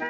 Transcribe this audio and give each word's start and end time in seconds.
Hello, 0.00 0.08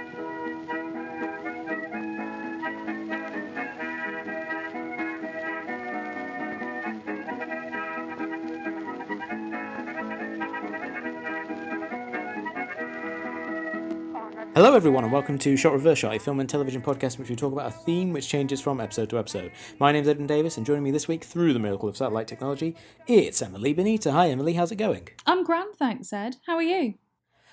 everyone, 14.76 15.03
and 15.03 15.13
welcome 15.13 15.37
to 15.38 15.56
Shot 15.56 15.72
Reverse 15.72 15.99
Shot, 15.99 16.15
a 16.15 16.20
film 16.20 16.38
and 16.38 16.48
television 16.48 16.80
podcast 16.80 17.15
in 17.15 17.20
which 17.20 17.30
we 17.30 17.34
talk 17.34 17.52
about 17.52 17.66
a 17.66 17.73
theme 17.73 18.12
which 18.12 18.29
changes 18.29 18.61
from 18.61 18.80
episode 18.80 19.11
to 19.11 19.19
episode. 19.19 19.51
My 19.80 19.91
name's 19.91 20.07
Edwin 20.07 20.29
Davis, 20.29 20.57
and 20.57 20.65
joining 20.65 20.84
me 20.84 20.93
this 20.93 21.09
week 21.09 21.25
through 21.25 21.52
the 21.52 21.59
miracle 21.59 21.88
of 21.88 21.97
satellite 21.97 22.29
technology, 22.29 22.77
it's 23.09 23.43
Emily 23.43 23.73
Benita. 23.73 24.12
Hi, 24.12 24.29
Emily, 24.29 24.52
how's 24.52 24.70
it 24.70 24.77
going? 24.77 25.09
I'm 25.27 25.43
grand, 25.43 25.75
thanks, 25.75 26.12
Ed. 26.12 26.37
How 26.47 26.55
are 26.55 26.62
you? 26.62 26.95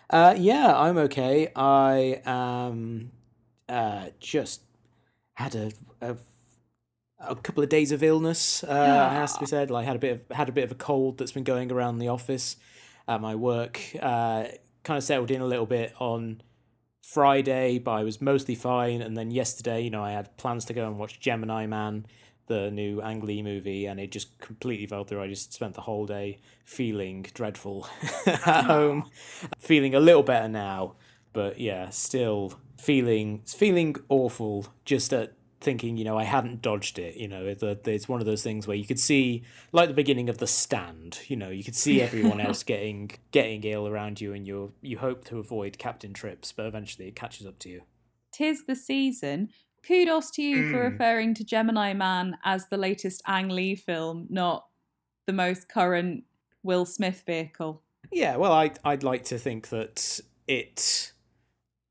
Uh, 0.09 0.35
yeah, 0.37 0.77
I'm 0.77 0.97
okay. 0.97 1.51
I 1.55 2.21
um, 2.25 3.11
uh, 3.67 4.07
just 4.19 4.61
had 5.33 5.55
a, 5.55 5.71
a 6.01 6.15
a 7.19 7.35
couple 7.35 7.63
of 7.63 7.69
days 7.69 7.91
of 7.91 8.03
illness. 8.03 8.63
Uh, 8.63 9.09
has 9.09 9.33
to 9.33 9.39
be 9.41 9.45
said. 9.45 9.71
Like 9.71 9.85
had 9.85 9.95
a 9.95 9.99
bit 9.99 10.11
of 10.13 10.35
had 10.35 10.49
a 10.49 10.51
bit 10.51 10.63
of 10.63 10.71
a 10.71 10.75
cold 10.75 11.17
that's 11.17 11.31
been 11.31 11.43
going 11.43 11.71
around 11.71 11.99
the 11.99 12.07
office 12.07 12.57
at 13.07 13.21
my 13.21 13.35
work. 13.35 13.81
Uh, 14.01 14.45
kind 14.83 14.97
of 14.97 15.03
settled 15.03 15.31
in 15.31 15.41
a 15.41 15.45
little 15.45 15.65
bit 15.65 15.93
on 15.99 16.41
Friday, 17.01 17.79
but 17.79 17.91
I 17.91 18.03
was 18.03 18.21
mostly 18.21 18.55
fine. 18.55 19.01
And 19.01 19.17
then 19.17 19.31
yesterday, 19.31 19.81
you 19.81 19.89
know, 19.89 20.03
I 20.03 20.11
had 20.11 20.35
plans 20.37 20.65
to 20.65 20.73
go 20.73 20.87
and 20.87 20.97
watch 20.97 21.19
Gemini 21.19 21.65
Man, 21.65 22.05
the 22.47 22.71
new 22.71 23.01
Ang 23.01 23.21
Lee 23.21 23.43
movie, 23.43 23.85
and 23.85 23.99
it 23.99 24.11
just 24.11 24.37
completely 24.39 24.87
fell 24.87 25.03
through. 25.03 25.21
I 25.21 25.27
just 25.27 25.53
spent 25.53 25.75
the 25.75 25.81
whole 25.81 26.05
day 26.05 26.39
feeling 26.65 27.25
dreadful 27.33 27.87
at 28.25 28.65
home, 28.65 29.09
feeling 29.57 29.95
a 29.95 29.99
little 29.99 30.23
better 30.23 30.49
now, 30.49 30.95
but 31.33 31.59
yeah, 31.59 31.89
still 31.89 32.53
feeling 32.77 33.41
feeling 33.45 33.95
awful 34.09 34.67
just 34.85 35.13
at 35.13 35.33
thinking, 35.59 35.97
you 35.97 36.05
know, 36.05 36.17
I 36.17 36.23
hadn't 36.23 36.61
dodged 36.61 36.99
it. 36.99 37.15
You 37.15 37.27
know, 37.27 37.45
it's, 37.45 37.63
it's 37.63 38.07
one 38.07 38.19
of 38.19 38.25
those 38.25 38.43
things 38.43 38.67
where 38.67 38.77
you 38.77 38.85
could 38.85 38.99
see, 38.99 39.43
like 39.71 39.89
the 39.89 39.95
beginning 39.95 40.29
of 40.29 40.37
The 40.37 40.47
Stand. 40.47 41.19
You 41.27 41.35
know, 41.35 41.49
you 41.49 41.63
could 41.63 41.75
see 41.75 42.01
everyone 42.07 42.39
else 42.39 42.63
getting 42.63 43.11
getting 43.31 43.63
ill 43.63 43.87
around 43.87 44.21
you, 44.21 44.33
and 44.33 44.47
you 44.47 44.73
you 44.81 44.97
hope 44.97 45.25
to 45.25 45.39
avoid 45.39 45.77
captain 45.77 46.13
trips, 46.13 46.51
but 46.51 46.65
eventually 46.65 47.07
it 47.07 47.15
catches 47.15 47.45
up 47.45 47.59
to 47.59 47.69
you. 47.69 47.81
Tis 48.31 48.65
the 48.65 48.75
season. 48.75 49.49
Kudos 49.87 50.31
to 50.31 50.41
you 50.41 50.69
for 50.71 50.79
Mm. 50.79 50.91
referring 50.91 51.33
to 51.35 51.43
Gemini 51.43 51.93
Man 51.93 52.37
as 52.43 52.67
the 52.67 52.77
latest 52.77 53.21
Ang 53.25 53.49
Lee 53.49 53.75
film, 53.75 54.27
not 54.29 54.67
the 55.25 55.33
most 55.33 55.69
current 55.69 56.23
Will 56.63 56.85
Smith 56.85 57.23
vehicle. 57.25 57.81
Yeah, 58.11 58.35
well, 58.35 58.51
I 58.51 58.71
I'd 58.83 59.03
like 59.03 59.23
to 59.25 59.37
think 59.37 59.69
that 59.69 60.19
it, 60.47 61.13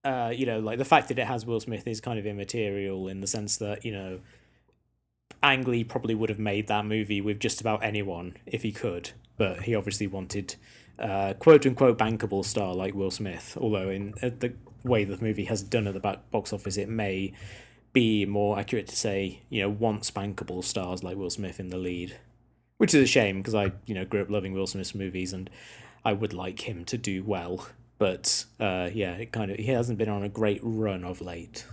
uh, 0.05 0.33
you 0.35 0.45
know, 0.47 0.59
like 0.61 0.79
the 0.79 0.85
fact 0.85 1.09
that 1.09 1.19
it 1.19 1.27
has 1.27 1.47
Will 1.47 1.61
Smith 1.61 1.87
is 1.87 2.01
kind 2.01 2.19
of 2.19 2.27
immaterial 2.27 3.09
in 3.09 3.21
the 3.21 3.27
sense 3.27 3.57
that 3.59 3.85
you 3.85 3.93
know, 3.93 4.21
Ang 5.43 5.65
Lee 5.65 5.85
probably 5.85 6.15
would 6.15 6.29
have 6.29 6.39
made 6.39 6.67
that 6.69 6.85
movie 6.85 7.21
with 7.21 7.39
just 7.41 7.61
about 7.61 7.83
anyone 7.83 8.37
if 8.47 8.63
he 8.63 8.73
could, 8.73 9.11
but 9.37 9.63
he 9.63 9.75
obviously 9.75 10.07
wanted, 10.07 10.57
uh, 10.99 11.35
quote 11.35 11.67
unquote 11.67 11.99
bankable 11.99 12.45
star 12.45 12.75
like 12.75 12.95
Will 12.95 13.11
Smith. 13.11 13.57
Although 13.61 13.91
in 13.91 14.15
uh, 14.23 14.31
the 14.39 14.53
way 14.85 15.05
the 15.05 15.19
movie 15.23 15.45
has 15.45 15.63
done 15.63 15.87
at 15.87 15.95
the 15.95 16.01
back 16.01 16.31
box 16.31 16.53
office, 16.53 16.77
it 16.77 16.89
may 16.89 17.33
be 18.01 18.27
more 18.27 18.59
accurate 18.61 18.87
to 18.89 18.97
say 18.97 19.41
you 19.49 19.61
know 19.63 19.71
wants 19.71 20.11
bankable 20.11 20.63
stars 20.63 21.03
like 21.03 21.17
Will 21.17 21.31
Smith 21.31 21.59
in 21.59 21.69
the 21.69 21.79
lead 21.79 22.11
which 22.79 22.95
is 22.95 23.03
a 23.03 23.07
shame 23.07 23.39
because 23.39 23.55
I, 23.55 23.73
you 23.87 23.95
know, 23.95 24.05
grew 24.05 24.21
up 24.21 24.31
loving 24.31 24.53
Will 24.53 24.67
Smith's 24.67 24.95
movies 24.95 25.33
and 25.33 25.49
I 26.05 26.13
would 26.13 26.35
like 26.35 26.69
him 26.69 26.85
to 26.87 26.99
do 26.99 27.25
well. 27.25 27.67
But 27.99 28.45
uh, 28.61 28.91
yeah, 28.93 29.15
it 29.15 29.33
kind 29.33 29.51
of 29.51 29.57
he 29.57 29.69
hasn't 29.69 29.97
been 29.97 30.11
on 30.11 30.23
a 30.23 30.29
great 30.29 30.61
run 30.63 31.03
of 31.03 31.23
late. 31.23 31.65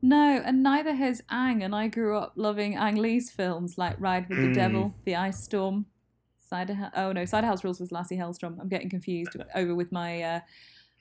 No, 0.00 0.40
and 0.44 0.62
neither 0.62 0.94
has 0.94 1.20
Ang, 1.30 1.64
and 1.64 1.74
I 1.74 1.88
grew 1.88 2.16
up 2.16 2.34
loving 2.36 2.76
Ang 2.76 2.94
Lee's 2.94 3.28
films 3.28 3.76
like 3.76 3.96
Ride 3.98 4.28
with 4.28 4.38
the 4.38 4.48
Mm. 4.48 4.54
Devil, 4.54 4.94
The 5.04 5.16
Ice 5.16 5.42
Storm, 5.42 5.86
Cider. 6.48 6.92
Oh 6.94 7.10
no, 7.10 7.24
Cider 7.24 7.48
House 7.48 7.64
Rules 7.64 7.80
was 7.80 7.90
Lasse 7.90 8.12
Hallström. 8.12 8.60
I'm 8.60 8.68
getting 8.68 8.88
confused 8.88 9.36
over 9.56 9.74
with 9.74 9.90
my 9.90 10.22
uh, 10.22 10.40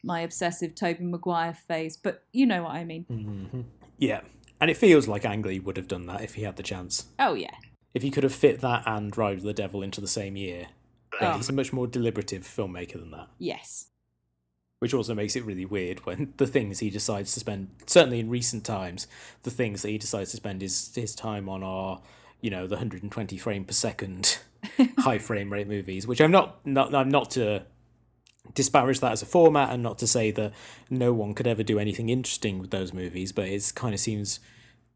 my 0.03 0.21
obsessive 0.21 0.73
Tobey 0.73 1.03
Maguire 1.03 1.53
phase, 1.53 1.97
but 1.97 2.23
you 2.33 2.47
know 2.47 2.63
what 2.63 2.71
I 2.71 2.83
mean. 2.83 3.05
Mm-hmm. 3.11 3.61
Yeah, 3.99 4.21
and 4.61 4.69
it 4.71 4.77
feels 4.77 5.07
like 5.07 5.25
Ang 5.25 5.41
Lee 5.43 5.59
would 5.59 5.77
have 5.77 5.87
done 5.87 6.05
that 6.07 6.21
if 6.23 6.35
he 6.35 6.43
had 6.43 6.55
the 6.55 6.63
chance. 6.63 7.05
Oh 7.19 7.33
yeah, 7.33 7.55
If 7.93 8.03
he 8.03 8.11
could 8.11 8.23
have 8.23 8.33
fit 8.33 8.61
that 8.61 8.83
and 8.85 9.15
Ride 9.17 9.35
with 9.37 9.43
the 9.43 9.53
Devil 9.53 9.81
into 9.81 10.01
the 10.01 10.07
same 10.07 10.35
year, 10.35 10.67
Oh. 11.21 11.37
he's 11.37 11.47
a 11.49 11.53
much 11.53 11.71
more 11.71 11.87
deliberative 11.87 12.43
filmmaker 12.43 12.93
than 12.99 13.11
that. 13.11 13.27
yes. 13.39 13.87
Which 14.79 14.93
also 14.93 15.15
makes 15.15 15.37
it 15.37 15.45
really 15.45 15.65
weird 15.65 16.05
when 16.05 16.33
the 16.37 16.45
things 16.45 16.79
he 16.79 16.89
decides 16.89 17.33
to 17.33 17.39
spend, 17.39 17.69
certainly 17.87 18.19
in 18.19 18.29
recent 18.29 18.65
times, 18.65 19.07
the 19.43 19.49
things 19.49 19.81
that 19.81 19.89
he 19.89 19.97
decides 19.97 20.31
to 20.31 20.37
spend 20.37 20.61
his 20.61 20.93
his 20.93 21.15
time 21.15 21.47
on 21.47 21.63
are, 21.63 22.01
you 22.41 22.49
know, 22.49 22.67
the 22.67 22.75
120 22.75 23.37
frame 23.37 23.63
per 23.63 23.71
second 23.71 24.39
high 24.99 25.17
frame 25.17 25.51
rate 25.51 25.67
movies. 25.69 26.05
Which 26.05 26.19
I'm 26.19 26.29
not, 26.31 26.65
not 26.67 26.93
I'm 26.93 27.07
not 27.09 27.31
to 27.31 27.65
disparage 28.53 28.99
that 28.99 29.11
as 29.11 29.21
a 29.21 29.25
format, 29.25 29.71
and 29.71 29.81
not 29.83 29.97
to 29.99 30.07
say 30.07 30.31
that 30.31 30.53
no 30.89 31.13
one 31.13 31.33
could 31.33 31.47
ever 31.47 31.63
do 31.63 31.79
anything 31.79 32.09
interesting 32.09 32.59
with 32.59 32.71
those 32.71 32.93
movies. 32.93 33.31
But 33.31 33.47
it 33.47 33.71
kind 33.75 33.93
of 33.93 33.99
seems 33.99 34.39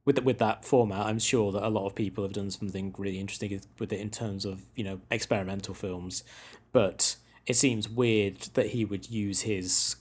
with 0.06 0.20
with 0.24 0.40
that 0.40 0.66
format, 0.66 1.06
I'm 1.06 1.20
sure 1.20 1.52
that 1.52 1.66
a 1.66 1.70
lot 1.70 1.86
of 1.86 1.96
people 1.96 2.24
have 2.24 2.34
done 2.34 2.52
something 2.52 2.96
really 2.98 3.20
interesting 3.20 3.62
with 3.80 3.94
it 3.94 4.00
in 4.00 4.10
terms 4.10 4.46
of 4.46 4.64
you 4.76 4.84
know 4.84 5.02
experimental 5.12 5.74
films, 5.74 6.24
but 6.72 7.16
it 7.46 7.56
seems 7.56 7.90
weird 7.90 8.40
that 8.54 8.68
he 8.68 8.86
would 8.86 9.10
use 9.10 9.42
his 9.42 9.96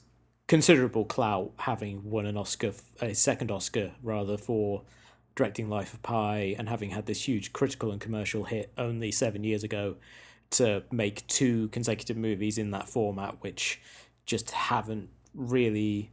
considerable 0.47 1.05
clout, 1.05 1.53
having 1.59 2.11
won 2.11 2.27
an 2.27 2.37
Oscar, 2.37 2.73
a 3.01 3.15
second 3.15 3.51
Oscar 3.51 3.93
rather 4.03 4.37
for 4.37 4.83
directing 5.35 5.69
Life 5.69 5.95
of 5.95 6.03
Pi, 6.03 6.57
and 6.59 6.69
having 6.69 6.91
had 6.91 7.07
this 7.07 7.29
huge 7.29 7.53
critical 7.53 7.93
and 7.93 8.01
commercial 8.01 8.45
hit 8.45 8.73
only 8.77 9.13
seven 9.13 9.45
years 9.45 9.63
ago, 9.63 9.97
to 10.51 10.83
make 10.91 11.27
two 11.27 11.69
consecutive 11.69 12.17
movies 12.17 12.59
in 12.59 12.71
that 12.71 12.89
format, 12.89 13.37
which 13.41 13.81
just 14.27 14.51
haven't 14.51 15.11
really 15.35 16.11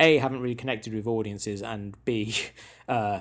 a 0.00 0.18
haven't 0.18 0.40
really 0.40 0.54
connected 0.54 0.94
with 0.94 1.06
audiences 1.06 1.60
and 1.60 1.96
b 2.04 2.34
uh, 2.88 3.20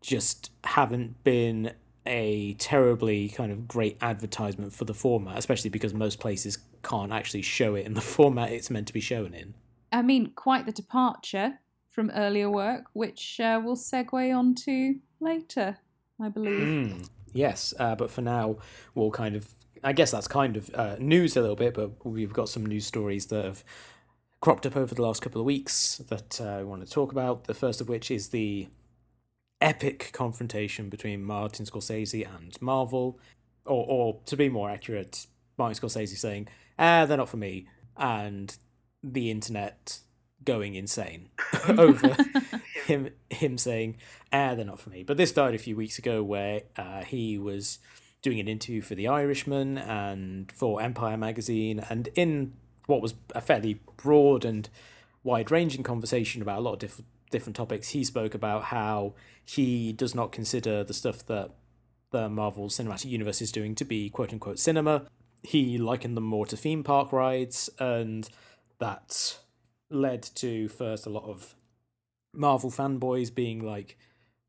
just 0.00 0.50
haven't 0.64 1.22
been 1.22 1.72
a 2.06 2.54
terribly 2.54 3.28
kind 3.28 3.52
of 3.52 3.68
great 3.68 3.96
advertisement 4.00 4.72
for 4.72 4.84
the 4.84 4.94
format 4.94 5.36
especially 5.38 5.70
because 5.70 5.92
most 5.94 6.18
places 6.18 6.58
can't 6.82 7.12
actually 7.12 7.42
show 7.42 7.74
it 7.74 7.86
in 7.86 7.94
the 7.94 8.00
format 8.16 8.50
it's 8.50 8.70
meant 8.70 8.86
to 8.86 8.92
be 8.92 9.00
shown 9.00 9.34
in 9.34 9.54
I 9.94 10.02
mean, 10.02 10.32
quite 10.34 10.66
the 10.66 10.72
departure 10.72 11.60
from 11.88 12.10
earlier 12.10 12.50
work, 12.50 12.86
which 12.94 13.38
uh, 13.38 13.60
we'll 13.64 13.76
segue 13.76 14.36
on 14.36 14.56
to 14.56 14.96
later, 15.20 15.78
I 16.20 16.28
believe. 16.28 16.58
Mm, 16.58 17.08
yes 17.32 17.74
uh, 17.78 17.94
but 17.96 18.10
for 18.10 18.22
now 18.22 18.56
we'll 18.94 19.10
kind 19.10 19.34
of 19.34 19.48
i 19.84 19.92
guess 19.92 20.10
that's 20.10 20.26
kind 20.26 20.56
of 20.56 20.74
uh, 20.74 20.96
news 20.98 21.36
a 21.36 21.40
little 21.40 21.56
bit 21.56 21.74
but 21.74 22.04
we've 22.04 22.32
got 22.32 22.48
some 22.48 22.66
news 22.66 22.86
stories 22.86 23.26
that 23.26 23.44
have 23.44 23.62
cropped 24.44 24.66
up 24.66 24.76
over 24.76 24.94
the 24.94 25.00
last 25.00 25.22
couple 25.22 25.40
of 25.40 25.46
weeks 25.46 26.02
that 26.10 26.38
uh, 26.38 26.58
I 26.58 26.64
want 26.64 26.84
to 26.84 26.92
talk 26.92 27.12
about. 27.12 27.44
The 27.44 27.54
first 27.54 27.80
of 27.80 27.88
which 27.88 28.10
is 28.10 28.28
the 28.28 28.68
epic 29.58 30.10
confrontation 30.12 30.90
between 30.90 31.24
Martin 31.24 31.64
Scorsese 31.64 32.28
and 32.36 32.54
Marvel, 32.60 33.18
or, 33.64 33.86
or 33.88 34.20
to 34.26 34.36
be 34.36 34.50
more 34.50 34.68
accurate, 34.68 35.28
Martin 35.56 35.80
Scorsese 35.80 36.18
saying, 36.18 36.48
"Ah, 36.78 37.06
they're 37.06 37.16
not 37.16 37.30
for 37.30 37.38
me," 37.38 37.68
and 37.96 38.54
the 39.02 39.30
internet 39.30 40.00
going 40.44 40.74
insane 40.74 41.30
over 41.68 42.14
him 42.84 43.08
him 43.30 43.56
saying, 43.56 43.96
"Ah, 44.30 44.54
they're 44.54 44.66
not 44.66 44.78
for 44.78 44.90
me." 44.90 45.04
But 45.04 45.16
this 45.16 45.32
died 45.32 45.54
a 45.54 45.58
few 45.58 45.74
weeks 45.74 45.98
ago, 45.98 46.22
where 46.22 46.64
uh, 46.76 47.02
he 47.02 47.38
was 47.38 47.78
doing 48.24 48.40
an 48.40 48.48
interview 48.48 48.80
for 48.80 48.96
The 48.96 49.06
Irishman 49.06 49.78
and 49.78 50.50
for 50.50 50.82
Empire 50.82 51.16
magazine, 51.16 51.84
and 51.88 52.08
in 52.16 52.54
what 52.86 53.00
was 53.00 53.14
a 53.34 53.40
fairly 53.40 53.80
broad 53.96 54.44
and 54.44 54.68
wide 55.22 55.50
ranging 55.50 55.84
conversation 55.84 56.42
about 56.42 56.58
a 56.58 56.62
lot 56.62 56.72
of 56.72 56.78
different 56.80 57.06
different 57.30 57.56
topics, 57.56 57.88
he 57.88 58.04
spoke 58.04 58.34
about 58.34 58.64
how 58.64 59.12
he 59.44 59.92
does 59.92 60.14
not 60.14 60.30
consider 60.30 60.84
the 60.84 60.94
stuff 60.94 61.26
that 61.26 61.50
the 62.12 62.28
Marvel 62.28 62.68
Cinematic 62.68 63.06
Universe 63.10 63.42
is 63.42 63.50
doing 63.50 63.74
to 63.74 63.84
be 63.84 64.08
quote 64.08 64.32
unquote 64.32 64.58
cinema. 64.58 65.06
He 65.42 65.76
likened 65.76 66.16
them 66.16 66.24
more 66.24 66.46
to 66.46 66.56
theme 66.56 66.82
park 66.84 67.12
rides, 67.12 67.68
and 67.78 68.28
that 68.78 69.38
led 69.90 70.22
to 70.36 70.68
first 70.68 71.06
a 71.06 71.10
lot 71.10 71.24
of 71.24 71.54
Marvel 72.32 72.70
fanboys 72.70 73.34
being 73.34 73.60
like, 73.60 73.98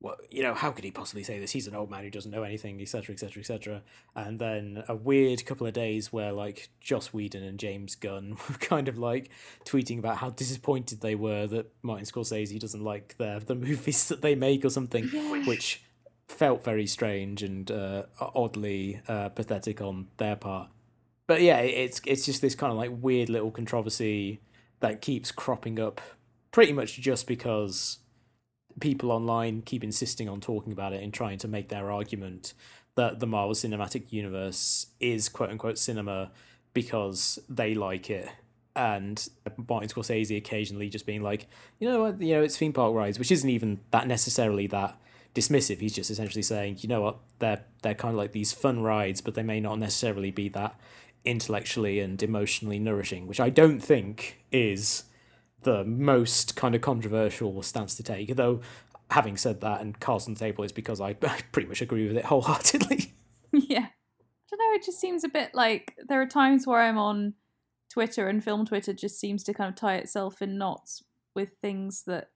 well, 0.06 0.18
you 0.30 0.44
know, 0.44 0.54
how 0.54 0.70
could 0.70 0.84
he 0.84 0.92
possibly 0.92 1.24
say 1.24 1.40
this? 1.40 1.50
He's 1.50 1.66
an 1.66 1.74
old 1.74 1.90
man 1.90 2.04
who 2.04 2.12
doesn't 2.12 2.30
know 2.30 2.44
anything, 2.44 2.80
etc., 2.80 3.14
etc., 3.14 3.40
etc. 3.40 3.82
And 4.16 4.38
then 4.38 4.84
a 4.88 4.96
weird 4.96 5.44
couple 5.48 5.66
of 5.66 5.74
days 5.74 6.14
where 6.14 6.32
like 6.32 6.70
Joss 6.80 7.08
Whedon 7.12 7.42
and 7.42 7.60
James 7.60 7.96
Gunn 7.96 8.38
were 8.50 8.56
kind 8.58 8.88
of 8.88 9.00
like 9.00 9.32
tweeting 9.66 9.98
about 9.98 10.18
how 10.18 10.30
disappointed 10.30 11.02
they 11.02 11.16
were 11.16 11.48
that 11.48 11.74
Martin 11.82 12.06
Scorsese 12.06 12.60
doesn't 12.60 12.84
like 12.84 13.18
their 13.18 13.40
the 13.40 13.56
movies 13.70 14.08
that 14.10 14.22
they 14.22 14.36
make 14.36 14.64
or 14.64 14.70
something, 14.70 15.10
Yeah. 15.12 15.48
which 15.48 15.82
felt 16.28 16.64
very 16.64 16.86
strange 16.86 17.42
and 17.42 17.72
uh, 17.72 18.04
oddly 18.20 19.02
uh, 19.08 19.30
pathetic 19.30 19.82
on 19.82 20.08
their 20.18 20.36
part. 20.36 20.70
But 21.26 21.42
yeah, 21.42 21.58
it's 21.62 22.00
it's 22.06 22.26
just 22.28 22.42
this 22.44 22.54
kind 22.54 22.72
of 22.72 22.78
like 22.78 22.92
weird 23.02 23.30
little 23.30 23.50
controversy 23.50 24.40
that 24.82 25.02
keeps 25.02 25.32
cropping 25.32 25.80
up 25.80 26.00
pretty 26.52 26.74
much 26.74 27.02
just 27.02 27.26
because 27.26 27.98
people 28.80 29.12
online 29.12 29.62
keep 29.62 29.84
insisting 29.84 30.28
on 30.28 30.42
talking 30.42 30.74
about 30.74 30.94
it 30.94 31.02
and 31.02 31.14
trying 31.14 31.38
to 31.40 31.48
make 31.48 31.70
their 31.70 31.92
argument 31.92 32.54
that 32.96 33.20
the 33.20 33.28
Marvel 33.28 33.54
Cinematic 33.54 34.12
Universe 34.12 34.88
is 35.00 35.30
quote 35.30 35.50
unquote 35.50 35.78
cinema 35.78 36.32
because 36.74 37.40
they 37.50 37.74
like 37.74 38.10
it. 38.10 38.30
And 38.76 39.28
Martin 39.70 39.90
Scorsese 39.90 40.36
occasionally 40.36 40.90
just 40.90 41.06
being 41.06 41.22
like, 41.22 41.48
you 41.80 41.88
know 41.88 42.04
what, 42.04 42.22
you 42.22 42.36
know, 42.36 42.44
it's 42.44 42.58
theme 42.58 42.74
park 42.74 42.94
rides, 42.94 43.18
which 43.18 43.32
isn't 43.32 43.50
even 43.50 43.80
that 43.92 44.08
necessarily 44.08 44.68
that 44.68 45.00
dismissive. 45.34 45.80
He's 45.80 45.94
just 45.94 46.12
essentially 46.12 46.42
saying, 46.42 46.78
you 46.82 46.90
know 46.90 47.02
what, 47.02 47.18
they're 47.40 47.64
they're 47.84 47.96
kind 47.96 48.14
of 48.14 48.18
like 48.18 48.34
these 48.34 48.52
fun 48.52 48.82
rides, 48.82 49.22
but 49.22 49.36
they 49.36 49.44
may 49.44 49.60
not 49.60 49.80
necessarily 49.80 50.32
be 50.32 50.50
that 50.50 50.78
intellectually 51.24 52.00
and 52.00 52.22
emotionally 52.22 52.80
nourishing, 52.80 53.28
which 53.28 53.40
I 53.40 53.50
don't 53.50 53.80
think 53.80 54.44
is 54.52 55.04
the 55.66 55.84
most 55.84 56.56
kind 56.56 56.74
of 56.74 56.82
controversial 56.82 57.62
stance 57.62 57.96
to 57.96 58.04
take. 58.04 58.36
Though, 58.36 58.62
having 59.12 59.36
said 59.36 59.60
that, 59.62 59.82
and 59.82 60.00
cards 60.00 60.28
on 60.28 60.34
the 60.34 60.40
table 60.40 60.64
is 60.64 60.72
because 60.72 61.02
I, 61.02 61.10
I 61.22 61.40
pretty 61.52 61.68
much 61.68 61.82
agree 61.82 62.08
with 62.08 62.18
it 62.18 62.26
wholeheartedly. 62.26 63.14
yeah. 63.52 63.88
I 63.88 64.58
don't 64.58 64.60
know, 64.60 64.76
it 64.76 64.86
just 64.86 65.02
seems 65.02 65.24
a 65.24 65.30
bit 65.30 65.54
like 65.54 65.96
there 66.08 66.22
are 66.22 66.28
times 66.28 66.66
where 66.66 66.80
I'm 66.80 66.98
on 66.98 67.34
Twitter 67.90 68.28
and 68.30 68.44
film 68.44 68.66
Twitter 68.66 68.94
just 68.94 69.20
seems 69.20 69.44
to 69.44 69.54
kind 69.54 69.70
of 69.70 69.76
tie 69.76 69.96
itself 69.96 70.42
in 70.42 70.58
knots 70.58 71.04
with 71.34 71.52
things 71.62 72.04
that 72.04 72.30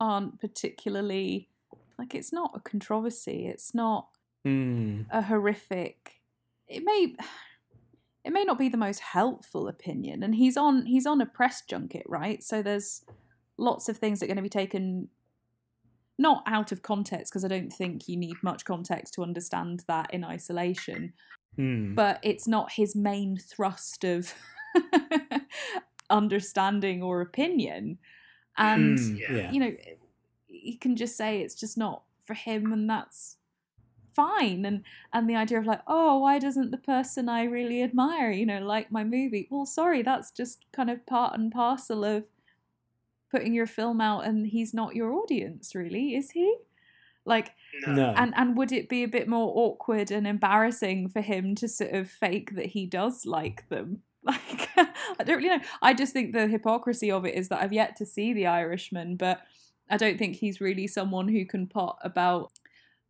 aren't 0.00 0.40
particularly 0.40 1.48
like 1.98 2.14
it's 2.14 2.32
not 2.32 2.52
a 2.54 2.60
controversy, 2.60 3.46
it's 3.46 3.74
not 3.74 4.08
Mm. 4.46 5.06
a 5.10 5.22
horrific 5.22 6.20
it 6.68 6.82
may 6.84 7.16
it 8.24 8.32
may 8.32 8.44
not 8.44 8.58
be 8.58 8.68
the 8.68 8.76
most 8.76 9.00
helpful 9.00 9.68
opinion 9.68 10.22
and 10.22 10.34
he's 10.34 10.56
on 10.56 10.86
he's 10.86 11.06
on 11.06 11.20
a 11.20 11.26
press 11.26 11.62
junket 11.68 12.02
right 12.06 12.42
so 12.42 12.62
there's 12.62 13.04
lots 13.58 13.88
of 13.88 13.98
things 13.98 14.18
that 14.18 14.26
are 14.26 14.28
going 14.28 14.36
to 14.36 14.42
be 14.42 14.48
taken 14.48 15.08
not 16.18 16.42
out 16.46 16.72
of 16.72 16.82
context 16.82 17.32
because 17.32 17.44
i 17.44 17.48
don't 17.48 17.72
think 17.72 18.08
you 18.08 18.16
need 18.16 18.36
much 18.42 18.64
context 18.64 19.14
to 19.14 19.22
understand 19.22 19.82
that 19.88 20.12
in 20.12 20.24
isolation 20.24 21.12
Mm. 21.56 21.94
but 21.94 22.18
it's 22.24 22.48
not 22.48 22.72
his 22.72 22.96
main 22.96 23.36
thrust 23.36 24.02
of 24.02 24.34
understanding 26.10 27.02
or 27.02 27.20
opinion 27.20 27.98
and 28.56 28.98
Mm, 28.98 29.18
Yeah. 29.20 29.32
yeah. 29.36 29.52
you 29.52 29.60
know 29.60 29.76
he 30.48 30.76
can 30.76 30.96
just 30.96 31.16
say 31.16 31.40
it's 31.40 31.54
just 31.54 31.76
not 31.78 32.02
for 32.24 32.34
him 32.34 32.72
and 32.72 32.88
that's 32.88 33.36
fine 34.14 34.64
and 34.64 34.82
and 35.12 35.28
the 35.28 35.36
idea 35.36 35.58
of 35.58 35.66
like 35.66 35.82
oh 35.86 36.18
why 36.18 36.38
doesn't 36.38 36.70
the 36.70 36.78
person 36.78 37.28
i 37.28 37.42
really 37.44 37.82
admire 37.82 38.30
you 38.30 38.46
know 38.46 38.60
like 38.60 38.90
my 38.92 39.04
movie? 39.04 39.48
Well 39.50 39.66
sorry 39.66 40.02
that's 40.02 40.30
just 40.30 40.64
kind 40.72 40.90
of 40.90 41.04
part 41.06 41.38
and 41.38 41.50
parcel 41.52 42.04
of 42.04 42.24
putting 43.30 43.52
your 43.54 43.66
film 43.66 44.00
out 44.00 44.24
and 44.24 44.46
he's 44.46 44.72
not 44.72 44.94
your 44.94 45.12
audience 45.12 45.74
really 45.74 46.14
is 46.14 46.30
he? 46.30 46.56
Like 47.26 47.52
No. 47.86 48.12
and 48.16 48.32
and 48.36 48.56
would 48.56 48.70
it 48.70 48.88
be 48.88 49.02
a 49.02 49.08
bit 49.08 49.26
more 49.28 49.50
awkward 49.56 50.10
and 50.10 50.26
embarrassing 50.26 51.08
for 51.08 51.20
him 51.22 51.54
to 51.56 51.68
sort 51.68 51.92
of 51.92 52.10
fake 52.10 52.54
that 52.54 52.66
he 52.66 52.86
does 52.86 53.26
like 53.26 53.68
them? 53.68 54.02
Like 54.26 54.70
i 54.76 55.22
don't 55.24 55.36
really 55.36 55.50
know. 55.50 55.60
I 55.82 55.92
just 55.92 56.14
think 56.14 56.32
the 56.32 56.46
hypocrisy 56.46 57.10
of 57.10 57.26
it 57.26 57.34
is 57.34 57.48
that 57.50 57.60
i've 57.60 57.74
yet 57.74 57.96
to 57.96 58.06
see 58.06 58.32
the 58.32 58.46
irishman 58.46 59.16
but 59.16 59.42
i 59.90 59.98
don't 59.98 60.18
think 60.18 60.36
he's 60.36 60.62
really 60.62 60.86
someone 60.86 61.28
who 61.28 61.44
can 61.44 61.66
pot 61.66 61.98
about 62.02 62.50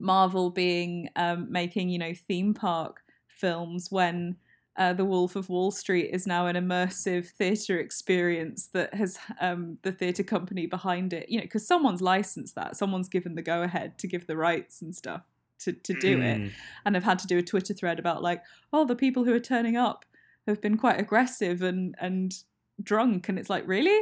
marvel 0.05 0.51
being 0.51 1.09
um 1.17 1.51
making 1.51 1.89
you 1.89 1.99
know 1.99 2.13
theme 2.29 2.53
park 2.55 3.03
films 3.29 3.91
when 3.91 4.37
uh, 4.77 4.93
the 4.93 5.05
Wolf 5.05 5.37
of 5.37 5.49
Wall 5.49 5.71
Street 5.71 6.11
is 6.13 6.27
now 6.27 6.47
an 6.49 6.57
immersive 6.57 7.29
theatre 7.29 7.79
experience 7.79 8.67
that 8.73 8.93
has 8.93 9.17
um, 9.41 9.79
the 9.83 9.93
theatre 9.93 10.25
company 10.25 10.67
behind 10.67 11.13
it. 11.13 11.29
You 11.29 11.39
know, 11.39 11.45
because 11.45 11.65
someone's 11.65 12.03
licensed 12.03 12.57
that, 12.57 12.77
someone's 12.77 13.09
given 13.09 13.37
the 13.37 13.43
go 13.43 13.63
ahead 13.63 13.99
to 13.99 14.09
give 14.09 14.27
the 14.27 14.37
rights 14.37 14.83
and 14.83 14.93
stuff 14.95 15.23
to 15.61 15.73
to 15.73 15.95
do 15.95 16.21
it, 16.21 16.39
Mm. 16.41 16.51
and 16.85 16.97
I've 16.97 17.05
had 17.05 17.21
to 17.21 17.29
do 17.29 17.39
a 17.39 17.43
Twitter 17.43 17.73
thread 17.73 18.01
about 18.01 18.21
like, 18.21 18.43
oh, 18.73 18.85
the 18.85 18.97
people 18.97 19.23
who 19.25 19.33
are 19.33 19.39
turning 19.55 19.77
up 19.77 20.05
have 20.49 20.61
been 20.61 20.77
quite 20.77 20.99
aggressive 20.99 21.63
and 21.63 21.95
and 22.01 22.35
drunk, 22.83 23.29
and 23.29 23.39
it's 23.39 23.51
like, 23.51 23.69
really? 23.69 24.01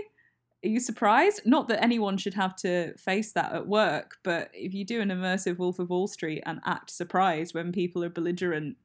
Are 0.65 0.69
you 0.69 0.79
surprised? 0.79 1.43
Not 1.45 1.67
that 1.69 1.83
anyone 1.83 2.17
should 2.17 2.35
have 2.35 2.55
to 2.57 2.97
face 2.97 3.33
that 3.33 3.53
at 3.53 3.67
work, 3.67 4.19
but 4.23 4.51
if 4.55 4.73
you 4.75 4.85
do 4.85 5.01
an 5.01 5.09
immersive 5.09 5.59
Wolf 5.59 5.79
of 5.81 5.91
Wall 5.91 6.07
Street 6.07 6.43
and 6.47 6.61
act 6.65 6.91
surprised 6.91 7.53
when 7.55 7.73
people 7.73 8.05
are 8.05 8.09
belligerent 8.09 8.77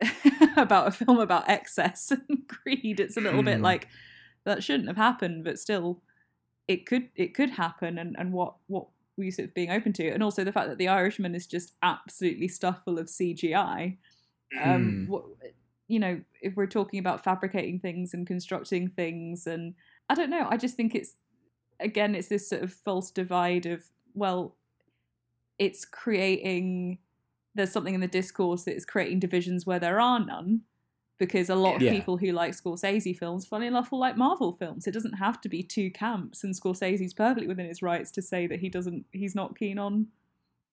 about 0.56 0.88
a 0.88 0.90
film 0.90 1.18
about 1.18 1.48
excess 1.48 2.10
and 2.10 2.46
greed, 2.64 3.00
it's 3.00 3.16
a 3.16 3.20
little 3.20 3.42
bit 3.42 3.60
Hmm. 3.60 3.62
like 3.62 3.88
that 4.44 4.62
shouldn't 4.64 4.88
have 4.88 4.96
happened, 4.96 5.44
but 5.44 5.58
still, 5.58 6.02
it 6.68 6.86
could 6.86 7.10
it 7.16 7.34
could 7.34 7.50
happen, 7.50 7.98
and 7.98 8.16
and 8.18 8.32
what 8.32 8.56
what 8.68 8.88
we 9.16 9.30
sort 9.30 9.48
of 9.48 9.54
being 9.54 9.70
open 9.70 9.92
to, 9.94 10.08
and 10.10 10.22
also 10.22 10.44
the 10.44 10.52
fact 10.52 10.68
that 10.68 10.78
The 10.78 10.88
Irishman 10.88 11.34
is 11.34 11.46
just 11.46 11.74
absolutely 11.82 12.48
stuffed 12.48 12.84
full 12.84 12.98
of 12.98 13.10
CGI. 13.10 13.98
Um, 14.62 15.00
Hmm. 15.00 15.04
what, 15.06 15.24
you 15.88 15.98
know, 15.98 16.20
if 16.40 16.56
we're 16.56 16.66
talking 16.66 16.98
about 17.00 17.24
fabricating 17.24 17.80
things 17.80 18.14
and 18.14 18.26
constructing 18.26 18.88
things, 18.88 19.46
and 19.46 19.74
I 20.12 20.14
don't 20.14 20.30
know, 20.30 20.46
I 20.50 20.56
just 20.56 20.76
think 20.76 20.94
it's 20.94 21.14
again, 21.80 22.14
it's 22.14 22.28
this 22.28 22.48
sort 22.48 22.62
of 22.62 22.72
false 22.72 23.10
divide 23.10 23.66
of 23.66 23.82
well, 24.14 24.56
it's 25.58 25.84
creating. 25.84 26.98
There's 27.54 27.72
something 27.72 27.94
in 27.94 28.00
the 28.00 28.06
discourse 28.08 28.64
that 28.64 28.76
is 28.76 28.84
creating 28.86 29.20
divisions 29.20 29.66
where 29.66 29.78
there 29.78 30.00
are 30.00 30.24
none, 30.24 30.62
because 31.18 31.50
a 31.50 31.54
lot 31.54 31.76
of 31.76 31.82
Yeah. 31.82 31.90
people 31.92 32.16
who 32.16 32.32
like 32.32 32.52
Scorsese 32.52 33.16
films, 33.18 33.44
funny 33.46 33.66
enough, 33.66 33.90
will 33.92 33.98
like 34.00 34.16
Marvel 34.16 34.52
films. 34.52 34.86
It 34.86 34.92
doesn't 34.92 35.14
have 35.14 35.40
to 35.42 35.48
be 35.48 35.62
two 35.62 35.90
camps, 35.90 36.44
and 36.44 36.54
Scorsese's 36.54 37.12
perfectly 37.14 37.46
within 37.48 37.66
his 37.66 37.82
rights 37.82 38.10
to 38.12 38.22
say 38.22 38.46
that 38.46 38.60
he 38.60 38.68
doesn't, 38.70 39.04
he's 39.12 39.34
not 39.34 39.58
keen 39.58 39.78
on 39.78 40.08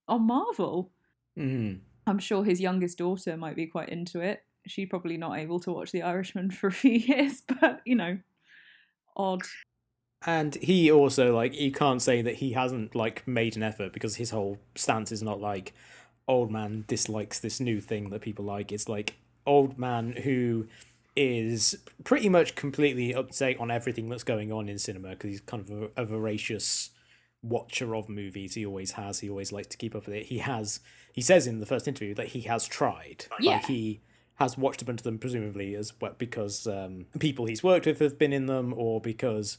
on 0.08 0.26
Marvel. 0.26 0.92
Mm. 1.38 1.80
I'm 2.08 2.20
sure 2.20 2.44
his 2.44 2.60
youngest 2.60 2.98
daughter 2.98 3.38
might 3.38 3.56
be 3.56 3.68
quite 3.68 3.90
into 3.90 4.20
it. 4.22 4.44
She's 4.66 4.90
probably 4.90 5.18
not 5.18 5.38
able 5.38 5.60
to 5.62 5.72
watch 5.72 5.92
The 5.92 6.02
Irishman 6.02 6.50
for 6.60 6.68
a 6.68 6.72
few 6.72 6.94
years, 6.94 7.44
but 7.62 7.82
you 7.86 7.96
know, 7.96 8.18
odd. 9.16 9.42
And 10.26 10.56
he 10.56 10.92
also 10.92 11.34
like 11.34 11.58
you 11.60 11.72
can't 11.72 12.02
say 12.02 12.22
that 12.22 12.36
he 12.36 12.52
hasn't 12.52 12.94
like 12.94 13.28
made 13.28 13.56
an 13.56 13.64
effort 13.64 13.94
because 13.94 14.18
his 14.18 14.32
whole 14.32 14.60
stance 14.76 15.12
is 15.12 15.24
not 15.24 15.40
like 15.40 15.74
old 16.28 16.52
man 16.52 16.84
dislikes 16.88 17.40
this 17.40 17.60
new 17.60 17.80
thing 17.80 18.10
that 18.10 18.22
people 18.22 18.46
like. 18.46 18.72
It's 18.72 18.90
like 18.90 19.16
old 19.46 19.80
man 19.80 20.14
who 20.24 20.68
is 21.16 21.78
pretty 22.04 22.30
much 22.30 22.56
completely 22.56 23.16
up 23.16 23.32
to 23.32 23.38
date 23.38 23.60
on 23.60 23.72
everything 23.72 24.10
that's 24.10 24.24
going 24.24 24.52
on 24.52 24.70
in 24.70 24.78
cinema 24.78 25.10
because 25.10 25.32
he's 25.32 25.42
kind 25.42 25.70
of 25.70 25.92
a, 25.98 26.02
a 26.04 26.06
voracious 26.06 26.92
watcher 27.42 27.96
of 27.96 28.10
movies. 28.10 28.56
He 28.56 28.66
always 28.66 28.92
has. 28.92 29.20
He 29.20 29.30
always 29.30 29.52
likes 29.52 29.68
to 29.68 29.78
keep 29.78 29.96
up 29.96 30.06
with 30.06 30.16
it. 30.16 30.26
He 30.28 30.40
has. 30.40 30.80
He 31.14 31.22
says 31.22 31.48
in 31.48 31.60
the 31.60 31.66
first 31.66 31.88
interview 31.88 32.14
that 32.16 32.28
he 32.28 32.42
has 32.42 32.68
tried. 32.68 33.26
Yeah. 33.40 33.54
Like 33.54 33.66
he 33.66 34.02
has 34.40 34.58
watched 34.58 34.82
a 34.82 34.86
bunch 34.86 35.02
of 35.02 35.04
them, 35.04 35.20
presumably 35.20 35.76
as 35.76 35.94
well 36.00 36.16
because 36.18 36.66
um, 36.66 37.06
people 37.20 37.46
he's 37.46 37.62
worked 37.62 37.86
with 37.86 38.00
have 38.00 38.18
been 38.18 38.34
in 38.34 38.46
them, 38.46 38.74
or 38.76 39.02
because, 39.02 39.58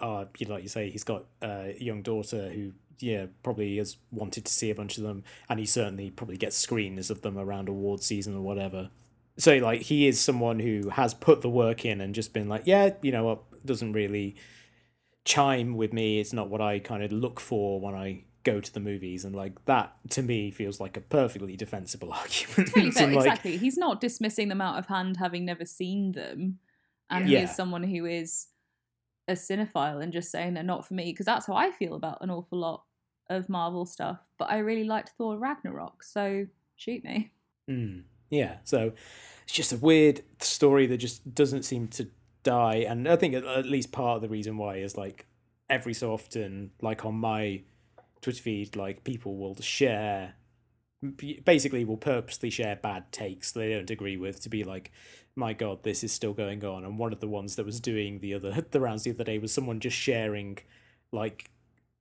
uh, 0.00 0.26
you 0.36 0.46
know, 0.46 0.54
like 0.54 0.62
you 0.62 0.68
say, 0.68 0.90
he's 0.90 1.04
got 1.04 1.24
a 1.42 1.74
young 1.80 2.02
daughter 2.02 2.50
who, 2.50 2.72
yeah, 3.00 3.26
probably 3.42 3.78
has 3.78 3.96
wanted 4.10 4.44
to 4.44 4.52
see 4.52 4.70
a 4.70 4.74
bunch 4.74 4.98
of 4.98 5.04
them, 5.04 5.24
and 5.48 5.58
he 5.58 5.64
certainly 5.66 6.10
probably 6.10 6.36
gets 6.36 6.64
screeners 6.64 7.10
of 7.10 7.22
them 7.22 7.38
around 7.38 7.68
award 7.68 8.02
season 8.02 8.36
or 8.36 8.42
whatever. 8.42 8.90
So 9.38 9.56
like 9.58 9.82
he 9.82 10.06
is 10.06 10.20
someone 10.20 10.58
who 10.58 10.90
has 10.90 11.14
put 11.14 11.40
the 11.40 11.48
work 11.48 11.84
in 11.84 12.00
and 12.00 12.14
just 12.14 12.32
been 12.32 12.48
like, 12.48 12.62
yeah, 12.66 12.90
you 13.02 13.12
know 13.12 13.24
what, 13.24 13.64
doesn't 13.64 13.92
really 13.92 14.36
chime 15.24 15.76
with 15.76 15.92
me. 15.92 16.20
It's 16.20 16.32
not 16.32 16.50
what 16.50 16.60
I 16.60 16.80
kind 16.80 17.02
of 17.02 17.12
look 17.12 17.40
for 17.40 17.80
when 17.80 17.94
I 17.94 18.24
go 18.50 18.60
to 18.60 18.72
the 18.72 18.80
movies, 18.80 19.24
and 19.24 19.34
like 19.34 19.64
that 19.66 19.96
to 20.10 20.22
me 20.22 20.50
feels 20.50 20.80
like 20.80 20.96
a 20.96 21.00
perfectly 21.00 21.56
defensible 21.56 22.12
argument. 22.22 22.74
Really 22.74 22.90
fair, 22.98 23.04
And, 23.04 23.14
like, 23.14 23.26
exactly. 23.26 23.56
He's 23.56 23.76
not 23.76 24.00
dismissing 24.00 24.48
them 24.48 24.60
out 24.60 24.78
of 24.78 24.86
hand, 24.86 25.16
having 25.16 25.44
never 25.44 25.64
seen 25.64 26.12
them, 26.12 26.58
and 27.10 27.26
he 27.26 27.34
Yeah. 27.34 27.44
is 27.44 27.54
someone 27.54 27.82
who 27.82 28.04
is 28.06 28.48
a 29.26 29.32
cinephile 29.32 30.02
and 30.02 30.12
just 30.12 30.30
saying 30.30 30.54
they're 30.54 30.62
not 30.62 30.86
for 30.86 30.94
me 30.94 31.12
because 31.12 31.26
that's 31.26 31.46
how 31.46 31.54
I 31.54 31.70
feel 31.70 31.94
about 31.94 32.18
an 32.22 32.30
awful 32.30 32.58
lot 32.58 32.84
of 33.28 33.48
Marvel 33.48 33.84
stuff. 33.84 34.20
But 34.38 34.50
I 34.50 34.58
really 34.58 34.84
liked 34.84 35.10
Thor 35.10 35.36
Ragnarok, 35.36 36.02
so 36.02 36.46
shoot 36.76 37.04
me. 37.04 37.30
Mm, 37.68 38.04
yeah, 38.30 38.56
so 38.64 38.92
it's 39.44 39.52
just 39.52 39.72
a 39.72 39.76
weird 39.76 40.22
story 40.40 40.86
that 40.86 40.96
just 40.96 41.34
doesn't 41.34 41.64
seem 41.64 41.88
to 41.88 42.08
die, 42.42 42.76
and 42.88 43.06
I 43.08 43.16
think 43.16 43.34
at 43.34 43.66
least 43.66 43.92
part 43.92 44.16
of 44.16 44.22
the 44.22 44.28
reason 44.28 44.56
why 44.56 44.76
is 44.76 44.96
like 44.96 45.26
every 45.68 45.92
so 45.92 46.12
often, 46.12 46.70
like 46.80 47.04
on 47.04 47.14
my 47.14 47.62
Twitter 48.20 48.42
feed, 48.42 48.76
like 48.76 49.04
people 49.04 49.36
will 49.36 49.56
share, 49.60 50.34
basically 51.44 51.84
will 51.84 51.96
purposely 51.96 52.50
share 52.50 52.76
bad 52.76 53.10
takes 53.12 53.52
they 53.52 53.72
don't 53.72 53.90
agree 53.90 54.16
with 54.16 54.40
to 54.40 54.48
be 54.48 54.64
like, 54.64 54.90
my 55.36 55.52
god, 55.52 55.84
this 55.84 56.02
is 56.02 56.12
still 56.12 56.32
going 56.32 56.64
on. 56.64 56.84
And 56.84 56.98
one 56.98 57.12
of 57.12 57.20
the 57.20 57.28
ones 57.28 57.56
that 57.56 57.66
was 57.66 57.80
doing 57.80 58.18
the 58.18 58.34
other 58.34 58.66
the 58.70 58.80
rounds 58.80 59.04
the 59.04 59.12
other 59.12 59.24
day 59.24 59.38
was 59.38 59.52
someone 59.52 59.80
just 59.80 59.96
sharing 59.96 60.58
like 61.12 61.50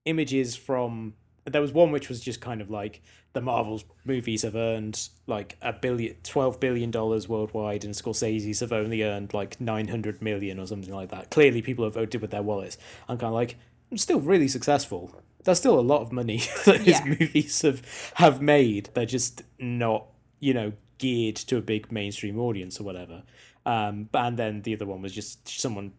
images 0.06 0.56
from 0.56 1.14
there 1.46 1.62
was 1.62 1.72
one 1.72 1.92
which 1.92 2.10
was 2.10 2.20
just 2.20 2.42
kind 2.42 2.62
of 2.62 2.70
like 2.70 3.02
the 3.34 3.42
Marvel 3.42 3.82
movies 4.04 4.42
have 4.42 4.56
earned 4.56 5.10
like 5.28 5.58
a 5.62 5.72
billion, 5.72 6.16
twelve 6.24 6.60
billion 6.60 6.92
dollars 6.92 7.30
worldwide, 7.30 7.86
and 7.86 7.94
Scorsese's 7.94 8.60
have 8.60 8.74
only 8.74 9.04
earned 9.04 9.34
like 9.34 9.62
nine 9.62 9.88
hundred 9.88 10.22
million 10.22 10.60
or 10.60 10.68
something 10.68 10.94
like 10.94 11.10
that. 11.10 11.30
Clearly, 11.30 11.62
people 11.62 11.86
have 11.86 11.94
voted 11.94 12.22
with 12.22 12.32
their 12.32 12.42
wallets. 12.42 12.78
I'm 13.08 13.18
kind 13.18 13.30
of 13.30 13.36
like, 13.36 13.58
I'm 13.92 13.98
still 13.98 14.20
really 14.20 14.48
successful. 14.48 15.22
There's 15.48 15.58
still 15.58 15.80
a 15.80 15.82
lot 15.82 16.02
of 16.02 16.12
money 16.12 16.38
that 16.66 16.82
his 16.82 17.00
Yeah. 17.00 17.06
movies 17.06 17.62
have 17.64 18.12
have 18.16 18.42
made. 18.42 18.90
They're 18.94 19.06
just 19.06 19.44
not, 19.58 20.06
you 20.40 20.54
know, 20.54 20.74
geared 21.00 21.38
to 21.38 21.58
a 21.58 21.62
big 21.62 21.92
mainstream 21.92 22.38
audience 22.40 22.80
or 22.80 22.84
whatever. 22.84 23.24
Um, 23.66 24.10
and 24.14 24.38
then 24.38 24.62
the 24.62 24.76
other 24.76 24.86
one 24.86 25.02
was 25.02 25.14
just 25.14 25.48
someone 25.48 25.94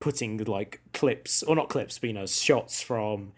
putting 0.00 0.38
like 0.44 0.80
clips 0.92 1.42
or 1.42 1.54
not 1.56 1.68
clips, 1.68 1.98
but 1.98 2.08
you 2.08 2.12
know, 2.14 2.26
shots 2.26 2.82
from 2.82 3.32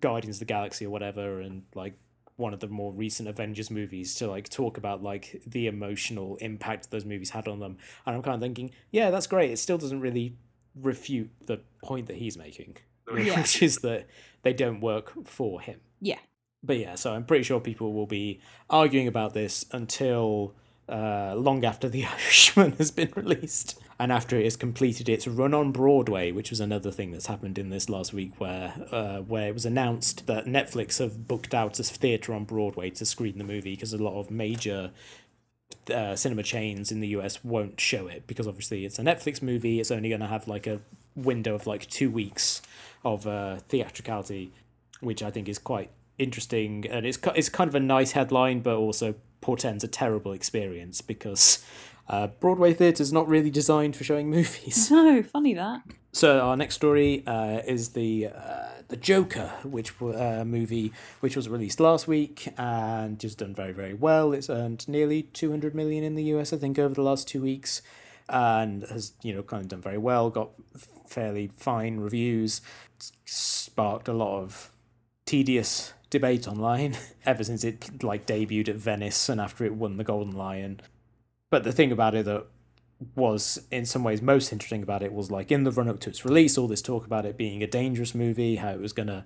Guardians 0.00 0.36
of 0.36 0.40
the 0.40 0.44
Galaxy 0.46 0.86
or 0.86 0.90
whatever, 0.90 1.40
and 1.40 1.62
like 1.74 1.94
one 2.36 2.54
of 2.54 2.60
the 2.60 2.68
more 2.68 2.92
recent 2.92 3.28
Avengers 3.28 3.70
movies 3.70 4.14
to 4.16 4.26
like 4.28 4.48
talk 4.48 4.76
about 4.78 5.02
like 5.02 5.42
the 5.46 5.66
emotional 5.66 6.36
impact 6.36 6.90
those 6.90 7.04
movies 7.04 7.30
had 7.30 7.48
on 7.48 7.58
them. 7.60 7.76
And 8.06 8.16
I'm 8.16 8.22
kind 8.22 8.34
of 8.36 8.40
thinking, 8.40 8.70
yeah, 8.90 9.10
that's 9.10 9.26
great. 9.26 9.50
It 9.50 9.58
still 9.58 9.78
doesn't 9.78 10.00
really 10.00 10.36
refute 10.74 11.30
the 11.46 11.60
point 11.82 12.06
that 12.06 12.16
he's 12.16 12.36
making, 12.38 12.76
Yeah. 13.16 13.36
which 13.40 13.62
is 13.62 13.78
that 13.78 14.06
they 14.48 14.54
don't 14.54 14.80
work 14.80 15.12
for 15.26 15.60
him. 15.60 15.80
Yeah. 16.00 16.18
But 16.62 16.78
yeah, 16.78 16.94
so 16.94 17.12
I'm 17.12 17.24
pretty 17.24 17.44
sure 17.44 17.60
people 17.60 17.92
will 17.92 18.06
be 18.06 18.40
arguing 18.70 19.06
about 19.06 19.34
this 19.34 19.66
until 19.72 20.54
uh, 20.88 21.34
long 21.36 21.66
after 21.66 21.86
The 21.86 22.04
Irishman 22.16 22.72
has 22.72 22.90
been 22.90 23.12
released 23.14 23.78
and 23.98 24.10
after 24.10 24.36
it 24.36 24.44
has 24.44 24.56
completed 24.56 25.06
its 25.08 25.28
run 25.28 25.52
on 25.52 25.70
Broadway, 25.70 26.32
which 26.32 26.48
was 26.48 26.60
another 26.60 26.90
thing 26.90 27.10
that's 27.10 27.26
happened 27.26 27.58
in 27.58 27.68
this 27.68 27.90
last 27.90 28.14
week, 28.14 28.40
where 28.40 28.72
uh, 28.90 29.18
where 29.18 29.48
it 29.48 29.54
was 29.54 29.66
announced 29.66 30.26
that 30.26 30.46
Netflix 30.46 30.98
have 30.98 31.28
booked 31.28 31.52
out 31.52 31.78
a 31.78 31.84
theatre 31.84 32.32
on 32.32 32.44
Broadway 32.44 32.88
to 32.90 33.04
screen 33.04 33.36
the 33.36 33.44
movie 33.44 33.74
because 33.74 33.92
a 33.92 34.02
lot 34.02 34.18
of 34.18 34.30
major 34.30 34.92
uh, 35.92 36.16
cinema 36.16 36.42
chains 36.42 36.90
in 36.90 37.00
the 37.00 37.08
US 37.08 37.44
won't 37.44 37.78
show 37.78 38.06
it 38.06 38.26
because 38.26 38.46
obviously 38.46 38.86
it's 38.86 38.98
a 38.98 39.02
Netflix 39.02 39.42
movie. 39.42 39.78
It's 39.78 39.90
only 39.90 40.08
going 40.08 40.22
to 40.22 40.26
have 40.26 40.48
like 40.48 40.66
a 40.66 40.80
window 41.16 41.54
of 41.54 41.66
like 41.66 41.86
two 41.90 42.10
weeks 42.10 42.62
of 43.04 43.26
uh, 43.26 43.58
theatricality, 43.68 44.52
which 45.00 45.22
I 45.22 45.30
think 45.30 45.48
is 45.48 45.58
quite 45.58 45.90
interesting. 46.18 46.86
And 46.90 47.06
it's 47.06 47.18
it's 47.34 47.48
kind 47.48 47.68
of 47.68 47.74
a 47.74 47.80
nice 47.80 48.12
headline, 48.12 48.60
but 48.60 48.76
also 48.76 49.14
portends 49.40 49.84
a 49.84 49.88
terrible 49.88 50.32
experience 50.32 51.00
because 51.00 51.64
uh, 52.08 52.26
Broadway 52.26 52.72
theatre 52.72 53.02
is 53.02 53.12
not 53.12 53.28
really 53.28 53.50
designed 53.50 53.94
for 53.94 54.04
showing 54.04 54.30
movies. 54.30 54.90
No, 54.98 55.22
funny 55.22 55.54
that. 55.54 55.82
So 56.12 56.40
our 56.40 56.56
next 56.56 56.74
story 56.74 57.22
uh, 57.26 57.60
is 57.66 57.90
the 57.90 58.28
uh, 58.28 58.68
the 58.88 58.96
Joker, 58.96 59.52
which 59.62 59.92
uh, 60.02 60.44
movie 60.44 60.92
which 61.20 61.36
was 61.36 61.48
released 61.48 61.80
last 61.80 62.08
week 62.08 62.48
and 62.56 63.18
just 63.18 63.38
done 63.38 63.54
very 63.54 63.72
very 63.72 63.94
well. 63.94 64.32
It's 64.32 64.50
earned 64.50 64.88
nearly 64.88 65.22
two 65.22 65.50
hundred 65.50 65.74
million 65.74 66.02
in 66.02 66.14
the 66.14 66.24
US, 66.34 66.52
I 66.52 66.56
think, 66.56 66.78
over 66.78 66.94
the 66.94 67.02
last 67.02 67.28
two 67.28 67.42
weeks, 67.42 67.82
and 68.28 68.82
has 68.84 69.12
you 69.22 69.34
know 69.34 69.42
kind 69.42 69.62
of 69.62 69.68
done 69.68 69.82
very 69.82 69.98
well. 69.98 70.30
Got 70.30 70.50
fairly 71.06 71.50
fine 71.56 71.98
reviews. 71.98 72.60
Sparked 73.24 74.08
a 74.08 74.12
lot 74.12 74.40
of 74.40 74.72
tedious 75.26 75.92
debate 76.10 76.48
online 76.48 76.96
ever 77.26 77.44
since 77.44 77.64
it 77.64 78.02
like 78.02 78.26
debuted 78.26 78.68
at 78.68 78.76
Venice 78.76 79.28
and 79.28 79.40
after 79.40 79.64
it 79.64 79.74
won 79.74 79.96
the 79.96 80.04
Golden 80.04 80.34
Lion. 80.34 80.80
But 81.50 81.64
the 81.64 81.72
thing 81.72 81.92
about 81.92 82.14
it 82.14 82.24
that 82.26 82.46
was 83.14 83.66
in 83.70 83.86
some 83.86 84.02
ways 84.02 84.20
most 84.20 84.52
interesting 84.52 84.82
about 84.82 85.02
it 85.02 85.12
was 85.12 85.30
like 85.30 85.52
in 85.52 85.64
the 85.64 85.70
run 85.70 85.88
up 85.88 86.00
to 86.00 86.10
its 86.10 86.24
release, 86.24 86.58
all 86.58 86.66
this 86.66 86.82
talk 86.82 87.06
about 87.06 87.26
it 87.26 87.36
being 87.36 87.62
a 87.62 87.66
dangerous 87.66 88.14
movie, 88.14 88.56
how 88.56 88.70
it 88.70 88.80
was 88.80 88.92
gonna 88.92 89.24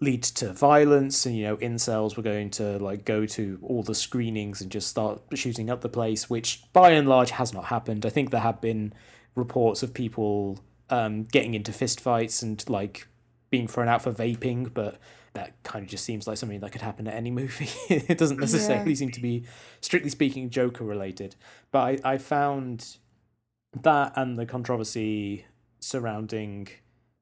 lead 0.00 0.22
to 0.22 0.52
violence, 0.52 1.26
and 1.26 1.36
you 1.36 1.44
know, 1.44 1.56
incels 1.58 2.16
were 2.16 2.22
going 2.22 2.50
to 2.50 2.78
like 2.78 3.04
go 3.04 3.26
to 3.26 3.58
all 3.62 3.82
the 3.82 3.94
screenings 3.94 4.60
and 4.60 4.70
just 4.70 4.88
start 4.88 5.20
shooting 5.34 5.70
up 5.70 5.82
the 5.82 5.88
place, 5.88 6.28
which 6.28 6.62
by 6.72 6.90
and 6.90 7.08
large 7.08 7.30
has 7.30 7.52
not 7.52 7.66
happened. 7.66 8.04
I 8.04 8.10
think 8.10 8.30
there 8.30 8.40
have 8.40 8.60
been 8.60 8.92
reports 9.34 9.82
of 9.82 9.94
people 9.94 10.58
um, 10.90 11.24
getting 11.24 11.54
into 11.54 11.72
fistfights 11.72 12.42
and 12.42 12.62
like 12.68 13.06
being 13.50 13.66
thrown 13.66 13.88
out 13.88 14.02
for 14.02 14.12
vaping, 14.12 14.72
but 14.72 14.98
that 15.32 15.60
kind 15.62 15.84
of 15.84 15.90
just 15.90 16.04
seems 16.04 16.26
like 16.26 16.36
something 16.36 16.60
that 16.60 16.72
could 16.72 16.82
happen 16.82 17.06
at 17.06 17.14
any 17.14 17.30
movie. 17.30 17.68
it 17.88 18.18
doesn't 18.18 18.40
necessarily 18.40 18.90
Yeah. 18.90 18.96
seem 18.96 19.10
to 19.12 19.20
be, 19.20 19.44
strictly 19.80 20.10
speaking, 20.10 20.50
Joker 20.50 20.84
related. 20.84 21.36
But 21.70 22.00
I, 22.04 22.14
I 22.14 22.18
found 22.18 22.96
that 23.82 24.12
and 24.16 24.38
the 24.38 24.46
controversy 24.46 25.46
surrounding, 25.78 26.68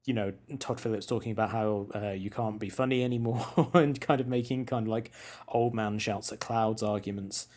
you 0.05 0.13
know, 0.13 0.33
Todd 0.57 0.79
Phillips 0.79 1.05
talking 1.05 1.31
about 1.31 1.51
how 1.51 1.87
uh, 1.95 2.09
you 2.11 2.29
can't 2.29 2.59
be 2.59 2.69
funny 2.69 3.03
anymore 3.03 3.45
and 3.73 3.99
kind 4.01 4.19
of 4.19 4.27
making 4.27 4.65
kind 4.65 4.87
of 4.87 4.91
like 4.91 5.11
old 5.47 5.73
man 5.73 5.99
shouts 5.99 6.31
at 6.31 6.39
clouds 6.39 6.81
arguments. 6.81 7.47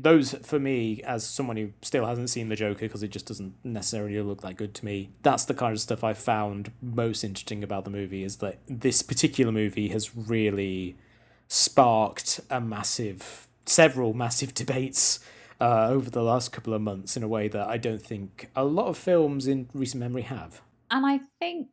Those, 0.00 0.34
for 0.42 0.58
me, 0.58 1.02
as 1.02 1.24
someone 1.24 1.56
who 1.56 1.72
still 1.82 2.06
hasn't 2.06 2.30
seen 2.30 2.48
the 2.48 2.56
Joker 2.56 2.80
because 2.80 3.02
it 3.02 3.08
just 3.08 3.26
doesn't 3.26 3.54
necessarily 3.64 4.20
look 4.20 4.42
that 4.42 4.56
good 4.56 4.74
to 4.74 4.84
me, 4.84 5.10
that's 5.22 5.44
the 5.44 5.54
kind 5.54 5.72
of 5.72 5.80
stuff 5.80 6.04
I 6.04 6.14
found 6.14 6.72
most 6.80 7.24
interesting 7.24 7.64
about 7.64 7.84
the 7.84 7.90
movie 7.90 8.22
is 8.22 8.36
that 8.36 8.58
this 8.68 9.02
particular 9.02 9.52
movie 9.52 9.88
has 9.88 10.16
really 10.16 10.96
sparked 11.48 12.40
a 12.50 12.60
massive, 12.60 13.48
several 13.66 14.14
massive 14.14 14.54
debates 14.62 15.20
uh, 15.60 15.88
over 15.88 16.10
the 16.10 16.22
last 16.22 16.52
couple 16.52 16.74
of 16.74 16.80
months 16.80 17.16
in 17.16 17.22
a 17.22 17.28
way 17.28 17.48
that 17.48 17.66
I 17.66 17.78
don't 17.78 18.02
think 18.02 18.50
a 18.54 18.64
lot 18.64 18.86
of 18.86 18.96
films 18.96 19.46
in 19.46 19.68
recent 19.74 20.00
memory 20.00 20.22
have. 20.22 20.60
And 20.90 21.04
I 21.04 21.18
think 21.38 21.68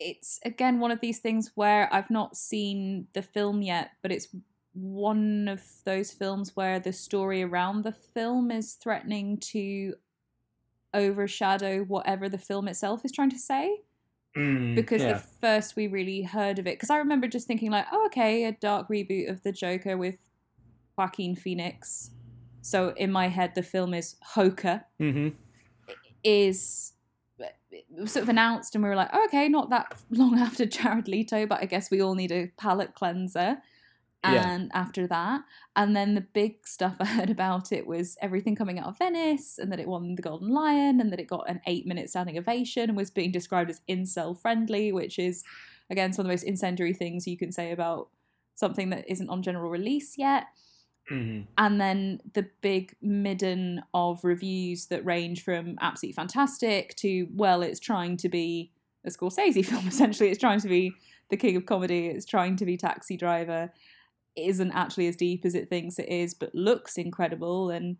it's 0.00 0.38
again 0.44 0.78
one 0.78 0.92
of 0.92 1.00
these 1.00 1.18
things 1.18 1.52
where 1.54 1.92
I've 1.92 2.10
not 2.10 2.36
seen 2.36 3.08
the 3.14 3.22
film 3.22 3.62
yet, 3.62 3.92
but 4.02 4.12
it's 4.12 4.28
one 4.80 5.48
of 5.48 5.62
those 5.84 6.12
films 6.12 6.54
where 6.54 6.78
the 6.78 6.92
story 6.92 7.42
around 7.42 7.82
the 7.82 7.92
film 7.92 8.50
is 8.50 8.74
threatening 8.74 9.38
to 9.38 9.94
overshadow 10.94 11.82
whatever 11.84 12.28
the 12.28 12.38
film 12.38 12.68
itself 12.68 13.04
is 13.04 13.12
trying 13.12 13.30
to 13.30 13.38
say. 13.38 13.80
because 14.74 15.02
yeah. 15.02 15.14
the 15.14 15.18
first 15.40 15.74
we 15.74 15.86
really 15.88 16.22
heard 16.22 16.58
of 16.58 16.66
it 16.66 16.76
because 16.76 16.90
i 16.90 16.98
remember 16.98 17.26
just 17.26 17.46
thinking 17.46 17.70
like 17.70 17.86
oh 17.90 18.06
okay 18.06 18.44
a 18.44 18.52
dark 18.52 18.86
reboot 18.88 19.28
of 19.28 19.42
the 19.42 19.50
joker 19.50 19.96
with 19.96 20.16
joaquin 20.96 21.34
phoenix 21.34 22.10
so 22.60 22.92
in 22.96 23.10
my 23.10 23.26
head 23.26 23.54
the 23.54 23.62
film 23.62 23.94
is 23.94 24.16
hoka 24.34 24.84
hmm 24.98 25.28
is 26.22 26.92
sort 28.06 28.22
of 28.22 28.28
announced 28.28 28.74
and 28.74 28.82
we 28.82 28.90
were 28.90 28.96
like 28.96 29.10
oh, 29.12 29.24
okay 29.24 29.48
not 29.48 29.70
that 29.70 29.96
long 30.10 30.38
after 30.46 30.66
jared 30.66 31.08
leto 31.08 31.46
but 31.46 31.60
i 31.60 31.64
guess 31.64 31.90
we 31.90 32.00
all 32.00 32.14
need 32.14 32.30
a 32.30 32.50
palate 32.58 32.94
cleanser 32.94 33.58
Yeah. 34.24 34.52
and 34.52 34.70
after 34.74 35.06
that 35.06 35.42
and 35.76 35.94
then 35.94 36.14
the 36.14 36.20
big 36.20 36.66
stuff 36.66 36.96
i 37.00 37.04
heard 37.04 37.30
about 37.30 37.70
it 37.70 37.86
was 37.86 38.16
everything 38.20 38.56
coming 38.56 38.80
out 38.80 38.88
of 38.88 38.98
venice 38.98 39.58
and 39.58 39.70
that 39.70 39.78
it 39.78 39.86
won 39.86 40.16
the 40.16 40.22
golden 40.22 40.48
lion 40.48 41.00
and 41.00 41.12
that 41.12 41.20
it 41.20 41.28
got 41.28 41.48
an 41.48 41.60
eight 41.66 41.86
minute 41.86 42.10
standing 42.10 42.36
ovation 42.36 42.90
and 42.90 42.96
was 42.96 43.12
being 43.12 43.30
described 43.30 43.70
as 43.70 43.80
incel 43.88 44.36
friendly 44.36 44.90
which 44.90 45.20
is 45.20 45.44
again 45.88 46.12
some 46.12 46.24
of 46.24 46.26
the 46.26 46.32
most 46.32 46.42
incendiary 46.42 46.92
things 46.92 47.28
you 47.28 47.36
can 47.38 47.52
say 47.52 47.70
about 47.70 48.08
something 48.56 48.90
that 48.90 49.08
isn't 49.08 49.30
on 49.30 49.40
general 49.40 49.70
release 49.70 50.18
yet. 50.18 50.46
Hmm 51.08 51.42
and 51.56 51.80
then 51.80 52.20
the 52.34 52.46
big 52.60 52.96
midden 53.00 53.82
of 53.94 54.24
reviews 54.24 54.86
that 54.86 55.04
range 55.04 55.44
from 55.44 55.78
absolutely 55.80 56.14
fantastic 56.14 56.94
to 56.96 57.28
well 57.32 57.62
it's 57.62 57.78
trying 57.80 58.16
to 58.16 58.28
be 58.28 58.72
a 59.06 59.10
scorsese 59.10 59.64
film 59.70 59.86
essentially. 59.88 60.28
It's 60.28 60.40
trying 60.40 60.60
to 60.60 60.68
be 60.68 60.92
the 61.30 61.36
king 61.36 61.56
of 61.56 61.66
comedy. 61.66 62.06
It's 62.06 62.26
trying 62.26 62.56
to 62.56 62.66
be 62.66 62.76
taxi 62.76 63.16
driver 63.16 63.72
isn't 64.46 64.72
actually 64.72 65.08
as 65.08 65.16
deep 65.16 65.44
as 65.44 65.54
it 65.54 65.68
thinks 65.68 65.98
it 65.98 66.08
is 66.08 66.34
but 66.34 66.54
looks 66.54 66.96
incredible 66.96 67.70
and 67.70 67.96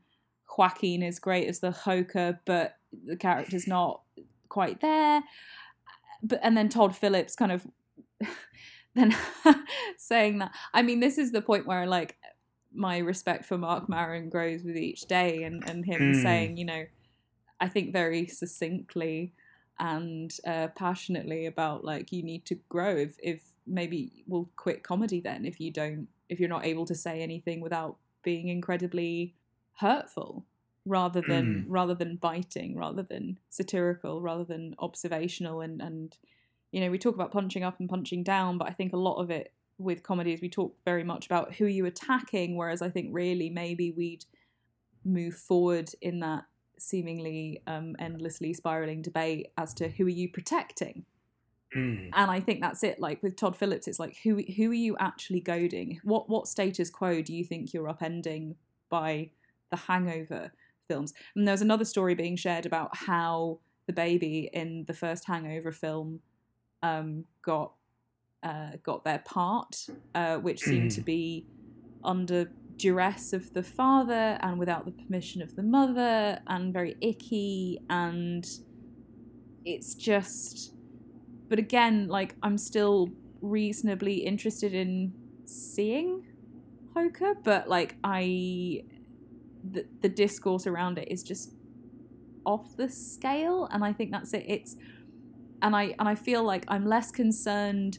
joaquin 0.57 1.03
is 1.03 1.19
great 1.19 1.49
as 1.49 1.61
the 1.61 1.71
hoker 1.71 2.41
but 2.45 2.77
the 3.07 3.17
character's 3.17 3.67
not 3.69 4.03
quite 4.49 4.81
there 4.81 5.23
but 6.23 6.41
and 6.43 6.57
then 6.57 6.69
todd 6.69 6.97
phillips 6.97 7.37
kind 7.37 7.53
of 7.53 7.67
then 8.95 9.15
saying 9.99 10.39
that 10.39 10.51
i 10.73 10.83
mean 10.83 11.01
this 11.01 11.19
is 11.19 11.33
the 11.33 11.43
point 11.43 11.67
where 11.67 11.87
like 11.87 12.17
my 12.73 12.99
respect 12.99 13.45
for 13.45 13.59
Mark 13.59 13.89
Maron 13.89 14.29
grows 14.29 14.63
with 14.63 14.77
each 14.77 15.03
day, 15.03 15.43
and 15.43 15.63
and 15.69 15.85
him 15.85 16.13
Mm. 16.13 16.23
saying, 16.23 16.57
you 16.57 16.65
know, 16.65 16.87
I 17.61 17.69
think 17.69 17.93
very 17.93 18.27
succinctly 18.27 19.35
and 19.79 20.33
uh, 20.47 20.69
passionately 20.69 21.47
about 21.47 21.85
like 21.85 22.13
you 22.13 22.23
need 22.23 22.45
to 22.47 22.57
grow. 22.69 22.97
If 22.97 23.17
if 23.23 23.43
maybe 23.67 24.25
we'll 24.27 24.51
quit 24.57 24.83
comedy 24.83 25.21
then 25.21 25.45
if 25.45 25.61
you 25.61 25.71
don't 25.71 26.09
if 26.29 26.41
you're 26.41 26.49
not 26.49 26.67
able 26.67 26.87
to 26.87 26.95
say 26.95 27.21
anything 27.23 27.61
without 27.61 27.97
being 28.23 28.49
incredibly 28.49 29.35
hurtful 29.77 30.45
rather 30.85 31.21
than 31.21 31.67
rather 31.69 31.95
than 31.95 32.17
biting 32.17 32.77
rather 32.77 33.03
than 33.03 33.39
satirical 33.51 34.21
rather 34.21 34.45
than 34.45 34.75
observational. 34.79 35.61
And 35.61 35.81
and 35.81 36.17
you 36.71 36.81
know 36.81 36.91
we 36.91 36.99
talk 36.99 37.15
about 37.15 37.33
punching 37.33 37.63
up 37.63 37.79
and 37.81 37.89
punching 37.89 38.23
down 38.23 38.59
but 38.59 38.69
i 38.69 38.73
think 38.73 38.93
a 38.93 38.97
lot 38.97 39.17
of 39.17 39.31
it 39.31 39.53
with 39.79 40.03
comedy 40.03 40.33
is 40.33 40.41
we 40.41 40.49
talk 40.49 40.75
very 40.85 41.05
much 41.05 41.27
about 41.27 41.55
who 41.55 41.67
you're 41.67 41.87
attacking 41.87 42.57
whereas 42.57 42.83
i 42.83 42.91
think 42.91 43.09
really 43.13 43.49
maybe 43.49 43.91
we'd 43.91 44.25
move 45.05 45.35
forward 45.35 45.91
in 46.03 46.21
that 46.21 46.45
seemingly 46.79 47.61
um, 47.67 47.97
endlessly 47.99 48.53
spiraling 48.53 49.03
debate 49.03 49.49
as 49.57 49.75
to 49.75 49.89
who 49.89 50.07
are 50.07 50.11
you 50.11 50.29
protecting 50.29 51.05
Mm. 51.77 52.11
and 52.15 52.31
I 52.31 52.41
think 52.41 52.61
that's 52.61 52.83
it. 52.83 52.99
Like 52.99 53.23
with 53.23 53.37
Todd 53.37 53.55
Phillips, 53.55 53.87
it's 53.87 53.99
like 53.99 54.17
who 54.23 54.43
who 54.57 54.71
are 54.71 54.75
you 54.75 54.97
actually 54.99 55.41
goading? 55.41 56.01
What 56.03 56.29
what 56.29 56.49
status 56.49 56.89
quo 56.89 57.21
do 57.21 57.35
you 57.35 57.45
think 57.45 57.75
you're 57.75 57.89
upending 57.89 58.55
by 58.89 59.31
the 59.71 59.77
Hangover 59.77 60.53
films? 60.89 61.13
And 61.37 61.47
there 61.47 61.53
was 61.53 61.63
another 61.63 61.85
story 61.85 62.15
being 62.15 62.37
shared 62.37 62.65
about 62.65 62.97
how 62.97 63.59
the 63.87 63.93
baby 63.93 64.49
in 64.53 64.85
the 64.87 64.95
first 64.95 65.27
Hangover 65.27 65.73
film 65.73 66.21
um, 66.83 67.25
got 67.43 67.73
uh, 68.43 68.73
got 68.83 69.05
their 69.05 69.19
part, 69.19 69.87
uh, 70.15 70.37
which 70.39 70.61
seemed 70.61 70.91
to 70.93 71.01
be 71.01 71.45
under 72.05 72.51
duress 72.77 73.33
of 73.33 73.53
the 73.53 73.63
father 73.63 74.39
and 74.41 74.59
without 74.59 74.85
the 74.87 74.93
permission 74.93 75.43
of 75.43 75.55
the 75.55 75.63
mother, 75.63 76.39
and 76.47 76.73
very 76.73 76.97
icky, 77.03 77.81
and 77.91 78.47
it's 79.67 79.95
just. 79.95 80.73
But 81.49 81.59
again, 81.59 82.09
like 82.09 82.35
I'm 82.43 82.59
still 82.59 83.11
reasonably 83.41 84.17
interested 84.17 84.75
in 84.75 85.13
seeing 85.45 86.27
Hoka, 86.95 87.37
but 87.43 87.69
like 87.69 87.97
I, 88.05 88.83
the 89.71 89.87
the 90.03 90.09
discourse 90.09 90.67
around 90.67 90.99
it 90.99 91.09
is 91.11 91.23
just 91.23 91.53
off 92.45 92.77
the 92.77 92.89
scale, 92.89 93.69
and 93.71 93.85
I 93.85 93.93
think 93.93 94.11
that's 94.11 94.35
it. 94.35 94.45
It's 94.47 94.77
and 95.63 95.75
I 95.75 95.95
and 95.99 96.09
I 96.09 96.15
feel 96.15 96.43
like 96.43 96.65
I'm 96.69 96.87
less 96.87 97.11
concerned 97.11 97.99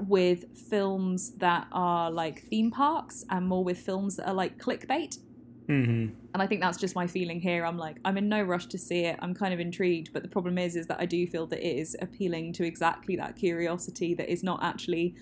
with 0.00 0.56
films 0.56 1.32
that 1.38 1.66
are 1.72 2.10
like 2.10 2.42
theme 2.44 2.70
parks 2.70 3.24
and 3.30 3.46
more 3.46 3.64
with 3.64 3.78
films 3.78 4.16
that 4.16 4.28
are 4.28 4.34
like 4.34 4.58
clickbait. 4.58 5.18
Mm-hmm. 5.68 6.14
And 6.32 6.42
I 6.42 6.46
think 6.46 6.62
that's 6.62 6.78
just 6.78 6.94
my 6.94 7.06
feeling 7.06 7.40
here. 7.40 7.66
I'm 7.66 7.76
like, 7.76 7.98
I'm 8.04 8.16
in 8.16 8.28
no 8.28 8.42
rush 8.42 8.66
to 8.66 8.78
see 8.78 9.00
it. 9.04 9.18
I'm 9.20 9.34
kind 9.34 9.52
of 9.52 9.60
intrigued, 9.60 10.12
but 10.12 10.22
the 10.22 10.28
problem 10.28 10.56
is, 10.56 10.76
is 10.76 10.86
that 10.86 10.98
I 10.98 11.04
do 11.04 11.26
feel 11.26 11.46
that 11.48 11.60
it 11.60 11.76
is 11.76 11.96
appealing 12.00 12.54
to 12.54 12.64
exactly 12.64 13.16
that 13.16 13.36
curiosity 13.36 14.14
that 14.14 14.30
is 14.30 14.42
not 14.42 14.62
actually 14.62 15.14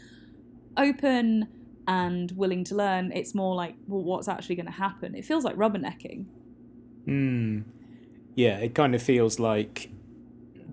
open 0.76 1.48
and 1.88 2.30
willing 2.32 2.62
to 2.64 2.74
learn. 2.74 3.12
It's 3.12 3.34
more 3.34 3.54
like, 3.54 3.74
well, 3.88 4.02
what's 4.02 4.28
actually 4.28 4.56
going 4.56 4.66
to 4.66 4.72
happen? 4.72 5.14
It 5.14 5.24
feels 5.24 5.44
like 5.44 5.56
rubbernecking. 5.56 6.26
Mm. 7.06 7.64
Yeah, 8.34 8.58
it 8.58 8.74
kind 8.74 8.94
of 8.94 9.02
feels 9.02 9.38
like 9.38 9.90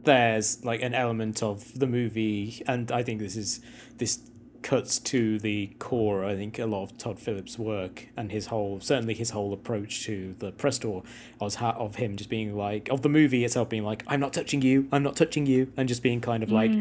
there's 0.04 0.64
like 0.66 0.82
an 0.82 0.94
element 0.94 1.42
of 1.42 1.80
the 1.80 1.88
movie, 1.88 2.62
and 2.68 2.92
I 2.92 3.04
think 3.04 3.20
this 3.20 3.36
is 3.36 3.62
this 3.98 4.20
cuts 4.64 4.98
to 5.00 5.38
the 5.40 5.68
core. 5.78 6.24
I 6.26 6.36
think 6.36 6.58
a 6.58 6.66
lot 6.66 6.84
of 6.84 6.98
Todd 6.98 7.20
Phillips' 7.20 7.60
work 7.60 8.08
and 8.18 8.32
his 8.32 8.48
whole, 8.48 8.80
certainly 8.80 9.14
his 9.14 9.30
whole 9.32 9.54
approach 9.54 10.04
to 10.06 10.34
the 10.40 10.52
press 10.52 10.80
tour, 10.80 11.04
was 11.40 11.56
ha- 11.56 11.76
of 11.78 11.96
him 11.98 12.16
just 12.16 12.30
being 12.30 12.56
like 12.56 12.90
of 12.90 13.02
the 13.02 13.10
movie 13.10 13.44
itself 13.44 13.70
being 13.70 13.84
like, 13.84 14.04
"I'm 14.08 14.20
not 14.20 14.34
touching 14.34 14.62
you, 14.62 14.88
I'm 14.92 15.04
not 15.04 15.16
touching 15.16 15.46
you," 15.46 15.72
and 15.78 15.88
just 15.88 16.02
being 16.02 16.22
kind 16.22 16.42
of 16.44 16.52
like 16.52 16.72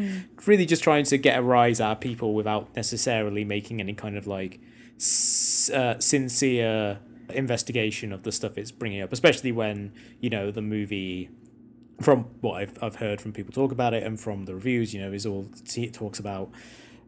really 0.47 0.65
just 0.65 0.81
trying 0.83 1.03
to 1.05 1.17
get 1.17 1.37
a 1.37 1.41
rise 1.43 1.79
out 1.81 1.91
of 1.93 1.99
people 1.99 2.33
without 2.33 2.75
necessarily 2.75 3.43
making 3.43 3.79
any 3.79 3.93
kind 3.93 4.17
of 4.17 4.25
like 4.27 4.59
s- 4.97 5.69
uh, 5.73 5.99
sincere 5.99 6.99
investigation 7.29 8.11
of 8.13 8.23
the 8.23 8.31
stuff 8.31 8.57
it's 8.57 8.71
bringing 8.71 9.01
up, 9.01 9.11
especially 9.11 9.51
when 9.51 9.91
you 10.19 10.29
know 10.29 10.51
the 10.51 10.61
movie 10.61 11.29
from 12.01 12.25
what 12.41 12.55
I've, 12.55 12.77
I've 12.83 12.95
heard 12.95 13.21
from 13.21 13.31
people 13.33 13.53
talk 13.53 13.71
about 13.71 13.93
it 13.93 14.03
and 14.03 14.19
from 14.19 14.45
the 14.45 14.55
reviews, 14.55 14.93
you 14.93 14.99
know, 15.01 15.13
is 15.13 15.25
all 15.25 15.47
it 15.75 15.93
talks 15.93 16.19
about 16.19 16.49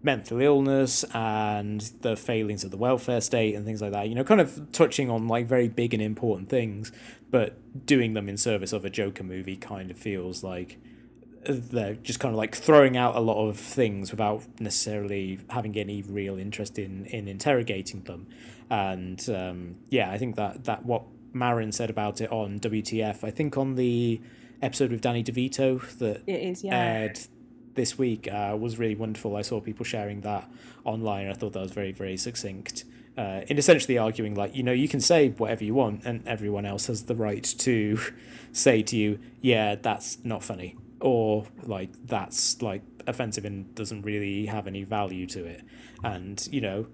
mental 0.06 0.40
illness 0.40 1.04
and 1.16 1.82
the 2.02 2.16
failings 2.16 2.64
of 2.64 2.70
the 2.70 2.78
welfare 2.78 3.20
state 3.20 3.56
and 3.56 3.66
things 3.66 3.82
like 3.82 3.92
that. 3.92 4.08
You 4.08 4.14
know, 4.14 4.24
kind 4.24 4.40
of 4.40 4.72
touching 4.72 5.10
on 5.10 5.28
like 5.28 5.48
very 5.48 5.68
big 5.68 5.94
and 5.94 6.02
important 6.02 6.48
things, 6.48 6.92
but 7.32 7.58
doing 7.86 8.14
them 8.14 8.30
in 8.30 8.38
service 8.38 8.72
of 8.72 8.86
a 8.86 8.90
Joker 8.90 9.24
movie 9.24 9.58
kind 9.58 9.90
of 9.90 9.98
feels 9.98 10.44
like 10.44 10.78
they're 11.48 11.96
just 11.96 12.20
kind 12.20 12.34
of 12.34 12.38
like 12.38 12.56
throwing 12.56 12.96
out 12.96 13.16
a 13.16 13.20
lot 13.20 13.48
of 13.48 13.58
things 13.58 14.12
without 14.12 14.44
necessarily 14.60 15.40
having 15.50 15.76
any 15.76 16.04
real 16.04 16.38
interest 16.38 16.78
in 16.78 17.06
in 17.08 17.28
interrogating 17.28 18.02
them. 18.04 18.28
And 18.70 19.28
um, 19.30 19.78
yeah, 19.90 20.12
I 20.12 20.20
think 20.20 20.36
that 20.36 20.66
that 20.66 20.86
what 20.86 21.04
Maron 21.34 21.72
said 21.72 21.90
about 21.90 22.22
it 22.22 22.32
on 22.32 22.60
WTF, 22.60 23.24
I 23.24 23.32
think 23.32 23.58
on 23.58 23.74
the 23.76 24.22
episode 24.62 24.92
with 24.92 25.02
Danny 25.02 25.24
DeVito 25.24 25.82
that 25.98 26.22
It 26.28 26.42
is, 26.42 26.64
yeah. 26.64 26.76
aired 26.76 27.20
this 27.76 27.98
week 27.98 28.28
uh, 28.28 28.56
was 28.60 28.80
really 28.80 28.96
wonderful. 28.96 29.36
I 29.36 29.42
saw 29.42 29.62
people 29.62 29.86
sharing 29.86 30.22
that 30.22 30.50
online. 30.84 31.30
I 31.30 31.34
thought 31.34 31.54
that 31.54 31.62
was 31.62 31.72
very, 31.72 31.92
very 31.92 32.18
succinct. 32.18 32.86
Uh, 33.18 33.42
in 33.48 33.58
essentially 33.58 33.98
arguing, 33.98 34.36
like, 34.36 34.56
you 34.56 34.64
know, 34.64 34.74
you 34.74 34.90
can 34.90 35.00
say 35.00 35.30
whatever 35.30 35.64
you 35.64 35.74
want, 35.74 36.04
and 36.06 36.28
everyone 36.28 36.66
else 36.66 36.88
has 36.88 37.04
the 37.04 37.16
right 37.16 37.44
to 37.44 37.98
say 38.52 38.84
to 38.84 38.98
you, 38.98 39.20
yeah, 39.42 39.76
that's 39.76 40.18
not 40.26 40.44
funny, 40.44 40.76
or 41.00 41.46
like, 41.64 41.92
that's 42.06 42.62
like 42.62 42.82
offensive 43.08 43.46
and 43.46 43.74
doesn't 43.76 44.02
really 44.02 44.48
have 44.48 44.68
any 44.68 44.84
value 44.84 45.26
to 45.28 45.46
it. 45.46 45.62
And, 46.04 46.46
you 46.52 46.60
know, 46.62 46.88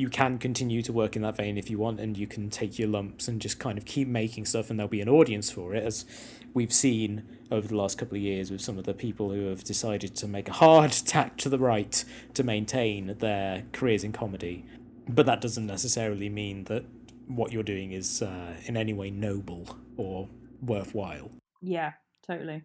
you 0.00 0.08
can 0.08 0.38
continue 0.38 0.80
to 0.80 0.92
work 0.92 1.14
in 1.14 1.22
that 1.22 1.36
vein 1.36 1.58
if 1.58 1.68
you 1.68 1.78
want, 1.78 2.00
and 2.00 2.16
you 2.16 2.26
can 2.26 2.48
take 2.48 2.78
your 2.78 2.88
lumps 2.88 3.28
and 3.28 3.40
just 3.40 3.58
kind 3.58 3.76
of 3.76 3.84
keep 3.84 4.08
making 4.08 4.46
stuff, 4.46 4.70
and 4.70 4.78
there'll 4.78 4.88
be 4.88 5.02
an 5.02 5.08
audience 5.08 5.50
for 5.50 5.74
it, 5.74 5.84
as 5.84 6.06
we've 6.54 6.72
seen 6.72 7.22
over 7.50 7.68
the 7.68 7.76
last 7.76 7.98
couple 7.98 8.16
of 8.16 8.22
years 8.22 8.50
with 8.50 8.62
some 8.62 8.78
of 8.78 8.84
the 8.84 8.94
people 8.94 9.30
who 9.30 9.48
have 9.48 9.62
decided 9.62 10.16
to 10.16 10.26
make 10.26 10.48
a 10.48 10.52
hard 10.52 10.90
tack 11.06 11.36
to 11.36 11.50
the 11.50 11.58
right 11.58 12.04
to 12.32 12.42
maintain 12.42 13.14
their 13.18 13.64
careers 13.72 14.02
in 14.02 14.12
comedy. 14.12 14.64
But 15.06 15.26
that 15.26 15.42
doesn't 15.42 15.66
necessarily 15.66 16.30
mean 16.30 16.64
that 16.64 16.84
what 17.26 17.52
you're 17.52 17.62
doing 17.62 17.92
is 17.92 18.22
uh, 18.22 18.54
in 18.64 18.76
any 18.76 18.94
way 18.94 19.10
noble 19.10 19.76
or 19.96 20.28
worthwhile. 20.62 21.30
yeah, 21.60 21.92
totally. 22.26 22.62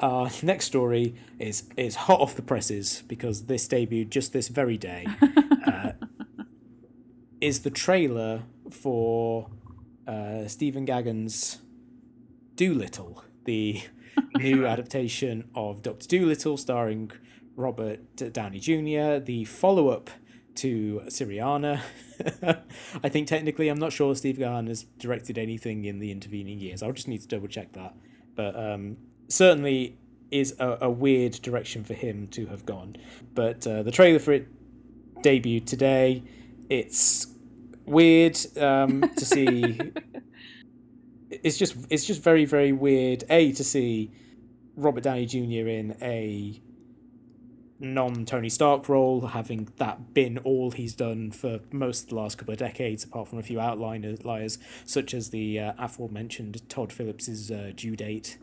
Our 0.00 0.30
next 0.42 0.66
story 0.66 1.14
is 1.38 1.64
is 1.76 1.94
hot 1.94 2.20
off 2.20 2.34
the 2.34 2.42
presses 2.42 3.02
because 3.06 3.44
this 3.44 3.68
debuted 3.68 4.10
just 4.10 4.32
this 4.32 4.48
very 4.48 4.76
day. 4.76 5.06
uh, 5.66 5.91
is 7.42 7.60
the 7.60 7.70
trailer 7.70 8.44
for 8.70 9.50
uh, 10.06 10.46
Stephen 10.46 10.86
Gaghan's 10.86 11.58
Dolittle, 12.54 13.24
the 13.44 13.82
new 14.36 14.64
adaptation 14.64 15.50
of 15.52 15.82
Doctor 15.82 16.06
Dolittle, 16.06 16.56
starring 16.56 17.10
Robert 17.56 18.32
Downey 18.32 18.60
Jr., 18.60 19.18
the 19.18 19.44
follow 19.44 19.88
up 19.88 20.08
to 20.54 21.02
Syriana. 21.06 21.80
I 23.02 23.08
think 23.08 23.26
technically, 23.26 23.68
I'm 23.68 23.78
not 23.78 23.92
sure 23.92 24.14
Steve 24.14 24.36
Gaghan 24.36 24.68
has 24.68 24.84
directed 24.84 25.36
anything 25.36 25.84
in 25.84 25.98
the 25.98 26.12
intervening 26.12 26.60
years. 26.60 26.80
I'll 26.80 26.92
just 26.92 27.08
need 27.08 27.22
to 27.22 27.28
double 27.28 27.48
check 27.48 27.72
that. 27.72 27.96
But 28.36 28.54
um, 28.54 28.98
certainly 29.28 29.98
is 30.30 30.54
a, 30.60 30.78
a 30.82 30.90
weird 30.90 31.32
direction 31.42 31.82
for 31.82 31.94
him 31.94 32.28
to 32.28 32.46
have 32.46 32.64
gone. 32.64 32.94
But 33.34 33.66
uh, 33.66 33.82
the 33.82 33.90
trailer 33.90 34.20
for 34.20 34.32
it 34.32 34.46
debuted 35.22 35.66
today. 35.66 36.22
It's 36.68 37.31
weird 37.86 38.38
um, 38.56 39.02
to 39.16 39.24
see. 39.24 39.80
it's 41.30 41.58
just 41.58 41.76
it's 41.90 42.04
just 42.04 42.22
very 42.22 42.44
very 42.44 42.72
weird. 42.72 43.24
A 43.30 43.52
to 43.52 43.64
see 43.64 44.12
Robert 44.76 45.04
Downey 45.04 45.26
Jr. 45.26 45.68
in 45.68 45.96
a 46.00 46.60
non 47.82 48.24
Tony 48.24 48.48
Stark 48.48 48.88
role, 48.88 49.26
having 49.28 49.68
that 49.76 50.14
been 50.14 50.38
all 50.38 50.70
he's 50.70 50.94
done 50.94 51.30
for 51.30 51.60
most 51.72 52.04
of 52.04 52.08
the 52.10 52.14
last 52.14 52.38
couple 52.38 52.52
of 52.52 52.58
decades, 52.58 53.04
apart 53.04 53.28
from 53.28 53.38
a 53.38 53.42
few 53.42 53.60
outliers 53.60 54.58
such 54.84 55.12
as 55.12 55.30
the 55.30 55.58
uh, 55.58 55.72
aforementioned 55.78 56.68
Todd 56.68 56.92
Phillips's 56.92 57.50
uh, 57.50 57.72
due 57.74 57.96
date. 57.96 58.38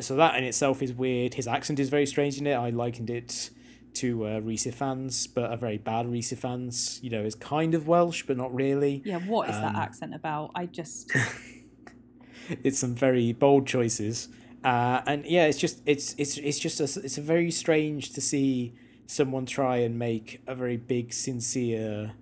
So 0.00 0.16
that 0.16 0.34
in 0.36 0.44
itself 0.44 0.82
is 0.82 0.92
weird. 0.92 1.34
His 1.34 1.46
accent 1.46 1.78
is 1.78 1.88
very 1.88 2.06
strange 2.06 2.38
in 2.38 2.46
it. 2.46 2.54
I 2.54 2.70
likened 2.70 3.10
it 3.10 3.50
to 3.96 4.26
uh, 4.26 4.38
Rhys 4.40 4.64
Ifans, 4.66 5.28
but 5.32 5.52
a 5.52 5.56
very 5.56 5.78
bad 5.78 6.06
Rhys 6.10 6.32
Ifans. 6.32 7.02
You 7.02 7.10
know, 7.10 7.22
is 7.24 7.34
kind 7.34 7.74
of 7.74 7.86
Welsh, 7.86 8.24
but 8.26 8.36
not 8.36 8.54
really. 8.54 9.02
Yeah, 9.04 9.18
what 9.18 9.48
is 9.50 9.56
Um, 9.56 9.62
that 9.62 9.76
accent 9.76 10.14
about? 10.14 10.50
I 10.54 10.66
just 10.66 11.10
it's 12.62 12.78
some 12.78 12.94
very 12.94 13.32
bold 13.32 13.66
choices 13.66 14.28
uh, 14.64 15.00
and 15.06 15.24
yeah 15.24 15.46
it's 15.46 15.58
just 15.58 15.80
it's 15.86 16.14
it's 16.18 16.36
it's 16.38 16.58
just 16.58 16.78
a, 16.80 16.84
it's 17.04 17.16
a 17.16 17.22
very 17.22 17.50
strange 17.50 18.12
to 18.12 18.20
see 18.20 18.74
someone 19.06 19.46
try 19.46 19.76
and 19.78 19.98
make 19.98 20.42
a 20.46 20.54
very 20.54 20.76
big 20.76 21.12
sincere 21.12 22.12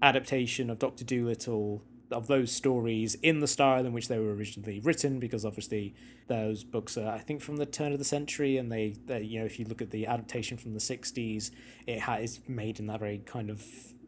adaptation 0.00 0.70
of 0.70 0.78
Doctor 0.78 1.04
Dolittle 1.04 1.82
of 2.12 2.26
those 2.26 2.52
stories 2.52 3.14
in 3.16 3.40
the 3.40 3.46
style 3.46 3.84
in 3.84 3.92
which 3.92 4.08
they 4.08 4.18
were 4.18 4.34
originally 4.34 4.80
written 4.80 5.18
because 5.18 5.44
obviously 5.44 5.94
those 6.28 6.64
books 6.64 6.96
are 6.96 7.08
I 7.08 7.18
think 7.18 7.40
from 7.40 7.56
the 7.56 7.66
turn 7.66 7.92
of 7.92 7.98
the 7.98 8.04
century 8.04 8.56
and 8.56 8.70
they, 8.70 8.96
they 9.06 9.22
you 9.22 9.40
know 9.40 9.46
if 9.46 9.58
you 9.58 9.64
look 9.64 9.82
at 9.82 9.90
the 9.90 10.06
adaptation 10.06 10.56
from 10.56 10.74
the 10.74 10.80
60s 10.80 11.50
it 11.86 12.00
ha- 12.00 12.16
is 12.16 12.40
made 12.46 12.78
in 12.78 12.86
that 12.86 13.00
very 13.00 13.18
kind 13.18 13.50
of 13.50 13.64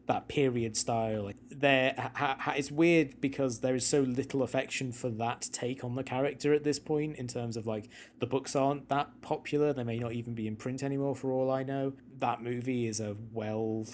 that 0.07 0.27
period 0.27 0.77
style. 0.77 1.31
There 1.49 1.93
ha- 1.97 2.37
ha- 2.39 2.53
it's 2.55 2.71
weird 2.71 3.19
because 3.21 3.59
there 3.59 3.75
is 3.75 3.85
so 3.85 4.01
little 4.01 4.43
affection 4.43 4.91
for 4.91 5.09
that 5.09 5.49
take 5.51 5.83
on 5.83 5.95
the 5.95 6.03
character 6.03 6.53
at 6.53 6.63
this 6.63 6.79
point 6.79 7.17
in 7.17 7.27
terms 7.27 7.57
of 7.57 7.65
like 7.65 7.89
the 8.19 8.27
books 8.27 8.55
aren't 8.55 8.89
that 8.89 9.21
popular. 9.21 9.73
They 9.73 9.83
may 9.83 9.97
not 9.97 10.13
even 10.13 10.33
be 10.33 10.47
in 10.47 10.55
print 10.55 10.83
anymore 10.83 11.15
for 11.15 11.31
all 11.31 11.51
I 11.51 11.63
know. 11.63 11.93
That 12.19 12.41
movie 12.41 12.87
is 12.87 12.99
a 12.99 13.15
well 13.31 13.87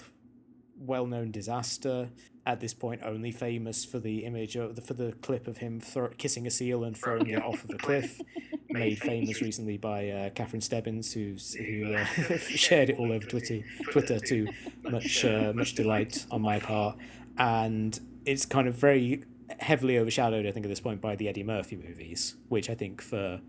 well-known 0.86 1.30
disaster 1.30 2.10
at 2.44 2.60
this 2.60 2.74
point 2.74 3.00
only 3.04 3.30
famous 3.30 3.84
for 3.84 3.98
the 3.98 4.24
image 4.24 4.56
of 4.56 4.74
the, 4.74 4.82
for 4.82 4.94
the 4.94 5.12
clip 5.22 5.46
of 5.46 5.58
him 5.58 5.80
throw, 5.80 6.08
kissing 6.18 6.46
a 6.46 6.50
seal 6.50 6.84
and 6.84 6.96
throwing 6.96 7.28
it 7.28 7.42
off 7.42 7.62
of 7.64 7.70
a 7.70 7.78
cliff 7.78 8.20
made 8.70 8.98
famous 8.98 9.40
recently 9.40 9.76
by 9.76 10.08
uh, 10.08 10.30
Catherine 10.30 10.60
Stebbins 10.60 11.12
who's 11.12 11.54
who 11.54 11.94
uh, 11.94 12.04
shared 12.38 12.90
it 12.90 12.98
all 12.98 13.12
over 13.12 13.24
Twitter 13.26 13.60
Twitter 13.90 14.18
to 14.18 14.48
much 14.82 15.24
uh, 15.24 15.52
much 15.54 15.74
delight. 15.74 16.26
on 16.30 16.42
my 16.42 16.58
part. 16.58 16.96
And 17.38 17.98
it's 18.24 18.44
kind 18.44 18.66
of 18.66 18.74
very 18.74 19.24
heavily 19.60 19.98
overshadowed 19.98 20.46
I 20.46 20.50
think 20.50 20.64
at 20.66 20.68
this 20.68 20.80
point 20.80 21.00
by 21.00 21.14
the 21.14 21.28
Eddie 21.28 21.42
Murphy 21.44 21.76
movies 21.76 22.36
which 22.48 22.70
I 22.70 22.74
think 22.74 23.02
for 23.02 23.40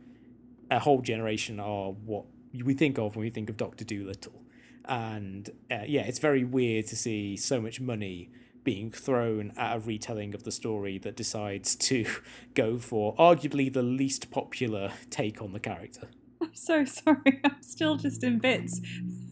a 0.69 0.79
whole 0.79 1.01
generation 1.01 1.59
are 1.59 1.91
what 1.91 2.25
we 2.53 2.73
think 2.73 2.97
of 2.97 3.15
when 3.15 3.23
we 3.23 3.29
think 3.29 3.49
of 3.49 3.57
Doctor 3.57 3.83
Dolittle, 3.83 4.42
and 4.85 5.49
uh, 5.71 5.83
yeah, 5.85 6.01
it's 6.01 6.19
very 6.19 6.43
weird 6.43 6.87
to 6.87 6.95
see 6.95 7.37
so 7.37 7.61
much 7.61 7.79
money 7.79 8.29
being 8.63 8.91
thrown 8.91 9.51
at 9.57 9.75
a 9.75 9.79
retelling 9.79 10.33
of 10.33 10.43
the 10.43 10.51
story 10.51 10.97
that 10.99 11.15
decides 11.15 11.75
to 11.89 12.05
go 12.53 12.77
for 12.77 13.15
arguably 13.15 13.71
the 13.71 13.83
least 13.83 14.31
popular 14.31 14.91
take 15.09 15.41
on 15.41 15.53
the 15.53 15.59
character. 15.59 16.07
I'm 16.41 16.55
so 16.55 16.85
sorry. 16.85 17.41
I'm 17.43 17.61
still 17.61 17.95
just 17.95 18.23
in 18.23 18.39
bits 18.39 18.81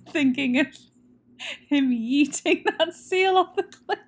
thinking 0.10 0.60
of 0.60 0.68
him 1.68 1.90
yeeting 1.92 2.64
that 2.78 2.94
seal 2.94 3.38
off 3.38 3.56
the 3.56 3.64
cliff. 3.64 4.00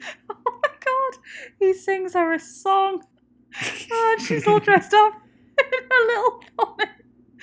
Oh 0.28 0.60
my 0.62 0.68
god. 0.84 1.22
He 1.60 1.72
sings 1.74 2.14
her 2.14 2.32
a 2.32 2.40
song. 2.40 3.04
Oh, 3.92 4.16
and 4.18 4.26
she's 4.26 4.48
all 4.48 4.58
dressed 4.58 4.92
up 4.92 5.14
in 5.58 5.84
her 5.88 6.06
little 6.06 6.42
bonnet. 6.56 6.88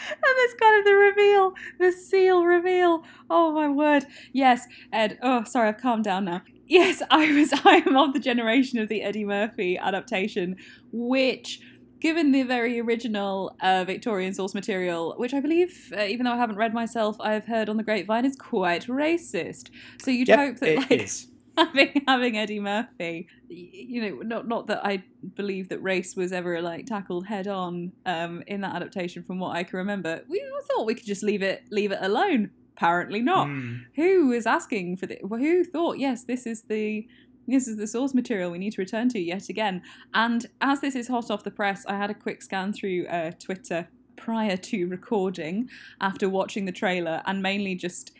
And 0.09 0.19
there's 0.37 0.53
kind 0.61 0.79
of 0.79 0.85
the 0.85 0.93
reveal, 0.95 1.53
the 1.79 1.91
seal 1.91 2.45
reveal. 2.45 3.03
Oh 3.29 3.51
my 3.53 3.67
word. 3.67 4.05
Yes, 4.33 4.65
Ed. 4.91 5.17
Oh, 5.21 5.43
sorry, 5.43 5.69
I've 5.69 5.77
calmed 5.77 6.03
down 6.05 6.25
now. 6.25 6.41
Yes, 6.67 7.01
I 7.11 7.31
was 7.33 7.51
I 7.65 7.83
am 7.85 7.97
of 7.97 8.13
the 8.13 8.19
generation 8.19 8.79
of 8.79 8.89
the 8.89 9.01
Eddie 9.01 9.25
Murphy 9.25 9.77
adaptation, 9.77 10.55
which 10.91 11.59
given 12.01 12.31
the 12.31 12.43
very 12.43 12.79
original 12.79 13.55
uh, 13.61 13.83
Victorian 13.83 14.33
source 14.33 14.53
material, 14.53 15.15
which 15.17 15.33
I 15.33 15.41
believe, 15.41 15.91
uh, 15.97 16.03
even 16.03 16.25
though 16.25 16.33
I 16.33 16.37
haven't 16.37 16.55
read 16.55 16.73
myself, 16.73 17.17
I've 17.19 17.45
heard 17.45 17.67
on 17.69 17.77
the 17.77 17.83
grapevine 17.83 18.25
is 18.25 18.37
quite 18.37 18.87
racist. 18.87 19.69
So 20.01 20.11
you'd 20.11 20.29
Yep, 20.29 20.39
hope 20.39 20.57
that 20.59 20.69
it 20.69 20.77
like 20.77 20.91
is. 20.91 21.27
Having 21.59 22.03
having 22.07 22.37
Eddie 22.37 22.59
Murphy, 22.59 23.27
you 23.47 24.01
know, 24.01 24.21
not 24.21 24.47
not 24.47 24.67
that 24.67 24.85
I 24.85 25.03
believe 25.35 25.69
that 25.69 25.81
race 25.81 26.15
was 26.15 26.31
ever 26.31 26.61
like 26.61 26.85
tackled 26.85 27.25
head 27.25 27.47
on 27.47 27.91
um, 28.05 28.43
in 28.47 28.61
that 28.61 28.75
adaptation, 28.75 29.23
from 29.23 29.39
what 29.39 29.55
I 29.55 29.63
can 29.63 29.77
remember. 29.77 30.21
We 30.27 30.43
thought 30.69 30.85
we 30.85 30.95
could 30.95 31.05
just 31.05 31.23
leave 31.23 31.41
it 31.41 31.63
leave 31.71 31.91
it 31.91 31.99
alone. 32.01 32.51
Apparently 32.77 33.21
not. 33.21 33.47
Mm. 33.47 33.81
Who 33.95 34.31
is 34.31 34.45
asking 34.45 34.97
for 34.97 35.05
the? 35.05 35.17
Who 35.21 35.63
thought 35.65 35.99
yes, 35.99 36.23
this 36.23 36.45
is 36.45 36.63
the 36.63 37.07
this 37.47 37.67
is 37.67 37.77
the 37.77 37.87
source 37.87 38.13
material 38.13 38.51
we 38.51 38.59
need 38.59 38.73
to 38.73 38.81
return 38.81 39.09
to 39.09 39.19
yet 39.19 39.49
again. 39.49 39.81
And 40.13 40.45
as 40.61 40.81
this 40.81 40.95
is 40.95 41.07
hot 41.07 41.29
off 41.29 41.43
the 41.43 41.51
press, 41.51 41.85
I 41.87 41.97
had 41.97 42.09
a 42.09 42.13
quick 42.13 42.41
scan 42.41 42.71
through 42.73 43.07
uh, 43.07 43.31
Twitter 43.39 43.87
prior 44.15 44.55
to 44.57 44.85
recording 44.85 45.69
after 45.99 46.29
watching 46.29 46.65
the 46.65 46.71
trailer, 46.71 47.21
and 47.25 47.41
mainly 47.41 47.75
just 47.75 48.11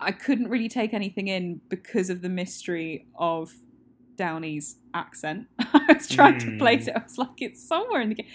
I 0.00 0.12
couldn't 0.12 0.48
really 0.48 0.68
take 0.68 0.92
anything 0.94 1.28
in 1.28 1.60
because 1.68 2.10
of 2.10 2.22
the 2.22 2.28
mystery 2.28 3.06
of 3.18 3.52
Downey's 4.16 4.76
accent. 4.94 5.46
I 5.58 5.94
was 5.94 6.08
trying 6.08 6.38
to 6.40 6.46
Hmm. 6.46 6.58
place 6.58 6.86
it. 6.88 6.94
I 6.96 7.02
was 7.02 7.18
like, 7.18 7.40
it's 7.40 7.66
somewhere 7.66 8.00
in 8.00 8.10
the 8.10 8.14
game. 8.16 8.26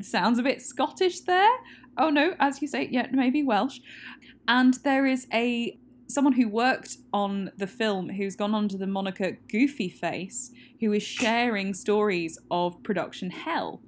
Sounds 0.00 0.38
a 0.38 0.42
bit 0.42 0.62
Scottish 0.62 1.20
there. 1.20 1.50
Oh 1.98 2.10
no, 2.10 2.34
as 2.40 2.62
you 2.62 2.68
say, 2.68 2.88
yeah, 2.90 3.06
maybe 3.12 3.42
Welsh. 3.42 3.78
And 4.48 4.74
there 4.84 5.06
is 5.06 5.26
a 5.32 5.78
someone 6.08 6.32
who 6.34 6.48
worked 6.48 6.96
on 7.12 7.50
the 7.56 7.66
film 7.66 8.08
who's 8.10 8.36
gone 8.36 8.54
under 8.54 8.76
the 8.76 8.86
moniker 8.86 9.38
Goofy 9.50 9.88
Face, 9.88 10.50
who 10.80 10.92
is 10.92 11.02
sharing 11.02 11.72
stories 11.74 12.38
of 12.50 12.82
production 12.82 13.30
hell. 13.30 13.80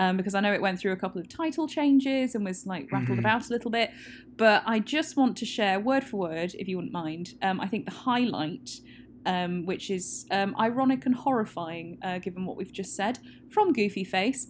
Um, 0.00 0.16
because 0.16 0.34
I 0.34 0.40
know 0.40 0.52
it 0.54 0.62
went 0.62 0.78
through 0.78 0.92
a 0.92 0.96
couple 0.96 1.20
of 1.20 1.28
title 1.28 1.68
changes 1.68 2.34
and 2.34 2.42
was 2.42 2.64
like 2.66 2.90
rattled 2.90 3.18
Mhm. 3.18 3.20
about 3.20 3.48
a 3.48 3.52
little 3.52 3.70
bit. 3.70 3.90
But 4.38 4.62
I 4.64 4.78
just 4.78 5.14
want 5.14 5.36
to 5.36 5.44
share 5.44 5.78
word 5.78 6.04
for 6.04 6.16
word, 6.16 6.54
if 6.58 6.66
you 6.68 6.76
wouldn't 6.78 6.94
mind. 6.94 7.34
Um, 7.42 7.60
I 7.60 7.66
think 7.68 7.84
the 7.84 7.90
highlight, 7.90 8.80
um, 9.26 9.66
which 9.66 9.90
is 9.90 10.26
um, 10.30 10.56
ironic 10.58 11.04
and 11.04 11.14
horrifying, 11.14 11.98
uh, 12.00 12.18
given 12.18 12.46
what 12.46 12.56
we've 12.56 12.72
just 12.72 12.96
said, 12.96 13.18
from 13.50 13.74
Goofy 13.74 14.04
Face. 14.04 14.48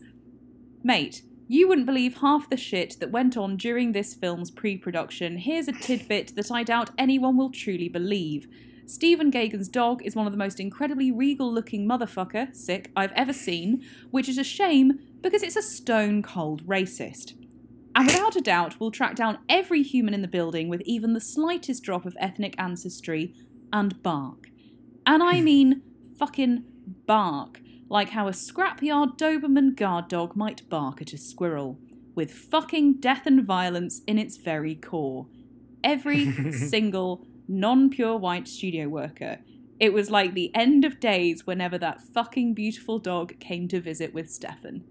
Mate, 0.85 1.23
you 1.49 1.67
wouldn't 1.67 1.87
believe 1.87 2.19
half 2.19 2.49
the 2.49 2.57
shit 2.57 2.97
that 3.01 3.11
went 3.11 3.37
on 3.37 3.57
during 3.57 3.91
this 3.91 4.15
film's 4.15 4.53
pre 4.53 4.77
production. 4.77 5.37
Here's 5.39 5.67
a 5.67 5.73
tidbit 5.73 6.37
that 6.37 6.53
I 6.53 6.63
doubt 6.63 6.91
anyone 6.97 7.37
will 7.37 7.51
truly 7.51 7.89
believe. 7.89 8.47
Stephen 8.87 9.31
Gaghan's 9.31 9.69
dog 9.69 10.01
is 10.05 10.17
one 10.17 10.27
of 10.27 10.33
the 10.33 10.39
most 10.39 10.59
incredibly 10.61 11.11
regal 11.13 11.53
looking 11.53 11.87
motherfucker, 11.89 12.55
sick, 12.55 12.91
I've 12.97 13.13
ever 13.13 13.33
seen, 13.33 13.83
which 14.11 14.29
is 14.29 14.39
a 14.39 14.45
shame 14.45 14.99
because 15.23 15.43
it's 15.43 15.57
a 15.57 15.63
stone 15.63 16.23
cold 16.23 16.67
racist. 16.67 17.35
And 17.95 18.07
without 18.07 18.37
a 18.37 18.41
doubt, 18.41 18.79
will 18.79 18.91
track 18.91 19.17
down 19.17 19.39
every 19.49 19.83
human 19.83 20.15
in 20.15 20.23
the 20.23 20.29
building 20.29 20.69
with 20.69 20.81
even 20.83 21.13
the 21.13 21.21
slightest 21.21 21.83
drop 21.83 22.07
of 22.07 22.17
ethnic 22.21 22.55
ancestry 22.59 23.35
and 23.73 24.03
bark. 24.03 24.49
And 25.07 25.23
I 25.23 25.41
mean 25.41 25.83
fucking 26.19 26.65
bark, 27.07 27.61
like 27.89 28.11
how 28.11 28.29
a 28.29 28.33
scrapyard 28.33 29.19
Doberman 29.19 29.75
guard 29.75 30.09
dog 30.09 30.37
might 30.37 30.69
bark 30.69 31.03
at 31.03 31.13
a 31.13 31.19
squirrel, 31.19 31.79
with 32.15 32.33
fucking 32.33 32.95
death 33.01 33.27
and 33.27 33.45
violence 33.45 34.03
in 34.07 34.19
its 34.19 34.37
very 34.37 34.75
core. 34.77 35.27
Every 35.83 36.53
single 36.53 37.27
non 37.49 37.91
pure 37.91 38.17
white 38.17 38.47
studio 38.47 38.89
worker. 38.89 39.39
It 39.81 39.93
was 39.95 40.11
like 40.11 40.35
the 40.35 40.55
end 40.55 40.85
of 40.85 41.01
days 41.01 41.47
whenever 41.47 41.79
that 41.79 42.03
fucking 42.03 42.53
beautiful 42.55 42.99
dog 42.99 43.41
came 43.41 43.67
to 43.69 43.81
visit 43.81 44.13
with 44.13 44.31
Stefan. 44.31 44.85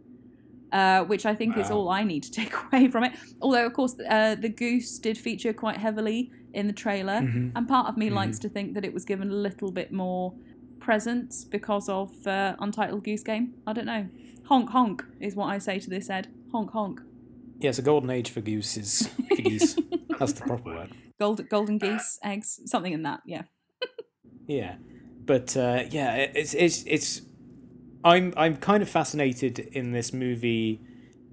Uh, 0.72 1.04
which 1.06 1.26
I 1.26 1.34
think 1.34 1.58
is 1.58 1.72
all 1.72 1.90
I 1.90 2.04
need 2.04 2.22
to 2.24 2.32
take 2.42 2.54
away 2.54 2.90
from 2.90 3.04
it. 3.04 3.14
Although, 3.42 3.66
of 3.66 3.74
course, 3.74 3.96
uh, 4.08 4.36
the 4.36 4.50
goose 4.50 5.00
did 5.00 5.18
feature 5.18 5.52
quite 5.52 5.78
heavily 5.78 6.32
in 6.54 6.68
the 6.68 6.74
trailer, 6.74 7.22
Mhm. 7.22 7.54
and 7.56 7.68
part 7.68 7.88
of 7.88 7.98
me 7.98 8.10
likes 8.12 8.38
to 8.40 8.50
think 8.50 8.76
that 8.76 8.86
it 8.86 8.94
was 8.94 9.04
given 9.04 9.30
a 9.32 9.34
little 9.34 9.72
bit 9.72 9.92
more 9.92 10.36
presence 10.80 11.44
because 11.44 11.90
of 11.90 12.12
uh, 12.28 12.56
Untitled 12.60 13.04
Goose 13.04 13.24
Game. 13.24 13.54
I 13.66 13.74
don't 13.74 13.86
know. 13.88 14.08
Honk 14.46 14.70
honk 14.70 15.04
is 15.20 15.36
what 15.36 15.48
I 15.48 15.58
say 15.58 15.80
to 15.80 15.90
this, 15.90 16.08
Ed. 16.10 16.28
Honk 16.52 16.72
honk. 16.72 17.02
Yes, 17.60 17.80
a 17.80 17.82
golden 17.82 18.10
age 18.10 18.30
for 18.30 18.42
gooses. 18.42 19.08
For 19.28 19.36
geese. 19.42 19.76
That's 20.20 20.34
the 20.34 20.42
proper 20.42 20.70
word. 20.76 20.92
Gold, 21.20 21.50
golden 21.50 21.78
geese, 21.80 22.20
eggs, 22.24 22.60
something 22.66 22.94
in 22.94 23.04
that. 23.04 23.22
Yeah. 23.26 23.44
Yeah, 24.48 24.76
but 25.26 25.56
uh, 25.58 25.84
yeah, 25.90 26.16
it's 26.16 26.54
it's 26.54 26.84
it's. 26.88 27.22
I'm 28.04 28.34
I'm 28.38 28.58
kind 28.58 28.82
of 28.82 28.90
fascinated 28.90 29.60
in 29.60 29.92
this 29.92 30.14
movie 30.14 30.82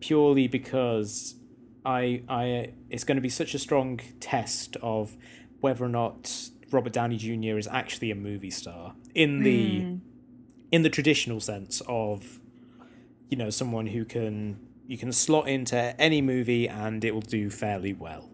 purely 0.01 0.49
because 0.49 1.37
I 1.85 2.23
I 2.29 2.73
it's 2.91 3.05
going 3.05 3.17
to 3.17 3.23
be 3.23 3.29
such 3.29 3.55
a 3.55 3.59
strong 3.59 4.01
test 4.21 4.77
of 4.83 5.17
whether 5.61 5.85
or 5.85 5.89
not 5.89 6.51
Robert 6.73 6.93
Downey 6.93 7.17
Jr. 7.17 7.57
is 7.59 7.69
actually 7.69 8.11
a 8.11 8.15
movie 8.17 8.51
star 8.51 8.95
in 9.15 9.43
the 9.43 9.81
Mm. 9.81 10.01
in 10.73 10.83
the 10.83 10.91
traditional 10.91 11.41
sense 11.41 11.81
of 11.87 12.41
you 13.31 13.37
know 13.37 13.51
someone 13.51 13.87
who 13.89 14.05
can 14.05 14.59
you 14.89 14.99
can 14.99 15.13
slot 15.13 15.49
into 15.49 15.77
any 16.01 16.21
movie 16.21 16.69
and 16.69 17.05
it 17.05 17.13
will 17.15 17.21
do 17.21 17.51
fairly 17.51 17.93
well 17.93 18.31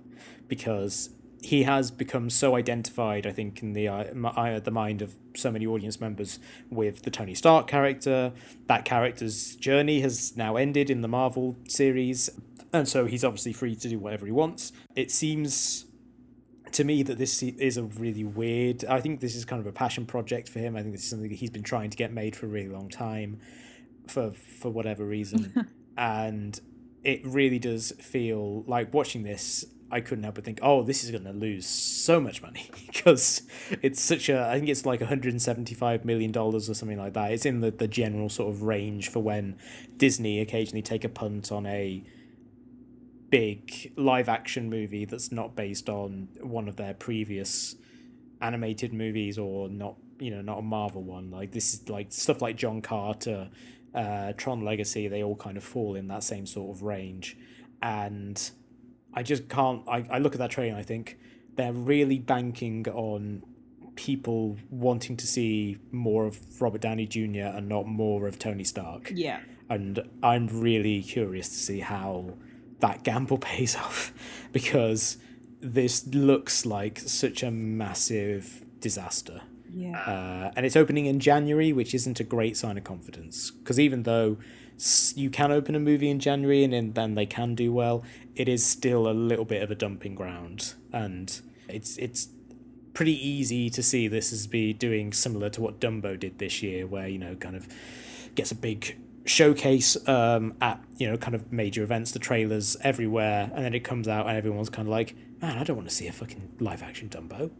because 0.49 1.11
he 1.43 1.65
has 1.65 1.91
become 1.91 2.31
so 2.31 2.55
identified 2.55 3.27
i 3.27 3.33
think 3.33 3.63
in 3.63 3.73
the 3.73 3.89
uh, 3.89 4.05
uh, 4.29 4.61
the 4.61 4.71
mind 4.71 5.03
of 5.03 5.15
so 5.37 5.51
many 5.51 5.67
audience 5.67 6.01
members 6.01 6.39
with 6.71 7.03
the 7.03 7.11
Tony 7.11 7.35
Stark 7.35 7.67
character. 7.67 8.33
That 8.67 8.85
character's 8.85 9.57
journey 9.57 10.01
has 10.01 10.37
now 10.37 10.57
ended 10.57 10.91
in 10.91 11.01
the 11.01 11.09
Marvel 11.09 11.57
series 11.69 12.31
and 12.73 12.89
so 12.89 13.07
he's 13.07 13.25
obviously 13.25 13.53
free 13.53 13.77
to 13.77 13.89
do 13.89 13.99
whatever 13.99 14.25
he 14.25 14.33
wants. 14.33 14.73
It 14.97 15.11
seems 15.11 15.87
to 16.73 16.85
me 16.85 17.03
that 17.03 17.19
this 17.19 17.43
is 17.43 17.77
a 17.77 17.83
really 17.83 18.25
weird 18.25 18.83
i 18.87 18.99
think 18.99 19.21
this 19.21 19.37
is 19.37 19.45
kind 19.45 19.61
of 19.61 19.67
a 19.67 19.73
passion 19.73 20.07
project 20.07 20.49
for 20.49 20.59
him. 20.59 20.75
I 20.77 20.81
think 20.81 20.95
this 20.95 21.05
is 21.05 21.11
something 21.11 21.29
that 21.29 21.37
he's 21.37 21.51
been 21.51 21.63
trying 21.63 21.91
to 21.91 21.97
get 21.97 22.13
made 22.13 22.35
for 22.35 22.47
a 22.47 22.49
really 22.49 22.71
long 22.71 22.89
time 22.89 23.41
for 24.09 24.33
for 24.33 24.71
whatever 24.71 25.05
reason. 25.05 25.69
And 25.95 26.59
it 27.05 27.21
really 27.23 27.59
does 27.59 27.93
feel 28.01 28.63
like 28.63 28.95
watching 28.95 29.25
this 29.25 29.67
i 29.93 30.01
couldn't 30.01 30.25
help 30.25 30.35
but 30.35 30.45
think 30.45 30.59
oh 30.63 30.83
this 30.83 31.05
is 31.05 31.11
going 31.11 31.25
to 31.25 31.33
lose 31.33 31.67
so 31.67 32.21
much 32.21 32.43
money 32.43 32.71
because 32.87 33.43
it's 33.83 34.01
such 34.01 34.29
a 34.29 34.49
i 34.49 34.57
think 34.57 34.69
it's 34.69 34.85
like 34.85 35.01
175 35.01 36.05
million 36.05 36.33
dollars 36.33 36.69
or 36.69 36.75
something 36.75 36.99
like 36.99 37.13
that. 37.15 37.33
It's 37.33 37.47
in 37.47 37.61
the, 37.61 37.71
the 37.71 37.89
general 37.89 38.29
sort 38.29 38.51
of 38.53 38.63
range 38.63 39.09
for 39.09 39.21
when 39.21 39.57
disney 39.97 40.41
occasionally 40.41 40.83
take 40.83 41.05
a 41.05 41.09
punt 41.09 41.53
on 41.53 41.67
a 41.67 42.03
big 43.31 43.93
live 43.97 44.29
action 44.29 44.69
movie 44.69 45.05
that's 45.05 45.33
not 45.33 45.57
based 45.57 45.89
on 45.89 46.29
one 46.41 46.69
of 46.69 46.77
their 46.77 46.95
previous 46.95 47.77
animated 48.41 48.93
movies 48.93 49.39
or 49.39 49.69
not 49.69 49.97
you 50.19 50.31
know 50.31 50.43
not 50.43 50.59
a 50.59 50.63
marvel 50.63 51.03
one. 51.03 51.31
Like 51.31 51.53
this 51.53 51.75
is 51.75 51.89
like 51.89 52.13
stuff 52.13 52.43
like 52.43 52.57
john 52.57 52.83
carter 52.83 53.51
uh 53.95 54.33
tron 54.37 54.65
legacy 54.65 55.09
they 55.09 55.23
all 55.23 55.37
kind 55.37 55.57
of 55.57 55.65
fall 55.65 55.97
in 55.97 56.09
that 56.09 56.25
same 56.25 56.47
sort 56.47 56.77
of 56.77 56.83
range. 56.83 57.37
And 57.81 58.51
i 59.15 59.23
just 59.23 59.49
can't 59.49 59.83
i, 59.89 60.05
I 60.11 60.19
look 60.19 60.35
at 60.35 60.39
that 60.39 60.51
trailer 60.51 60.71
and 60.71 60.79
i 60.79 60.83
think 60.83 61.19
they're 61.57 61.73
really 61.73 62.19
banking 62.19 62.87
on 62.89 63.43
people 63.95 64.57
wanting 64.71 65.17
to 65.19 65.27
see 65.27 65.77
more 65.91 66.25
of 66.27 66.39
robert 66.63 66.81
downey 66.81 67.07
jr 67.07 67.41
and 67.57 67.69
not 67.69 67.87
more 67.87 68.27
of 68.27 68.39
tony 68.39 68.65
stark 68.65 69.11
Yeah. 69.15 69.41
and 69.69 70.03
I'm 70.23 70.47
really 70.49 71.03
curious 71.03 71.49
to 71.49 71.55
see 71.57 71.81
how 71.81 72.35
that 72.81 73.03
gamble 73.05 73.39
pays 73.53 73.77
off 73.77 74.13
because 74.53 75.19
this 75.61 76.07
looks 76.09 76.67
like 76.67 76.99
such 76.99 77.43
a 77.43 77.51
massive 77.51 78.65
disaster. 78.81 79.41
Yeah. 79.73 79.99
Uh, 80.01 80.51
and 80.57 80.67
it's 80.67 80.75
opening 80.77 81.07
in 81.07 81.21
January, 81.21 81.73
which 81.73 81.95
isn't 81.95 82.19
a 82.21 82.25
great 82.25 82.57
sign 82.57 82.77
of 82.77 82.85
confidence 82.85 83.51
because 83.53 83.79
even 83.79 84.03
though 84.03 84.37
you 85.17 85.31
can 85.31 85.53
open 85.53 85.75
a 85.75 85.81
movie 85.81 86.11
in 86.11 86.19
January 86.19 86.65
and 86.65 86.95
then 86.95 87.15
they 87.15 87.27
can 87.27 87.55
do 87.55 87.73
well. 87.73 88.03
It 88.35 88.49
is 88.49 88.65
still 88.65 89.09
a 89.09 89.13
little 89.13 89.45
bit 89.45 89.63
of 89.63 89.71
a 89.71 89.75
dumping 89.75 90.15
ground, 90.15 90.75
and 90.93 91.41
it's 91.69 91.97
it's 91.99 92.29
pretty 92.95 93.27
easy 93.27 93.71
to 93.71 93.83
see 93.83 94.09
this 94.09 94.33
as 94.33 94.47
be 94.47 94.73
doing 94.73 95.13
similar 95.13 95.49
to 95.51 95.61
what 95.61 95.81
Dumbo 95.81 96.19
did 96.19 96.39
this 96.39 96.63
year, 96.63 96.87
where 96.87 97.09
you 97.09 97.19
know 97.19 97.35
kind 97.37 97.57
of 97.57 97.69
gets 98.35 98.51
a 98.51 98.55
big 98.55 98.99
showcase 99.25 99.97
um, 100.09 100.55
at 100.61 100.83
you 100.97 101.09
know 101.09 101.17
kind 101.17 101.35
of 101.35 101.53
major 101.53 101.83
events, 101.83 102.13
the 102.13 102.19
trailers 102.19 102.77
everywhere, 102.83 103.51
and 103.55 103.65
then 103.65 103.75
it 103.75 103.81
comes 103.81 104.09
out 104.09 104.27
and 104.27 104.37
everyone's 104.37 104.71
kind 104.71 104.89
of 104.89 104.93
like, 104.93 105.15
man, 105.41 105.59
I 105.59 105.65
don't 105.65 105.77
want 105.77 105.89
to 105.89 105.95
see 105.95 106.07
a 106.07 106.13
fucking 106.13 106.57
live 106.61 106.83
action 106.83 107.09
Dumbo, 107.09 107.51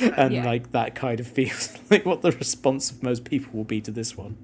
and 0.16 0.34
yeah. 0.34 0.44
like 0.44 0.72
that 0.72 0.94
kind 0.94 1.20
of 1.20 1.26
feels 1.28 1.76
like 1.90 2.04
what 2.04 2.22
the 2.22 2.32
response 2.32 2.90
of 2.90 3.02
most 3.02 3.24
people 3.24 3.50
will 3.52 3.64
be 3.64 3.80
to 3.80 3.90
this 3.90 4.16
one. 4.16 4.36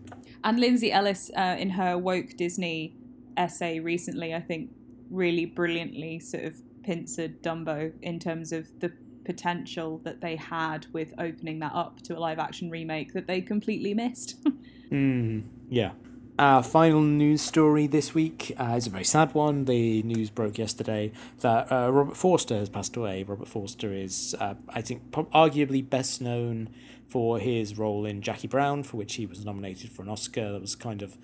And 0.44 0.60
Lindsay 0.60 0.92
Ellis, 0.92 1.30
uh, 1.36 1.56
in 1.58 1.70
her 1.70 1.96
woke 1.96 2.36
Disney 2.36 2.94
essay 3.36 3.80
recently, 3.80 4.34
I 4.34 4.40
think 4.40 4.70
really 5.10 5.46
brilliantly 5.46 6.20
sort 6.20 6.44
of 6.44 6.54
pincered 6.82 7.40
Dumbo 7.42 7.92
in 8.02 8.18
terms 8.18 8.52
of 8.52 8.68
the 8.80 8.92
potential 9.24 10.02
that 10.04 10.20
they 10.20 10.36
had 10.36 10.86
with 10.92 11.14
opening 11.18 11.58
that 11.60 11.72
up 11.74 12.02
to 12.02 12.16
a 12.16 12.20
live 12.20 12.38
action 12.38 12.70
remake 12.70 13.14
that 13.14 13.26
they 13.26 13.40
completely 13.40 13.94
missed. 13.94 14.36
mm, 14.90 15.42
yeah. 15.70 15.92
Our 16.38 16.64
final 16.64 17.00
news 17.00 17.42
story 17.42 17.86
this 17.86 18.12
week 18.12 18.52
uh, 18.58 18.74
is 18.76 18.88
a 18.88 18.90
very 18.90 19.04
sad 19.04 19.34
one. 19.34 19.66
The 19.66 20.02
news 20.02 20.30
broke 20.30 20.58
yesterday 20.58 21.12
that 21.40 21.70
uh, 21.70 21.90
Robert 21.92 22.16
Forster 22.16 22.56
has 22.56 22.68
passed 22.68 22.96
away. 22.96 23.22
Robert 23.22 23.46
Forster 23.46 23.92
is, 23.92 24.34
uh, 24.40 24.54
I 24.68 24.82
think, 24.82 25.10
arguably 25.12 25.88
best 25.88 26.20
known 26.20 26.70
for 27.08 27.38
his 27.38 27.78
role 27.78 28.04
in 28.06 28.22
Jackie 28.22 28.48
Brown, 28.48 28.82
for 28.82 28.96
which 28.96 29.14
he 29.14 29.26
was 29.26 29.44
nominated 29.44 29.90
for 29.90 30.02
an 30.02 30.08
Oscar. 30.08 30.52
That 30.52 30.60
was 30.60 30.74
kind 30.74 31.02
of 31.02 31.16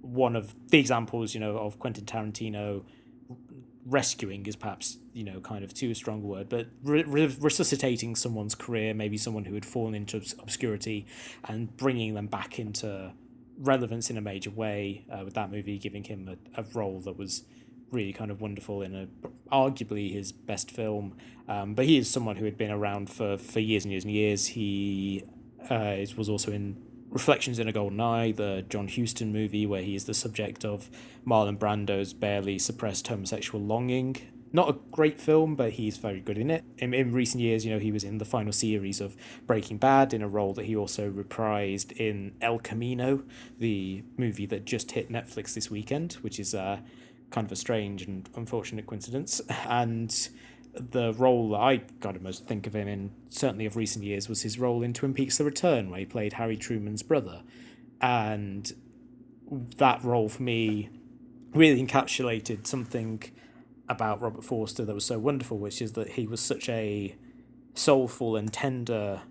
one 0.00 0.36
of 0.36 0.54
the 0.70 0.78
examples, 0.78 1.34
you 1.34 1.40
know, 1.40 1.58
of 1.58 1.78
Quentin 1.78 2.04
Tarantino 2.04 2.84
rescuing 3.88 4.44
is 4.44 4.54
perhaps 4.54 4.98
you 5.14 5.24
know 5.24 5.40
kind 5.40 5.64
of 5.64 5.72
too 5.72 5.94
strong 5.94 6.22
a 6.22 6.26
word, 6.26 6.48
but 6.48 6.66
re- 6.82 7.04
re- 7.04 7.36
resuscitating 7.40 8.14
someone's 8.14 8.54
career, 8.54 8.94
maybe 8.94 9.16
someone 9.16 9.44
who 9.44 9.54
had 9.54 9.64
fallen 9.64 9.94
into 9.94 10.18
obscurity, 10.38 11.06
and 11.44 11.76
bringing 11.76 12.14
them 12.14 12.26
back 12.26 12.58
into 12.58 13.12
relevance 13.58 14.10
in 14.10 14.16
a 14.16 14.20
major 14.20 14.50
way 14.50 15.04
uh, 15.10 15.22
with 15.24 15.34
that 15.34 15.50
movie, 15.50 15.78
giving 15.78 16.04
him 16.04 16.28
a, 16.28 16.60
a 16.60 16.64
role 16.74 17.00
that 17.00 17.16
was 17.18 17.44
really 17.90 18.12
kind 18.12 18.30
of 18.30 18.40
wonderful 18.40 18.82
in 18.82 18.94
a 18.94 19.08
arguably 19.50 20.12
his 20.12 20.32
best 20.32 20.70
film. 20.70 21.16
Um, 21.48 21.74
but 21.74 21.86
he 21.86 21.96
is 21.96 22.10
someone 22.10 22.36
who 22.36 22.44
had 22.44 22.58
been 22.58 22.70
around 22.70 23.08
for, 23.08 23.38
for 23.38 23.60
years 23.60 23.84
and 23.84 23.92
years 23.92 24.04
and 24.04 24.12
years. 24.12 24.46
He 24.48 25.24
uh, 25.70 25.96
was 26.16 26.28
also 26.28 26.52
in 26.52 26.76
Reflections 27.10 27.58
in 27.58 27.66
a 27.66 27.72
Golden 27.72 28.00
Eye, 28.00 28.32
the 28.32 28.66
John 28.68 28.86
Huston 28.86 29.32
movie, 29.32 29.64
where 29.64 29.80
he 29.80 29.94
is 29.94 30.04
the 30.04 30.12
subject 30.12 30.62
of 30.62 30.90
Marlon 31.26 31.58
Brando's 31.58 32.12
barely 32.12 32.58
suppressed 32.58 33.08
homosexual 33.08 33.64
longing 33.64 34.16
not 34.52 34.68
a 34.70 34.78
great 34.90 35.20
film, 35.20 35.54
but 35.54 35.72
he's 35.72 35.96
very 35.96 36.20
good 36.20 36.38
in 36.38 36.50
it. 36.50 36.64
In, 36.78 36.94
in 36.94 37.12
recent 37.12 37.42
years, 37.42 37.64
you 37.64 37.72
know, 37.72 37.78
he 37.78 37.92
was 37.92 38.04
in 38.04 38.18
the 38.18 38.24
final 38.24 38.52
series 38.52 39.00
of 39.00 39.16
Breaking 39.46 39.76
Bad 39.76 40.14
in 40.14 40.22
a 40.22 40.28
role 40.28 40.54
that 40.54 40.64
he 40.64 40.74
also 40.76 41.10
reprised 41.10 41.92
in 41.92 42.34
El 42.40 42.58
Camino, 42.58 43.24
the 43.58 44.04
movie 44.16 44.46
that 44.46 44.64
just 44.64 44.92
hit 44.92 45.10
Netflix 45.10 45.54
this 45.54 45.70
weekend, 45.70 46.14
which 46.14 46.40
is 46.40 46.54
uh, 46.54 46.78
kind 47.30 47.44
of 47.44 47.52
a 47.52 47.56
strange 47.56 48.02
and 48.02 48.28
unfortunate 48.34 48.86
coincidence. 48.86 49.40
And 49.68 50.28
the 50.74 51.12
role 51.14 51.50
that 51.50 51.58
I 51.58 51.76
got 52.00 52.12
to 52.12 52.20
most 52.20 52.46
think 52.46 52.66
of 52.66 52.74
him 52.74 52.88
in, 52.88 53.10
certainly 53.30 53.66
of 53.66 53.76
recent 53.76 54.04
years, 54.04 54.28
was 54.28 54.42
his 54.42 54.58
role 54.58 54.82
in 54.82 54.92
Twin 54.92 55.14
Peaks 55.14 55.38
The 55.38 55.44
Return, 55.44 55.90
where 55.90 56.00
he 56.00 56.06
played 56.06 56.34
Harry 56.34 56.56
Truman's 56.56 57.02
brother. 57.02 57.42
And 58.00 58.72
that 59.76 60.04
role 60.04 60.28
for 60.28 60.42
me 60.42 60.90
really 61.54 61.84
encapsulated 61.84 62.66
something 62.66 63.22
about 63.88 64.20
Robert 64.20 64.44
Forster 64.44 64.84
that 64.84 64.94
was 64.94 65.04
so 65.04 65.18
wonderful, 65.18 65.58
which 65.58 65.80
is 65.80 65.92
that 65.92 66.10
he 66.10 66.26
was 66.26 66.40
such 66.40 66.68
a 66.68 67.16
soulful 67.74 68.36
and 68.36 68.52
tender 68.52 69.22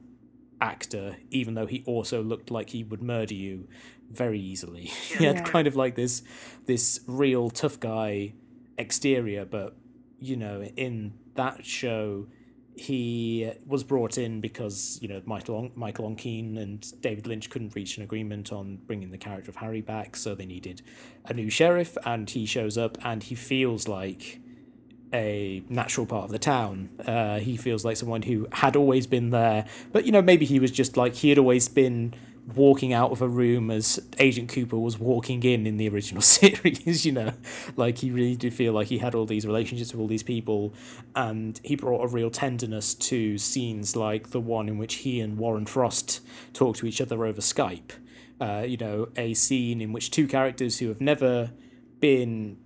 actor, 0.60 1.18
even 1.30 1.54
though 1.54 1.68
he 1.68 1.84
also 1.86 2.24
looked 2.24 2.50
like 2.50 2.72
he 2.72 2.84
would 2.84 3.02
murder 3.02 3.36
you 3.36 3.68
very 4.12 4.40
easily. 4.40 4.86
he 5.18 5.26
had 5.26 5.46
kind 5.46 5.68
of 5.68 5.76
like 5.76 5.96
this 5.96 6.24
this 6.66 7.00
real 7.08 7.50
tough 7.50 7.80
guy 7.80 8.34
exterior, 8.78 9.46
but 9.46 9.76
you 10.20 10.36
know, 10.36 10.64
in 10.64 11.14
that 11.36 11.66
show 11.66 12.28
he 12.78 13.52
was 13.66 13.84
brought 13.84 14.20
in 14.20 14.40
because 14.40 15.00
you 15.02 15.08
know 15.08 15.22
Michael 15.26 15.72
Michael 15.76 16.10
Ontkean 16.10 16.58
and 16.58 17.02
David 17.02 17.26
Lynch 17.26 17.50
couldn't 17.50 17.76
reach 17.76 17.98
an 17.98 18.04
agreement 18.04 18.52
on 18.52 18.78
bringing 18.86 19.10
the 19.10 19.18
character 19.18 19.50
of 19.50 19.58
Harry 19.58 19.82
back, 19.82 20.16
so 20.16 20.36
they 20.36 20.46
needed 20.46 20.82
a 21.26 21.34
new 21.34 21.50
sheriff, 21.50 21.98
and 22.06 22.30
he 22.30 22.46
shows 22.46 22.78
up 22.78 22.98
and 23.04 23.24
he 23.24 23.36
feels 23.36 23.88
like 23.88 24.40
a 25.14 25.64
natural 25.70 26.06
part 26.06 26.26
of 26.26 26.32
the 26.32 26.40
town. 26.40 26.90
Uh, 27.06 27.40
he 27.40 27.58
feels 27.58 27.84
like 27.84 27.98
someone 27.98 28.22
who 28.22 28.48
had 28.52 28.76
always 28.76 29.08
been 29.08 29.32
there, 29.32 29.66
but 29.92 30.06
you 30.06 30.12
know, 30.12 30.22
maybe 30.22 30.46
he 30.46 30.60
was 30.60 30.72
just 30.72 30.96
like 30.96 31.16
he 31.16 31.30
had 31.30 31.40
always 31.40 31.68
been 31.68 32.14
walking 32.56 32.94
out 32.94 33.12
of 33.12 33.22
a 33.22 33.28
room 33.28 33.70
as 33.70 34.00
Agent 34.20 34.50
Cooper 34.50 34.78
was 34.78 34.98
walking 34.98 35.44
in 35.44 35.68
in 35.68 35.78
the 35.78 35.90
original 35.90 36.22
series. 36.22 37.06
You 37.06 37.12
know, 37.12 37.34
like 37.76 38.00
he 38.00 38.12
really 38.12 38.36
did 38.36 38.54
feel 38.54 38.74
like 38.74 38.88
he 38.88 39.00
had 39.00 39.16
all 39.16 39.26
these 39.26 39.46
relationships 39.46 39.92
with 39.92 40.00
all 40.00 40.08
these 40.08 40.24
people, 40.24 40.74
and 41.16 41.60
he 41.64 41.76
brought 41.76 42.04
a 42.04 42.08
real 42.08 42.30
tenderness 42.30 42.94
to 42.96 43.38
scenes 43.38 43.96
like 43.96 44.30
the 44.32 44.40
one 44.42 44.70
in 44.70 44.78
which 44.78 44.96
he 44.96 45.20
and 45.20 45.38
Warren 45.38 45.66
Frost 45.66 46.22
talk 46.54 46.78
to 46.78 46.86
each 46.86 47.02
other 47.02 47.26
over 47.26 47.42
Skype. 47.42 47.92
Uh, 48.40 48.64
you 48.68 48.78
know, 48.78 49.10
a 49.16 49.34
scene 49.34 49.82
in 49.82 49.92
which 49.92 50.12
two 50.12 50.28
characters 50.28 50.80
who 50.80 50.88
have 50.88 51.02
never 51.02 51.52
been 52.00 52.58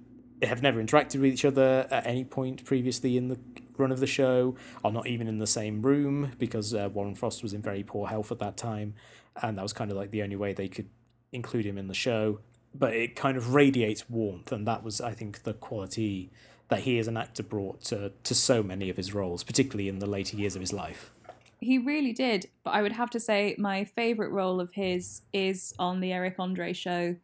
have 0.41 0.62
never 0.62 0.84
interacted 0.84 1.22
with 1.22 1.32
each 1.32 1.46
other 1.46 1.88
at 1.91 2.06
any 2.06 2.24
point 2.24 2.65
previously 2.65 3.15
in 3.15 3.28
the 3.28 3.38
run 3.82 3.91
of 3.91 4.00
the 4.00 4.08
show, 4.08 4.56
are 4.84 4.91
not 4.91 5.08
even 5.08 5.28
in 5.28 5.39
the 5.39 5.48
same 5.48 5.82
room 5.82 6.32
because 6.38 6.74
uh, 6.74 6.89
Warren 6.94 7.15
Frost 7.15 7.44
was 7.44 7.54
in 7.54 7.62
very 7.62 7.84
poor 7.84 8.08
health 8.08 8.32
at 8.32 8.39
that 8.39 8.56
time, 8.56 8.94
and 9.41 9.58
that 9.58 9.62
was 9.62 9.74
kind 9.74 9.91
of 9.91 9.98
like 9.98 10.12
the 10.12 10.24
only 10.24 10.36
way 10.36 10.54
they 10.54 10.67
could 10.67 10.89
include 11.32 11.65
him 11.65 11.78
in 11.78 11.88
the 11.88 11.94
show. 11.94 12.39
But 12.74 12.94
it 12.94 13.15
kind 13.15 13.38
of 13.38 13.54
radiates 13.54 14.10
warmth, 14.10 14.52
and 14.52 14.65
that 14.67 14.84
was, 14.84 15.02
I 15.02 15.13
think, 15.13 15.44
the 15.44 15.54
quality 15.54 16.32
that 16.70 16.82
he 16.82 17.00
as 17.00 17.08
an 17.08 17.17
actor 17.17 17.44
brought 17.44 17.82
to, 17.82 18.13
to 18.24 18.34
so 18.34 18.63
many 18.63 18.89
of 18.89 18.96
his 18.96 19.13
roles, 19.13 19.44
particularly 19.44 19.89
in 19.89 20.00
the 20.00 20.06
later 20.06 20.38
years 20.38 20.56
of 20.56 20.62
his 20.62 20.72
life. 20.72 21.12
He 21.60 21.78
really 21.78 22.13
did, 22.13 22.48
but 22.63 22.72
I 22.72 22.82
would 22.82 22.94
have 22.94 23.10
to 23.12 23.20
say 23.20 23.56
my 23.58 23.84
favourite 23.84 24.32
role 24.32 24.62
of 24.62 24.72
his 24.74 25.22
is 25.34 25.74
on 25.78 26.00
the 26.00 26.13
Eric 26.13 26.36
Andre 26.39 26.72
show 26.74 27.17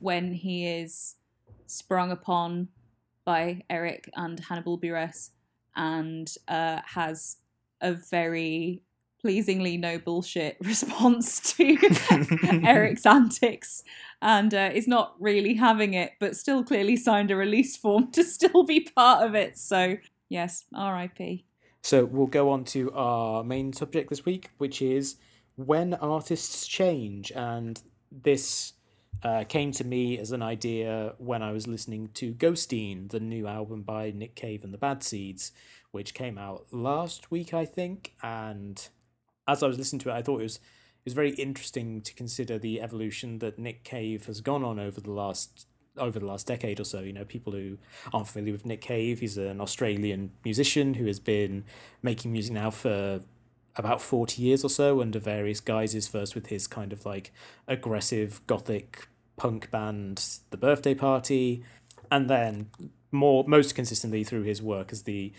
when 0.00 0.32
he 0.32 0.66
is 0.66 1.14
sprung 1.66 2.10
upon 2.10 2.68
by 3.24 3.62
Eric 3.70 4.10
and 4.14 4.40
Hannibal 4.40 4.78
Buress 4.78 5.30
and 5.76 6.32
uh, 6.48 6.80
has 6.84 7.38
a 7.80 7.94
very 7.94 8.82
pleasingly 9.22 9.76
no 9.76 9.98
bullshit 9.98 10.56
response 10.62 11.54
to 11.54 11.78
Eric's 12.64 13.06
antics 13.06 13.82
and 14.20 14.52
uh, 14.52 14.70
is 14.74 14.86
not 14.86 15.14
really 15.18 15.54
having 15.54 15.94
it, 15.94 16.12
but 16.20 16.36
still 16.36 16.62
clearly 16.62 16.96
signed 16.96 17.30
a 17.30 17.36
release 17.36 17.76
form 17.76 18.10
to 18.12 18.24
still 18.24 18.64
be 18.64 18.80
part 18.80 19.26
of 19.26 19.34
it. 19.34 19.58
So, 19.58 19.96
yes, 20.28 20.64
RIP. 20.72 21.40
So, 21.82 22.04
we'll 22.04 22.26
go 22.26 22.50
on 22.50 22.64
to 22.66 22.92
our 22.92 23.42
main 23.42 23.72
subject 23.72 24.10
this 24.10 24.24
week, 24.24 24.50
which 24.58 24.82
is 24.82 25.16
when 25.56 25.94
artists 25.94 26.66
change. 26.66 27.32
And 27.32 27.80
this 28.10 28.74
uh, 29.22 29.44
came 29.44 29.72
to 29.72 29.84
me 29.84 30.18
as 30.18 30.32
an 30.32 30.42
idea 30.42 31.14
when 31.18 31.42
I 31.42 31.52
was 31.52 31.66
listening 31.66 32.10
to 32.14 32.32
Ghosteen, 32.34 33.10
the 33.10 33.20
new 33.20 33.46
album 33.46 33.82
by 33.82 34.10
Nick 34.10 34.34
Cave 34.34 34.64
and 34.64 34.72
the 34.72 34.78
Bad 34.78 35.02
Seeds, 35.02 35.52
which 35.90 36.14
came 36.14 36.38
out 36.38 36.66
last 36.70 37.30
week, 37.30 37.52
I 37.52 37.64
think. 37.64 38.14
And 38.22 38.88
as 39.52 39.62
I 39.62 39.66
was 39.66 39.78
listening 39.78 40.00
to 40.00 40.10
it, 40.10 40.14
I 40.14 40.22
thought 40.22 40.40
it 40.40 40.44
was 40.44 40.56
it 40.56 41.06
was 41.06 41.14
very 41.14 41.30
interesting 41.30 42.00
to 42.02 42.14
consider 42.14 42.58
the 42.58 42.80
evolution 42.80 43.40
that 43.40 43.58
Nick 43.58 43.82
Cave 43.82 44.26
has 44.26 44.40
gone 44.40 44.62
on 44.62 44.78
over 44.78 45.00
the 45.00 45.10
last 45.10 45.66
over 45.98 46.18
the 46.18 46.26
last 46.26 46.46
decade 46.46 46.80
or 46.80 46.84
so. 46.84 47.00
You 47.00 47.12
know, 47.12 47.24
people 47.24 47.52
who 47.52 47.78
aren't 48.12 48.28
familiar 48.28 48.52
with 48.52 48.64
Nick 48.64 48.80
Cave, 48.80 49.20
he's 49.20 49.36
an 49.36 49.60
Australian 49.60 50.32
musician 50.44 50.94
who 50.94 51.06
has 51.06 51.20
been 51.20 51.64
making 52.02 52.32
music 52.32 52.52
now 52.54 52.70
for 52.70 53.20
about 53.76 54.00
40 54.02 54.42
years 54.42 54.64
or 54.64 54.68
so 54.68 55.00
under 55.00 55.18
various 55.18 55.60
guises 55.60 56.06
first 56.06 56.34
with 56.34 56.48
his 56.48 56.66
kind 56.66 56.92
of 56.92 57.06
like 57.06 57.32
aggressive 57.66 58.40
gothic 58.46 59.08
punk 59.36 59.70
band 59.70 60.24
The 60.50 60.56
Birthday 60.56 60.94
Party, 60.94 61.64
and 62.10 62.28
then 62.28 62.70
more 63.10 63.44
most 63.46 63.74
consistently 63.74 64.24
through 64.24 64.42
his 64.42 64.62
work 64.62 64.92
as 64.92 65.02
the 65.02 65.32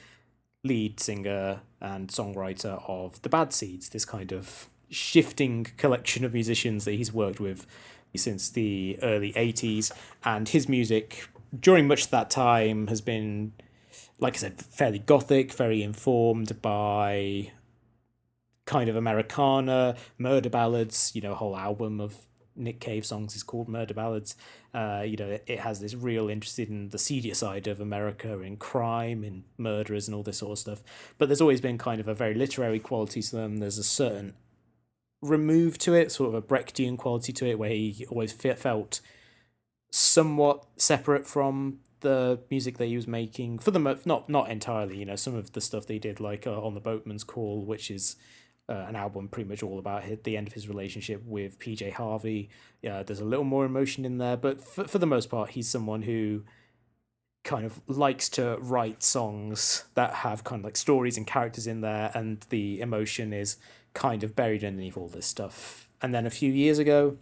lead 0.63 0.99
singer 0.99 1.62
and 1.82 2.08
songwriter 2.08 2.82
of 2.88 3.21
The 3.21 3.30
Bad 3.30 3.52
Seeds, 3.54 3.89
this 3.89 4.06
kind 4.06 4.32
of 4.32 4.69
shifting 4.89 5.65
collection 5.78 6.23
of 6.23 6.34
musicians 6.34 6.86
that 6.86 6.93
he's 6.93 7.12
worked 7.12 7.39
with 7.39 7.65
since 8.15 8.49
the 8.49 8.97
early 9.02 9.34
80s. 9.34 9.91
And 10.23 10.47
his 10.47 10.69
music 10.69 11.28
during 11.58 11.88
much 11.88 12.06
of 12.06 12.12
that 12.12 12.30
time 12.30 12.88
has 12.88 13.02
been, 13.02 13.54
like 14.19 14.36
I 14.36 14.38
said, 14.38 14.62
fairly 14.62 14.99
gothic, 14.99 15.54
very 15.54 15.84
informed 15.84 16.62
by 16.62 17.52
kind 18.65 18.89
of 18.89 18.95
Americana, 18.95 19.95
murder 20.17 20.49
ballads, 20.49 21.12
you 21.13 21.21
know, 21.21 21.34
a 21.34 21.36
whole 21.36 21.58
album 21.58 21.99
of 21.99 22.15
Nick 22.56 22.80
Cave 22.80 23.06
songs 23.06 23.36
is 23.36 23.44
called 23.44 23.68
Murder 23.68 23.94
Ballads. 23.94 24.36
Uh, 24.74 25.04
you 25.06 25.18
know, 25.18 25.28
it, 25.30 25.44
it, 25.48 25.60
has 25.60 25.80
this 25.80 25.96
real 25.96 26.30
interest 26.30 26.60
in 26.60 26.89
the 26.89 26.98
seedier 26.98 27.34
side 27.34 27.68
of 27.68 27.80
America, 27.80 28.39
in 28.39 28.58
crime, 28.58 29.24
in 29.24 29.44
murderers, 29.58 30.08
and 30.08 30.16
all 30.16 30.24
this 30.24 30.39
sort 30.39 30.54
of 30.54 30.60
stuff. 30.60 30.84
But 31.18 31.30
there's 31.30 31.42
always 31.42 31.62
been 31.62 31.78
kind 31.78 32.00
of 32.00 32.08
a 32.08 32.13
very 32.13 32.34
literary 32.34 32.80
quality 32.80 33.22
to 33.22 33.36
them. 33.36 33.58
There's 33.58 33.78
a 33.78 33.84
certain 33.84 34.34
remove 35.22 35.78
to 35.80 35.94
it, 35.94 36.12
sort 36.12 36.30
of 36.30 36.36
a 36.36 36.42
Brechtian 36.42 36.98
quality 36.98 37.34
to 37.34 37.48
it, 37.48 37.58
where 37.58 37.70
he 37.70 38.06
always 38.10 38.34
felt 38.34 39.02
somewhat 39.92 40.66
separate 40.76 41.26
from 41.26 41.80
the 42.04 42.39
music 42.50 42.78
that 42.78 42.86
he 42.88 42.96
was 42.96 43.08
making 43.08 43.58
for 43.58 43.72
the 43.72 43.80
not 43.80 44.28
not 44.28 44.50
entirely 44.50 44.98
you 44.98 45.06
know 45.06 45.16
some 45.16 45.36
of 45.36 45.54
the 45.54 45.62
stuff 45.62 45.88
they 45.88 45.98
did 45.98 46.20
like 46.20 46.46
uh, 46.46 46.62
on 46.62 46.74
the 46.74 46.80
boatman's 46.82 47.24
call 47.24 47.63
which 47.63 47.89
is 47.89 48.18
uh, 48.69 48.86
an 48.88 48.95
album 48.95 49.28
pretty 49.28 49.49
much 49.49 49.62
all 49.62 49.80
about 49.80 50.04
his, 50.04 50.19
the 50.23 50.38
end 50.38 50.47
of 50.47 50.54
his 50.54 50.67
relationship 50.67 51.21
with 51.26 51.60
PJ 51.60 51.93
Harvey. 51.93 52.49
Yeah, 52.82 53.04
there's 53.04 53.19
a 53.19 53.26
little 53.26 53.45
more 53.45 53.65
emotion 53.65 54.06
in 54.06 54.17
there, 54.17 54.38
but 54.38 54.62
for, 54.62 54.88
for 54.88 54.99
the 54.99 55.06
most 55.06 55.30
part, 55.30 55.52
he's 55.52 55.67
someone 55.67 56.04
who 56.04 56.43
kind 57.43 57.65
of 57.65 57.82
likes 57.88 58.30
to 58.30 58.58
write 58.62 59.04
songs 59.04 59.84
that 59.95 60.13
have 60.15 60.45
kind 60.45 60.62
of 60.62 60.65
like 60.65 60.78
stories 60.78 61.17
and 61.17 61.28
characters 61.28 61.67
in 61.67 61.82
there, 61.82 62.12
and 62.13 62.45
the 62.49 62.80
emotion 62.80 63.34
is 63.34 63.58
kind 63.93 64.23
of 64.23 64.36
buried 64.36 64.63
underneath 64.63 64.97
all 64.97 65.08
this 65.08 65.26
stuff. 65.26 65.89
And 66.02 66.13
then 66.13 66.26
a 66.26 66.30
few 66.30 66.52
years 66.52 66.80
ago, 66.80 67.17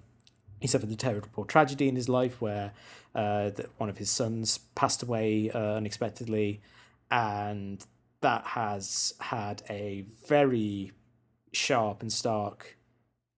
he 0.60 0.68
suffered 0.68 0.92
a 0.92 0.96
terrible 0.96 1.44
tragedy 1.46 1.88
in 1.88 1.96
his 1.96 2.08
life 2.08 2.40
where 2.40 2.72
uh, 3.16 3.50
one 3.78 3.90
of 3.90 3.98
his 3.98 4.12
sons 4.12 4.60
passed 4.76 5.02
away 5.02 5.50
uh, 5.50 5.74
unexpectedly, 5.74 6.62
and 7.10 7.84
that 8.22 8.46
has 8.46 9.16
had 9.20 9.64
a 9.70 10.06
very 10.28 10.92
sharp 11.54 12.02
and 12.02 12.12
stark 12.12 12.78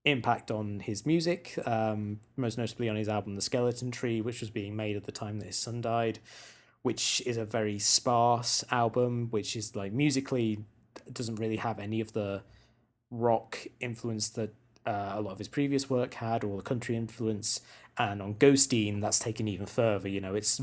impact 0.06 0.52
on 0.52 0.82
his 0.82 1.06
music, 1.06 1.58
um, 1.66 2.20
most 2.36 2.58
notably 2.58 2.90
on 2.90 2.96
his 2.96 3.08
album 3.08 3.36
The 3.36 3.42
Skeleton 3.42 3.92
Tree, 3.92 4.22
which 4.22 4.42
was 4.42 4.50
being 4.50 4.76
made 4.76 4.96
at 4.96 5.06
the 5.06 5.12
time 5.12 5.40
that 5.40 5.46
his 5.46 5.56
son 5.56 5.82
died, 5.82 6.20
which 6.82 7.22
is 7.26 7.38
a 7.38 7.46
very 7.46 7.80
sparse 7.80 8.64
album, 8.70 9.28
which 9.32 9.56
is 9.56 9.76
like 9.76 9.94
musically 9.94 10.60
doesn't 11.12 11.36
really 11.36 11.58
have 11.58 11.80
any 11.80 12.02
of 12.02 12.14
the 12.14 12.44
rock 13.10 13.66
influence 13.80 14.30
that 14.30 14.54
uh, 14.86 15.14
a 15.16 15.22
lot 15.22 15.32
of 15.32 15.38
his 15.38 15.48
previous 15.48 15.90
work 15.90 16.16
had, 16.16 16.44
or 16.44 16.58
the 16.58 16.64
country 16.64 16.96
influence. 16.96 17.62
And 17.98 18.22
on 18.22 18.36
Ghosteen, 18.36 19.02
that's 19.02 19.20
taken 19.20 19.48
even 19.48 19.66
further. 19.66 20.10
You 20.10 20.20
know, 20.20 20.36
it's 20.36 20.62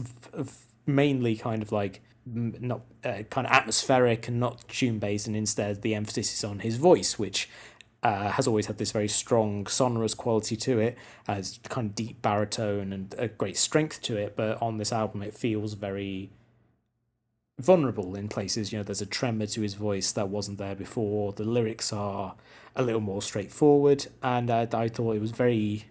mainly 0.87 1.37
kind 1.37 1.63
of 1.63 1.73
like 1.73 2.03
not 2.33 2.83
uh, 3.05 3.23
kind 3.31 3.47
of 3.47 3.53
atmospheric 3.53 4.29
and 4.29 4.41
not 4.41 4.67
tune 4.69 4.99
based, 4.99 5.27
and 5.27 5.37
instead 5.37 5.83
the 5.83 5.95
emphasis 5.95 6.33
is 6.35 6.45
on 6.45 6.61
his 6.61 6.77
voice, 6.77 7.19
which 7.19 7.49
uh, 8.03 8.31
has 8.31 8.47
always 8.47 8.67
had 8.67 8.79
this 8.79 8.93
very 8.93 9.09
strong 9.09 9.67
sonorous 9.67 10.15
quality 10.15 10.57
to 10.57 10.79
it, 10.79 10.97
has 11.27 11.61
kind 11.69 11.91
of 11.91 11.95
deep 11.95 12.23
baritone 12.23 12.93
and 12.93 13.15
a 13.19 13.29
great 13.29 13.57
strength 13.57 14.01
to 14.03 14.17
it. 14.17 14.37
But 14.37 14.61
on 14.63 14.79
this 14.79 14.93
album, 14.93 15.23
it 15.23 15.35
feels 15.35 15.75
very 15.75 16.31
vulnerable 17.59 18.15
in 18.15 18.29
places. 18.29 18.73
You 18.73 18.79
know, 18.79 18.83
there's 18.83 19.03
a 19.03 19.07
tremor 19.07 19.47
to 19.47 19.61
his 19.61 19.75
voice 19.75 20.13
that 20.13 20.29
wasn't 20.29 20.59
there 20.59 20.75
before. 20.75 21.33
The 21.33 21.45
lyrics 21.45 21.93
are 21.93 22.35
a 22.75 22.83
little 22.83 23.01
more 23.01 23.21
straightforward, 23.23 24.07
and 24.23 24.51
uh, 24.51 24.67
I 24.73 24.89
thought 24.89 25.17
it 25.17 25.21
was 25.21 25.33
very 25.33 25.87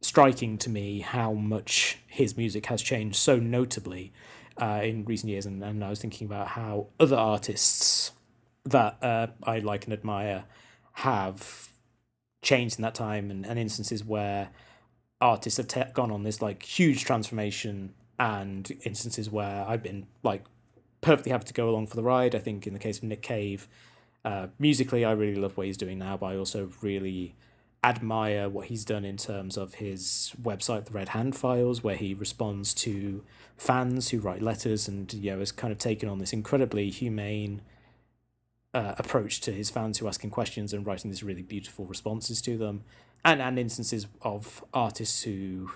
striking 0.00 0.56
to 0.56 0.70
me 0.70 1.00
how 1.00 1.32
much 1.32 1.98
his 2.06 2.36
music 2.36 2.66
has 2.66 2.80
changed 2.82 3.16
so 3.16 3.36
notably 3.36 4.12
uh, 4.58 4.80
in 4.82 5.04
recent 5.04 5.30
years, 5.30 5.46
and, 5.46 5.62
and 5.62 5.84
I 5.84 5.90
was 5.90 6.00
thinking 6.00 6.26
about 6.26 6.48
how 6.48 6.88
other 6.98 7.16
artists 7.16 8.12
that 8.64 8.98
uh, 9.02 9.28
I 9.42 9.60
like 9.60 9.84
and 9.84 9.92
admire 9.92 10.44
have 10.92 11.70
changed 12.42 12.78
in 12.78 12.82
that 12.82 12.94
time, 12.94 13.30
and, 13.30 13.46
and 13.46 13.58
instances 13.58 14.04
where 14.04 14.50
artists 15.20 15.56
have 15.56 15.68
te- 15.68 15.92
gone 15.94 16.10
on 16.10 16.22
this 16.22 16.42
like 16.42 16.62
huge 16.62 17.04
transformation, 17.04 17.94
and 18.18 18.70
instances 18.84 19.30
where 19.30 19.64
I've 19.68 19.82
been 19.82 20.06
like 20.22 20.44
perfectly 21.00 21.30
happy 21.30 21.44
to 21.44 21.54
go 21.54 21.70
along 21.70 21.86
for 21.86 21.96
the 21.96 22.02
ride. 22.02 22.34
I 22.34 22.40
think 22.40 22.66
in 22.66 22.72
the 22.72 22.80
case 22.80 22.98
of 22.98 23.04
Nick 23.04 23.22
Cave, 23.22 23.68
uh, 24.24 24.48
musically, 24.58 25.04
I 25.04 25.12
really 25.12 25.40
love 25.40 25.56
what 25.56 25.66
he's 25.66 25.76
doing 25.76 25.98
now, 25.98 26.16
but 26.16 26.26
I 26.26 26.36
also 26.36 26.70
really 26.82 27.36
admire 27.84 28.48
what 28.48 28.66
he's 28.66 28.84
done 28.84 29.04
in 29.04 29.16
terms 29.16 29.56
of 29.56 29.74
his 29.74 30.32
website, 30.40 30.86
the 30.86 30.92
Red 30.92 31.10
Hand 31.10 31.36
Files, 31.36 31.82
where 31.82 31.96
he 31.96 32.12
responds 32.12 32.74
to 32.74 33.24
fans 33.56 34.10
who 34.10 34.18
write 34.18 34.42
letters 34.42 34.88
and 34.88 35.12
you 35.12 35.30
know 35.30 35.38
has 35.38 35.52
kind 35.52 35.72
of 35.72 35.78
taken 35.78 36.08
on 36.08 36.18
this 36.18 36.32
incredibly 36.32 36.90
humane 36.90 37.62
uh, 38.74 38.94
approach 38.98 39.40
to 39.40 39.52
his 39.52 39.70
fans 39.70 39.98
who 39.98 40.08
ask 40.08 40.22
him 40.22 40.30
questions 40.30 40.72
and 40.72 40.86
writing 40.86 41.10
these 41.10 41.22
really 41.22 41.42
beautiful 41.42 41.84
responses 41.84 42.40
to 42.42 42.58
them, 42.58 42.84
and 43.24 43.40
and 43.40 43.58
instances 43.58 44.06
of 44.22 44.64
artists 44.74 45.22
who, 45.22 45.70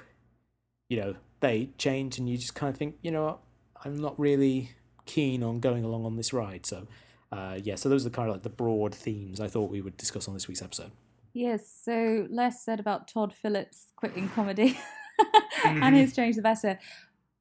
you 0.88 1.01
know, 1.01 1.15
they 1.41 1.71
change 1.79 2.19
and 2.19 2.29
you 2.29 2.37
just 2.37 2.55
kind 2.55 2.71
of 2.71 2.77
think, 2.77 2.97
you 3.03 3.11
know, 3.11 3.38
I'm 3.85 4.01
not 4.01 4.19
really 4.19 4.71
keen 5.07 5.43
on 5.43 5.61
going 5.61 5.85
along 5.85 6.05
on 6.05 6.17
this 6.17 6.33
ride. 6.33 6.67
So, 6.67 6.87
uh, 7.31 7.59
yeah, 7.62 7.75
so 7.75 7.88
those 7.88 8.07
are 8.07 8.11
kind 8.11 8.29
of 8.29 8.37
like 8.37 8.43
the 8.43 8.49
broad 8.51 8.95
themes 8.95 9.41
I 9.41 9.49
thought 9.49 9.71
we 9.71 9.81
would 9.81 9.97
discuss 9.97 10.29
on 10.29 10.35
this 10.35 10.49
week's 10.49 10.62
episode. 10.62 10.93
Yes, 11.35 11.71
so 11.85 12.27
less 12.31 12.64
said 12.64 12.79
about 12.79 13.09
Todd 13.09 13.33
Phillips 13.33 13.88
quitting 13.97 14.29
comedy 14.29 14.79
mm-hmm. 15.21 15.83
and 15.83 15.97
his 15.97 16.14
change 16.14 16.37
the 16.37 16.42
better. 16.42 16.79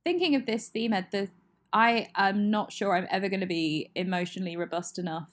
Thinking 0.04 0.36
of 0.36 0.46
this 0.46 0.70
theme, 0.70 0.94
Ed, 0.94 1.08
the, 1.12 1.30
I 1.74 2.08
am 2.16 2.50
not 2.50 2.72
sure 2.72 2.96
I'm 2.96 3.08
ever 3.12 3.28
going 3.28 3.42
to 3.42 3.46
be 3.46 3.92
emotionally 3.96 4.56
robust 4.56 4.98
enough 4.98 5.32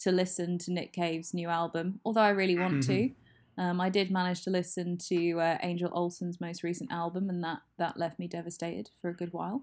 to 0.00 0.10
listen 0.10 0.58
to 0.58 0.72
Nick 0.72 0.92
Cave's 0.92 1.32
new 1.32 1.48
album, 1.48 2.00
although 2.04 2.22
I 2.22 2.30
really 2.30 2.58
want 2.58 2.84
mm-hmm. 2.84 2.92
to. 2.92 3.10
Um, 3.58 3.80
I 3.80 3.88
did 3.88 4.10
manage 4.10 4.42
to 4.42 4.50
listen 4.50 4.96
to 5.08 5.40
uh, 5.40 5.58
Angel 5.62 5.90
Olsen's 5.92 6.40
most 6.40 6.62
recent 6.62 6.90
album, 6.90 7.28
and 7.28 7.44
that 7.44 7.60
that 7.78 7.98
left 7.98 8.18
me 8.18 8.26
devastated 8.26 8.90
for 9.00 9.10
a 9.10 9.14
good 9.14 9.32
while. 9.32 9.62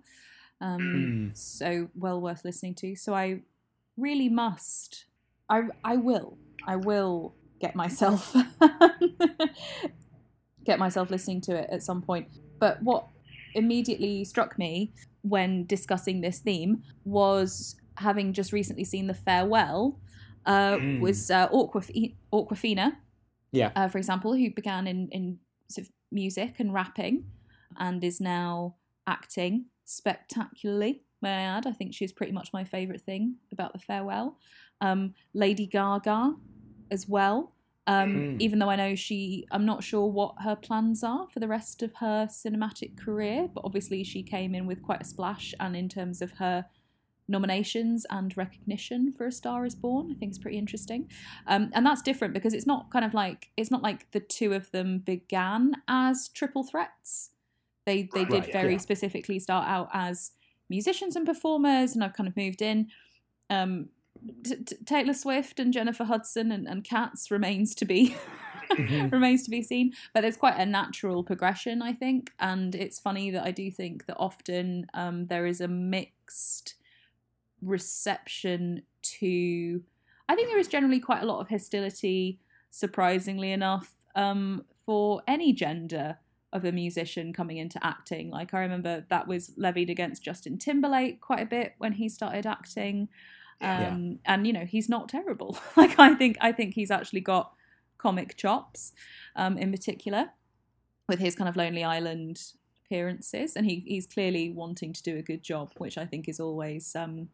Um, 0.61 1.31
mm. 1.33 1.37
So 1.37 1.89
well 1.95 2.21
worth 2.21 2.45
listening 2.45 2.75
to. 2.75 2.95
So 2.95 3.13
I 3.13 3.41
really 3.97 4.29
must. 4.29 5.05
I 5.49 5.63
I 5.83 5.97
will. 5.97 6.37
I 6.67 6.75
will 6.75 7.33
get 7.59 7.75
myself 7.75 8.35
get 10.65 10.79
myself 10.79 11.09
listening 11.09 11.41
to 11.41 11.55
it 11.55 11.69
at 11.71 11.83
some 11.83 12.01
point. 12.01 12.27
But 12.59 12.81
what 12.83 13.07
immediately 13.55 14.23
struck 14.25 14.57
me 14.57 14.93
when 15.21 15.65
discussing 15.65 16.21
this 16.21 16.39
theme 16.39 16.83
was 17.03 17.75
having 17.97 18.33
just 18.33 18.53
recently 18.53 18.83
seen 18.83 19.07
the 19.07 19.13
farewell 19.13 19.99
uh, 20.45 20.75
mm. 20.75 20.99
was 20.99 21.29
uh, 21.29 21.49
Awkwaf- 21.49 22.15
Awkwafina, 22.31 22.95
yeah, 23.51 23.71
uh, 23.75 23.87
for 23.87 23.97
example, 23.97 24.33
who 24.33 24.51
began 24.51 24.87
in 24.87 25.09
in 25.11 25.39
sort 25.69 25.87
of 25.87 25.93
music 26.11 26.55
and 26.59 26.73
rapping, 26.73 27.25
and 27.77 28.03
is 28.03 28.21
now 28.21 28.75
acting 29.07 29.65
spectacularly. 29.85 31.03
May 31.21 31.31
I 31.31 31.41
add? 31.41 31.67
I 31.67 31.71
think 31.71 31.93
she's 31.93 32.13
pretty 32.13 32.31
much 32.31 32.53
my 32.53 32.63
favourite 32.63 33.01
thing 33.01 33.35
about 33.51 33.73
the 33.73 33.79
farewell. 33.79 34.37
Um, 34.79 35.13
Lady 35.33 35.67
Gaga 35.67 36.35
as 36.91 37.07
well. 37.07 37.53
Um, 37.87 38.15
mm. 38.15 38.41
Even 38.41 38.59
though 38.59 38.69
I 38.69 38.75
know 38.75 38.93
she, 38.93 39.47
I'm 39.51 39.65
not 39.65 39.83
sure 39.83 40.05
what 40.05 40.35
her 40.43 40.55
plans 40.55 41.03
are 41.03 41.27
for 41.27 41.39
the 41.39 41.47
rest 41.47 41.81
of 41.81 41.95
her 41.95 42.27
cinematic 42.29 42.97
career, 42.97 43.49
but 43.51 43.65
obviously 43.65 44.03
she 44.03 44.21
came 44.21 44.53
in 44.53 44.67
with 44.67 44.83
quite 44.83 45.01
a 45.01 45.05
splash, 45.05 45.55
and 45.59 45.75
in 45.75 45.89
terms 45.89 46.21
of 46.21 46.31
her 46.33 46.65
nominations 47.27 48.05
and 48.09 48.35
recognition 48.35 49.13
for 49.13 49.27
A 49.27 49.31
Star 49.31 49.65
Is 49.65 49.75
Born, 49.75 50.11
I 50.11 50.15
think 50.15 50.31
is 50.31 50.39
pretty 50.39 50.57
interesting. 50.57 51.09
Um, 51.47 51.69
and 51.73 51.85
that's 51.85 52.01
different 52.01 52.33
because 52.33 52.53
it's 52.53 52.67
not 52.67 52.91
kind 52.91 53.05
of 53.05 53.13
like 53.13 53.49
it's 53.55 53.71
not 53.71 53.81
like 53.81 54.11
the 54.11 54.19
two 54.19 54.53
of 54.53 54.69
them 54.71 54.99
began 54.99 55.75
as 55.87 56.29
triple 56.29 56.63
threats. 56.63 57.31
They 57.85 58.09
they 58.13 58.25
did 58.25 58.43
right, 58.43 58.53
very 58.53 58.73
yeah. 58.73 58.79
specifically 58.79 59.39
start 59.39 59.67
out 59.67 59.89
as 59.93 60.31
musicians 60.69 61.15
and 61.15 61.25
performers, 61.25 61.95
and 61.95 62.03
I've 62.03 62.13
kind 62.13 62.27
of 62.27 62.35
moved 62.35 62.61
in. 62.61 62.87
Um, 63.49 63.89
T- 64.43 64.55
T- 64.55 64.75
Taylor 64.85 65.13
Swift 65.13 65.59
and 65.59 65.73
Jennifer 65.73 66.03
Hudson 66.03 66.51
and, 66.51 66.67
and 66.67 66.83
Cats 66.83 67.31
remains 67.31 67.75
to 67.75 67.85
be 67.85 68.15
mm-hmm. 68.71 69.09
remains 69.09 69.43
to 69.43 69.49
be 69.49 69.61
seen. 69.61 69.93
But 70.13 70.21
there's 70.21 70.37
quite 70.37 70.57
a 70.57 70.65
natural 70.65 71.23
progression, 71.23 71.81
I 71.81 71.93
think, 71.93 72.31
and 72.39 72.75
it's 72.75 72.99
funny 72.99 73.31
that 73.31 73.43
I 73.43 73.51
do 73.51 73.69
think 73.71 74.05
that 74.05 74.17
often 74.17 74.87
um, 74.93 75.27
there 75.27 75.45
is 75.45 75.61
a 75.61 75.67
mixed 75.67 76.75
reception 77.61 78.83
to. 79.01 79.83
I 80.27 80.35
think 80.35 80.49
there 80.49 80.59
is 80.59 80.67
generally 80.67 80.99
quite 80.99 81.23
a 81.23 81.25
lot 81.25 81.39
of 81.39 81.49
hostility, 81.49 82.39
surprisingly 82.69 83.51
enough, 83.51 83.95
um, 84.15 84.65
for 84.85 85.21
any 85.27 85.53
gender 85.53 86.17
of 86.51 86.65
a 86.65 86.71
musician 86.71 87.33
coming 87.33 87.57
into 87.57 87.83
acting. 87.85 88.29
Like 88.29 88.53
I 88.53 88.59
remember 88.59 89.05
that 89.09 89.27
was 89.27 89.51
levied 89.55 89.89
against 89.89 90.23
Justin 90.23 90.57
Timberlake 90.57 91.21
quite 91.21 91.41
a 91.41 91.45
bit 91.45 91.75
when 91.77 91.93
he 91.93 92.09
started 92.09 92.45
acting 92.45 93.09
um, 93.61 94.19
yeah. 94.25 94.33
and 94.33 94.47
you 94.47 94.53
know 94.53 94.65
he's 94.65 94.89
not 94.89 95.09
terrible 95.09 95.57
like 95.77 95.97
i 95.99 96.13
think 96.13 96.37
i 96.41 96.51
think 96.51 96.73
he's 96.73 96.91
actually 96.91 97.21
got 97.21 97.53
comic 97.97 98.37
chops 98.37 98.93
um, 99.35 99.57
in 99.57 99.71
particular 99.71 100.29
with 101.07 101.19
his 101.19 101.35
kind 101.35 101.49
of 101.49 101.57
lonely 101.57 101.83
island 101.83 102.41
appearances 102.85 103.55
and 103.55 103.65
he, 103.65 103.83
he's 103.85 104.07
clearly 104.07 104.49
wanting 104.49 104.93
to 104.93 105.03
do 105.03 105.17
a 105.17 105.21
good 105.21 105.43
job 105.43 105.71
which 105.77 105.97
i 105.97 106.05
think 106.05 106.29
is 106.29 106.39
always 106.39 106.95
um, 106.95 107.29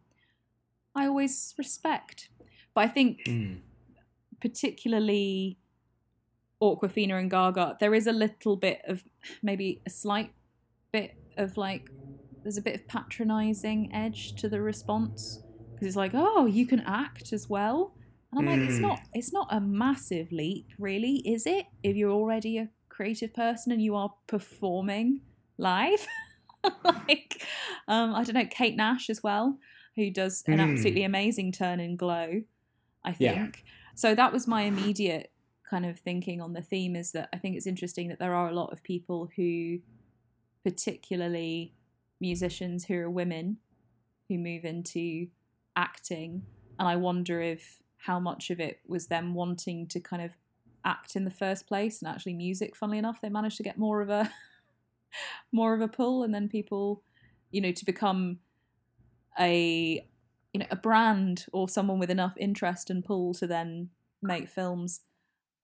i 0.94 1.06
always 1.06 1.54
respect 1.56 2.28
but 2.74 2.82
i 2.82 2.88
think 2.88 3.20
mm. 3.26 3.58
particularly 4.40 5.58
Awkwafina 6.62 7.18
and 7.18 7.30
Gaga, 7.30 7.76
there 7.80 7.94
is 7.94 8.06
a 8.06 8.12
little 8.12 8.56
bit 8.56 8.80
of 8.86 9.04
maybe 9.42 9.82
a 9.86 9.90
slight 9.90 10.32
bit 10.90 11.14
of 11.36 11.56
like 11.56 11.90
there's 12.42 12.56
a 12.56 12.62
bit 12.62 12.74
of 12.74 12.88
patronizing 12.88 13.92
edge 13.92 14.34
to 14.36 14.48
the 14.48 14.60
response 14.60 15.40
because 15.76 15.88
it's 15.88 15.96
like, 15.96 16.12
oh, 16.14 16.46
you 16.46 16.66
can 16.66 16.80
act 16.80 17.32
as 17.32 17.48
well. 17.48 17.94
And 18.32 18.40
I'm 18.40 18.46
like, 18.46 18.66
it's 18.66 18.78
Mm. 18.78 18.82
not 18.82 19.00
it's 19.12 19.32
not 19.32 19.48
a 19.50 19.60
massive 19.60 20.32
leap, 20.32 20.66
really, 20.78 21.16
is 21.18 21.46
it? 21.46 21.66
If 21.82 21.96
you're 21.96 22.10
already 22.10 22.58
a 22.58 22.70
creative 22.88 23.34
person 23.34 23.72
and 23.72 23.82
you 23.82 23.94
are 23.94 24.12
performing 24.26 25.20
live. 25.58 26.06
like 26.84 27.44
um, 27.88 28.14
I 28.14 28.24
don't 28.24 28.34
know, 28.34 28.46
Kate 28.50 28.74
Nash 28.76 29.08
as 29.10 29.22
well, 29.22 29.58
who 29.94 30.10
does 30.10 30.42
an 30.46 30.58
Mm. 30.58 30.70
absolutely 30.72 31.04
amazing 31.04 31.52
turn 31.52 31.78
in 31.78 31.96
glow, 31.96 32.42
I 33.04 33.12
think. 33.12 33.20
Yeah. 33.20 33.46
So 33.94 34.14
that 34.14 34.32
was 34.32 34.46
my 34.46 34.62
immediate 34.62 35.30
kind 35.70 35.84
of 35.86 35.98
thinking 35.98 36.40
on 36.40 36.52
the 36.54 36.62
theme 36.62 36.96
is 36.96 37.12
that 37.12 37.28
I 37.32 37.38
think 37.38 37.56
it's 37.56 37.66
interesting 37.66 38.08
that 38.08 38.18
there 38.18 38.34
are 38.34 38.48
a 38.48 38.54
lot 38.54 38.72
of 38.72 38.82
people 38.82 39.28
who 39.36 39.78
particularly 40.64 41.74
musicians 42.20 42.84
who 42.86 42.94
are 42.98 43.10
women 43.10 43.58
who 44.28 44.38
move 44.38 44.64
into 44.64 45.28
acting 45.76 46.42
and 46.78 46.88
I 46.88 46.96
wonder 46.96 47.40
if 47.40 47.78
how 47.98 48.18
much 48.18 48.50
of 48.50 48.60
it 48.60 48.80
was 48.86 49.06
them 49.06 49.34
wanting 49.34 49.86
to 49.88 50.00
kind 50.00 50.22
of 50.22 50.32
act 50.84 51.16
in 51.16 51.24
the 51.24 51.30
first 51.30 51.66
place 51.66 52.00
and 52.00 52.08
actually 52.08 52.34
music 52.34 52.76
funnily 52.76 52.98
enough 52.98 53.20
they 53.20 53.28
managed 53.28 53.56
to 53.56 53.62
get 53.62 53.78
more 53.78 54.00
of 54.00 54.08
a 54.08 54.30
more 55.52 55.74
of 55.74 55.80
a 55.80 55.88
pull 55.88 56.22
and 56.22 56.34
then 56.34 56.48
people 56.48 57.02
you 57.50 57.60
know 57.60 57.72
to 57.72 57.84
become 57.84 58.38
a 59.38 60.06
you 60.52 60.60
know 60.60 60.66
a 60.70 60.76
brand 60.76 61.46
or 61.52 61.68
someone 61.68 61.98
with 61.98 62.10
enough 62.10 62.34
interest 62.38 62.88
and 62.88 63.04
pull 63.04 63.34
to 63.34 63.46
then 63.46 63.90
make 64.22 64.48
films. 64.48 65.02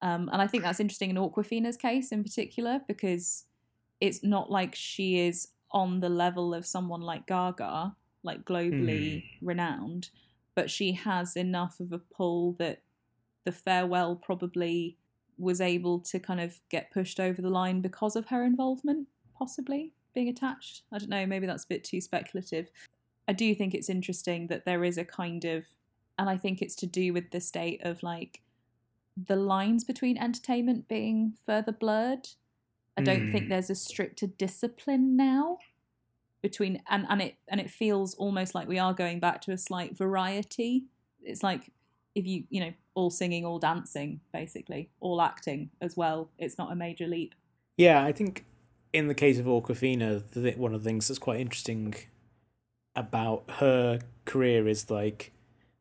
Um, 0.03 0.29
and 0.33 0.43
I 0.43 0.47
think 0.47 0.65
that's 0.65 0.81
interesting 0.81 1.11
in 1.11 1.17
Awkwafina's 1.17 1.77
case 1.77 2.13
in 2.13 2.23
particular 2.23 2.81
because 2.87 3.45
it's 4.01 4.23
not 4.23 4.51
like 4.51 4.75
she 4.75 5.21
is 5.21 5.49
on 5.71 6.01
the 6.01 6.09
level 6.09 6.53
of 6.53 6.67
someone 6.67 7.01
like 7.01 7.27
Gaga, 7.27 7.95
like 8.23 8.45
globally 8.45 9.25
renowned, 9.41 10.11
but 10.55 10.71
she 10.71 10.93
has 10.93 11.37
enough 11.37 11.81
of 11.81 11.93
a 11.93 11.99
pull 11.99 12.53
that 12.59 12.83
the 13.45 13.53
farewell 13.53 14.17
probably 14.17 14.97
was 15.39 15.61
able 15.61 15.99
to 15.99 16.19
kind 16.19 16.41
of 16.41 16.61
get 16.69 16.93
pushed 16.93 17.19
over 17.19 17.43
the 17.43 17.51
line 17.51 17.81
because 17.81 18.17
of 18.17 18.27
her 18.29 18.45
involvement, 18.45 19.09
possibly 19.37 19.93
being 20.15 20.29
attached. 20.29 20.83
I 20.93 20.99
don't 20.99 21.11
know, 21.11 21.27
maybe 21.27 21.47
that's 21.47 21.65
a 21.65 21.69
bit 21.69 21.85
too 21.85 22.01
speculative. 22.01 22.71
I 23.27 23.33
do 23.33 23.55
think 23.55 23.75
it's 23.75 23.89
interesting 23.89 24.49
that 24.49 24.65
there 24.65 24.85
is 24.85 24.99
a 24.99 25.05
kind 25.05 25.45
of, 25.45 25.65
and 26.19 26.29
I 26.29 26.37
think 26.37 26.61
it's 26.61 26.77
to 26.77 26.87
do 26.87 27.13
with 27.13 27.31
the 27.31 27.41
state 27.41 27.81
of 27.85 28.03
like 28.03 28.43
the 29.17 29.37
lines 29.37 29.85
between 29.85 30.19
entertainment 30.19 30.89
being 30.89 31.35
further 31.47 31.73
blurred. 31.73 32.29
I 32.97 33.03
don't 33.03 33.31
think 33.31 33.47
Mm. 33.47 33.49
there's 33.49 33.71
a 33.71 33.75
stricter 33.75 34.27
discipline 34.27 35.17
now 35.17 35.59
between 36.43 36.83
and, 36.89 37.07
and 37.09 37.23
it 37.23 37.37
and 37.49 37.61
it 37.61 37.71
feels 37.71 38.15
almost 38.15 38.55
like 38.55 38.69
we 38.69 38.79
are 38.79 38.93
going 38.93 39.21
back 39.21 39.41
to 39.43 39.53
a 39.53 39.59
slight 39.59 39.97
variety. 39.97 40.85
It's 41.23 41.43
like 41.43 41.71
if 42.15 42.27
you 42.27 42.45
you 42.51 42.61
know 42.61 42.73
all 42.95 43.11
singing, 43.11 43.45
all 43.47 43.59
dancing, 43.59 44.21
basically, 44.33 44.91
all 45.01 45.23
acting 45.23 45.71
as 45.81 45.97
well. 45.97 46.31
It's 46.39 46.59
not 46.59 46.73
a 46.73 46.75
major 46.75 47.07
leap. 47.07 47.35
Yeah, 47.77 48.05
I 48.05 48.13
think 48.13 48.45
in 48.93 49.09
the 49.09 49.15
case 49.15 49.39
of 49.39 49.47
Awkwafina, 49.47 50.57
one 50.57 50.75
of 50.75 50.83
the 50.83 50.89
things 50.89 51.09
that's 51.09 51.19
quite 51.19 51.41
interesting 51.41 51.95
about 52.95 53.45
her 53.59 54.01
career 54.27 54.69
is 54.69 54.91
like 54.91 55.33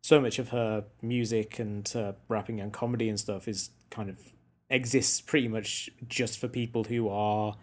so 0.01 0.21
much 0.21 0.39
of 0.39 0.49
her 0.49 0.85
music 1.01 1.59
and 1.59 1.91
uh, 1.95 2.13
rapping 2.29 2.61
and 2.61 2.71
comedy 2.71 3.09
and 3.09 3.19
stuff 3.19 3.47
is 3.47 3.71
kind 3.89 4.09
of 4.09 4.17
exists 4.69 5.19
pretty 5.19 5.49
much 5.49 5.89
just 6.07 6.39
for 6.39 6.47
people 6.47 6.85
who 6.85 7.09
are 7.09 7.57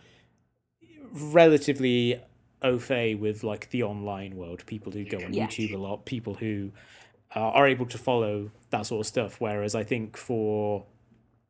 relatively 1.12 2.20
au 2.62 2.78
fait 2.78 3.14
with 3.14 3.44
like 3.44 3.70
the 3.70 3.82
online 3.82 4.36
world, 4.36 4.64
people 4.66 4.92
who 4.92 5.04
go 5.04 5.18
on 5.18 5.32
Yes. 5.32 5.54
YouTube 5.54 5.74
a 5.74 5.78
lot, 5.78 6.04
people 6.04 6.34
who 6.34 6.70
uh, 7.36 7.40
are 7.40 7.66
able 7.68 7.86
to 7.86 7.98
follow 7.98 8.50
that 8.70 8.86
sort 8.86 9.00
of 9.00 9.06
stuff. 9.06 9.40
Whereas 9.40 9.74
I 9.74 9.84
think 9.84 10.16
for 10.16 10.84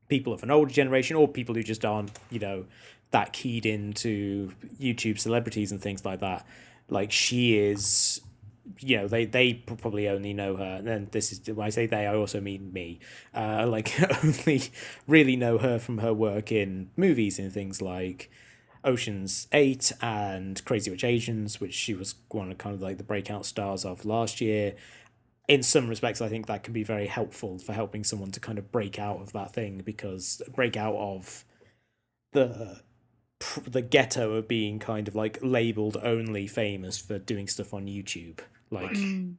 people 0.09 0.33
of 0.33 0.43
an 0.43 0.51
older 0.51 0.73
generation 0.73 1.17
or 1.17 1.29
people 1.29 1.55
who 1.55 1.63
just 1.63 1.85
aren't, 1.85 2.11
you 2.31 2.39
know, 2.39 2.65
that 3.11 3.33
keyed 3.33 3.65
into 3.65 4.53
YouTube 4.81 5.19
celebrities 5.19 5.73
and 5.73 5.81
things 5.81 6.05
like 6.05 6.21
that, 6.21 6.47
like 6.91 7.11
she 7.13 7.57
is, 7.59 8.21
you 8.81 8.99
know, 8.99 9.09
they 9.09 9.25
they 9.25 9.55
probably 9.55 10.09
only 10.09 10.35
know 10.35 10.57
her. 10.57 10.77
And 10.79 10.87
then 10.87 11.09
this 11.13 11.33
is 11.33 11.41
when 11.49 11.67
I 11.67 11.71
say 11.71 11.87
they, 11.87 12.07
I 12.07 12.15
also 12.15 12.41
mean 12.41 12.73
me. 12.73 12.99
Uh, 13.35 13.67
like 13.71 13.99
only 14.25 14.63
really 15.07 15.37
know 15.37 15.59
her 15.59 15.79
from 15.79 15.99
her 15.99 16.13
work 16.13 16.53
in 16.53 16.91
movies 16.97 17.39
and 17.39 17.53
things 17.53 17.81
like. 17.81 18.31
Ocean's 18.85 19.49
Eight 19.53 19.93
and 20.01 20.65
Crazy 20.65 20.91
Rich 20.91 21.05
Asians, 21.05 21.61
which 21.61 21.75
she 21.75 21.95
was 21.95 22.15
one 22.29 22.51
of 22.51 22.59
kind 22.59 22.75
of 22.75 22.83
like 22.83 22.99
the 22.99 23.05
breakout 23.05 23.47
stars 23.47 23.85
of 23.85 24.05
last 24.05 24.41
year. 24.41 24.75
In 25.49 25.63
some 25.63 25.89
respects, 25.89 26.21
I 26.21 26.29
think 26.29 26.47
that 26.47 26.63
can 26.63 26.73
be 26.73 26.85
very 26.85 27.07
helpful 27.07 27.59
for 27.59 27.73
helping 27.73 28.05
someone 28.05 28.31
to 28.33 28.41
kind 28.41 28.59
of 28.59 28.71
break 28.71 28.99
out 28.99 29.21
of 29.21 29.33
that 29.33 29.53
thing 29.53 29.83
because 29.85 30.43
break 30.55 30.77
out 30.77 30.95
of 30.95 31.45
the 32.33 32.83
the 33.67 33.83
ghetto 33.83 34.33
of 34.33 34.49
being 34.49 34.79
kind 34.79 35.09
of 35.09 35.15
like 35.15 35.39
labeled 35.43 35.97
only 36.03 36.47
famous 36.47 36.99
for 36.99 37.19
doing 37.19 37.47
stuff 37.49 37.73
on 37.73 37.87
YouTube, 37.87 38.41
like 38.71 38.91
mm. 38.91 39.35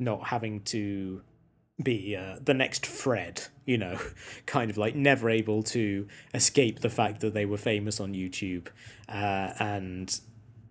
not 0.00 0.28
having 0.28 0.60
to 0.62 1.22
be 1.82 2.16
uh, 2.16 2.36
the 2.42 2.54
next 2.54 2.86
Fred, 2.86 3.42
you 3.64 3.78
know, 3.78 3.98
kind 4.46 4.70
of 4.70 4.76
like 4.76 4.94
never 4.94 5.28
able 5.28 5.62
to 5.64 6.06
escape 6.32 6.80
the 6.80 6.90
fact 6.90 7.20
that 7.20 7.34
they 7.34 7.46
were 7.46 7.56
famous 7.56 8.00
on 8.00 8.14
YouTube, 8.14 8.68
uh, 9.08 9.52
and 9.58 10.20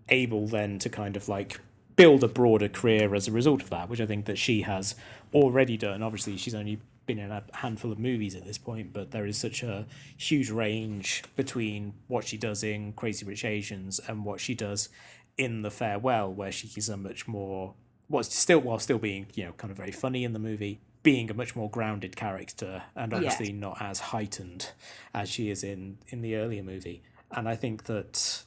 able 0.09 0.47
then 0.47 0.79
to 0.79 0.89
kind 0.89 1.15
of 1.15 1.27
like 1.27 1.59
build 1.95 2.23
a 2.23 2.27
broader 2.27 2.69
career 2.69 3.13
as 3.13 3.27
a 3.27 3.31
result 3.31 3.61
of 3.61 3.69
that, 3.69 3.89
which 3.89 4.01
I 4.01 4.05
think 4.05 4.25
that 4.25 4.37
she 4.37 4.61
has 4.61 4.95
already 5.33 5.77
done. 5.77 6.01
Obviously, 6.01 6.37
she's 6.37 6.55
only 6.55 6.79
been 7.05 7.19
in 7.19 7.31
a 7.31 7.43
handful 7.53 7.91
of 7.91 7.99
movies 7.99 8.33
at 8.33 8.45
this 8.45 8.57
point, 8.57 8.93
but 8.93 9.11
there 9.11 9.25
is 9.25 9.37
such 9.37 9.61
a 9.61 9.85
huge 10.17 10.49
range 10.49 11.23
between 11.35 11.93
what 12.07 12.25
she 12.25 12.37
does 12.37 12.63
in 12.63 12.93
Crazy 12.93 13.25
Rich 13.25 13.43
Asians 13.43 13.99
and 14.07 14.23
what 14.23 14.39
she 14.39 14.55
does 14.55 14.87
in 15.37 15.63
The 15.63 15.71
Farewell, 15.71 16.31
where 16.33 16.51
she 16.51 16.69
is 16.77 16.87
a 16.87 16.95
much 16.95 17.27
more 17.27 17.73
was 18.09 18.31
still 18.31 18.59
while 18.59 18.79
still 18.79 18.97
being 18.97 19.25
you 19.33 19.45
know 19.45 19.53
kind 19.53 19.71
of 19.71 19.77
very 19.77 19.91
funny 19.91 20.23
in 20.23 20.33
the 20.33 20.39
movie 20.39 20.79
being 21.03 21.29
a 21.29 21.33
much 21.33 21.55
more 21.55 21.69
grounded 21.69 22.15
character 22.15 22.83
and 22.95 23.13
obviously 23.13 23.51
not 23.51 23.81
as 23.81 23.99
heightened 23.99 24.71
as 25.13 25.29
she 25.29 25.49
is 25.49 25.63
in 25.63 25.97
in 26.07 26.21
the 26.21 26.35
earlier 26.35 26.63
movie. 26.63 27.03
And 27.35 27.49
i 27.49 27.55
think 27.55 27.85
that 27.85 28.43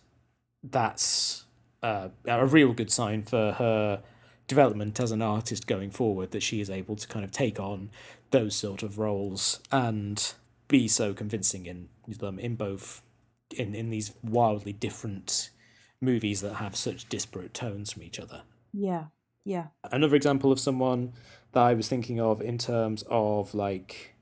that's 0.63 1.45
uh, 1.83 2.09
a 2.27 2.47
real 2.47 2.73
good 2.73 2.91
sign 2.91 3.23
for 3.23 3.53
her 3.53 4.03
development 4.49 4.99
as 5.01 5.11
an 5.11 5.23
artist 5.23 5.67
going 5.67 5.91
forward 5.91 6.31
that 6.31 6.43
she 6.43 6.61
is 6.61 6.71
able 6.71 6.97
to 6.97 7.07
kind 7.09 7.25
of 7.25 7.31
take 7.31 7.61
on 7.61 7.91
those 8.31 8.55
sort 8.55 8.83
of 8.83 8.99
roles 8.99 9.61
and 9.71 10.35
be 10.69 10.89
so 10.89 11.15
convincing 11.15 11.67
in 11.67 11.89
them 12.19 12.39
in 12.39 12.55
both 12.55 13.03
in 13.57 13.75
in 13.75 13.91
these 13.91 14.15
wildly 14.23 14.73
different 14.73 15.51
movies 16.01 16.41
that 16.41 16.55
have 16.55 16.77
such 16.77 17.09
disparate 17.09 17.55
tones 17.55 17.93
from 17.93 18.03
each 18.03 18.19
other. 18.19 18.43
Yeah, 18.73 19.07
yeah. 19.45 19.69
another 19.91 20.17
example 20.17 20.53
of 20.53 20.61
someone 20.61 21.13
that 21.57 21.63
I 21.63 21.73
was 21.73 21.89
thinking 21.89 22.21
of 22.21 22.43
in 22.43 22.59
terms 22.59 23.03
of 23.09 23.55
like 23.55 24.15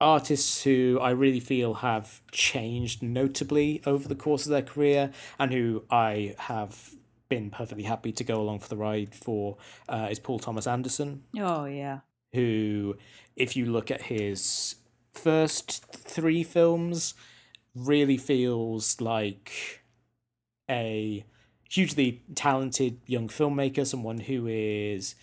artists 0.00 0.62
who 0.62 0.98
I 0.98 1.10
really 1.10 1.40
feel 1.40 1.74
have 1.74 2.22
changed 2.32 3.02
notably 3.02 3.82
over 3.84 4.08
the 4.08 4.14
course 4.14 4.46
of 4.46 4.50
their 4.50 4.62
career 4.62 5.10
and 5.38 5.52
who 5.52 5.84
I 5.90 6.34
have 6.38 6.94
been 7.28 7.50
perfectly 7.50 7.84
happy 7.84 8.12
to 8.12 8.24
go 8.24 8.40
along 8.40 8.60
for 8.60 8.68
the 8.70 8.78
ride 8.78 9.14
for 9.14 9.58
uh, 9.90 10.08
is 10.10 10.18
Paul 10.18 10.38
Thomas 10.38 10.66
Anderson 10.66 11.22
Oh 11.38 11.66
yeah. 11.66 11.98
who 12.32 12.96
if 13.36 13.54
you 13.54 13.66
look 13.66 13.90
at 13.90 14.02
his 14.02 14.76
first 15.12 15.84
three 15.92 16.42
films 16.42 17.12
really 17.74 18.16
feels 18.16 19.02
like 19.02 19.82
a 20.70 21.26
hugely 21.68 22.22
talented 22.34 23.00
young 23.06 23.28
filmmaker 23.28 23.86
someone 23.86 24.16
who 24.18 24.46
is 24.46 25.14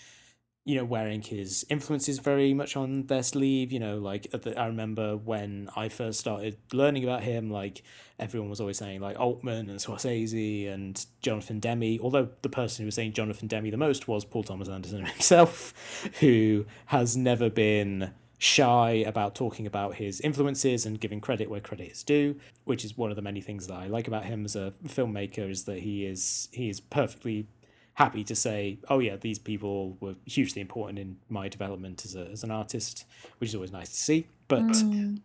you 0.66 0.76
know 0.76 0.86
wearing 0.86 1.22
his 1.22 1.66
influences 1.70 2.20
very 2.20 2.54
much 2.54 2.78
on 2.78 3.06
their 3.08 3.24
sleeve 3.24 3.72
you 3.72 3.80
know 3.80 3.98
like 3.98 4.30
the, 4.32 4.58
i 4.58 4.66
remember 4.66 5.18
when 5.18 5.70
i 5.76 5.90
first 5.90 6.20
started 6.20 6.58
learning 6.72 7.04
about 7.04 7.22
him 7.22 7.50
like 7.50 7.84
everyone 8.18 8.50
was 8.50 8.62
always 8.62 8.78
saying 8.78 9.02
like 9.02 9.20
altman 9.20 9.70
and 9.70 9.80
scorsese 9.80 10.72
and 10.72 11.06
jonathan 11.22 11.60
Demme. 11.60 12.00
although 12.02 12.30
the 12.42 12.50
person 12.50 12.84
who 12.84 12.88
was 12.88 12.96
saying 12.96 13.14
jonathan 13.14 13.48
Demme 13.48 13.72
the 13.72 13.78
most 13.78 14.08
was 14.08 14.24
paul 14.24 14.44
thomas 14.44 14.70
anderson 14.70 15.06
himself 15.06 15.74
who 16.20 16.66
has 16.88 17.18
never 17.18 17.50
been 17.50 18.12
shy 18.38 19.04
about 19.08 19.36
talking 19.36 19.66
about 19.66 19.96
his 19.96 20.20
influences 20.22 20.86
and 20.86 21.00
giving 21.00 21.22
credit 21.22 21.50
where 21.50 21.62
credit 21.62 21.92
is 21.92 22.04
due 22.04 22.38
which 22.66 22.84
is 22.84 22.98
one 22.98 23.10
of 23.10 23.16
the 23.16 23.22
many 23.22 23.42
things 23.42 23.68
that 23.68 23.76
i 23.76 23.88
like 23.88 24.08
about 24.08 24.26
him 24.26 24.46
as 24.46 24.56
a 24.56 24.74
filmmaker 24.88 25.50
is 25.50 25.64
that 25.64 25.80
he 25.80 26.06
is 26.06 26.50
he 26.52 26.70
is 26.70 26.80
perfectly 26.80 27.48
happy 27.96 28.24
to 28.24 28.36
say, 28.36 28.80
oh 28.90 29.00
yeah, 29.00 29.16
these 29.16 29.40
people 29.40 29.98
were 30.00 30.16
hugely 30.26 30.62
important 30.62 31.00
in 31.00 31.18
my 31.30 31.48
development 31.48 32.06
as 32.06 32.16
a 32.16 32.26
as 32.32 32.44
an 32.44 32.52
artist, 32.52 33.06
which 33.38 33.50
is 33.50 33.56
always 33.56 33.72
nice 33.72 33.90
to 33.90 33.96
see. 33.96 34.28
But 34.48 34.64
mm. 34.64 35.22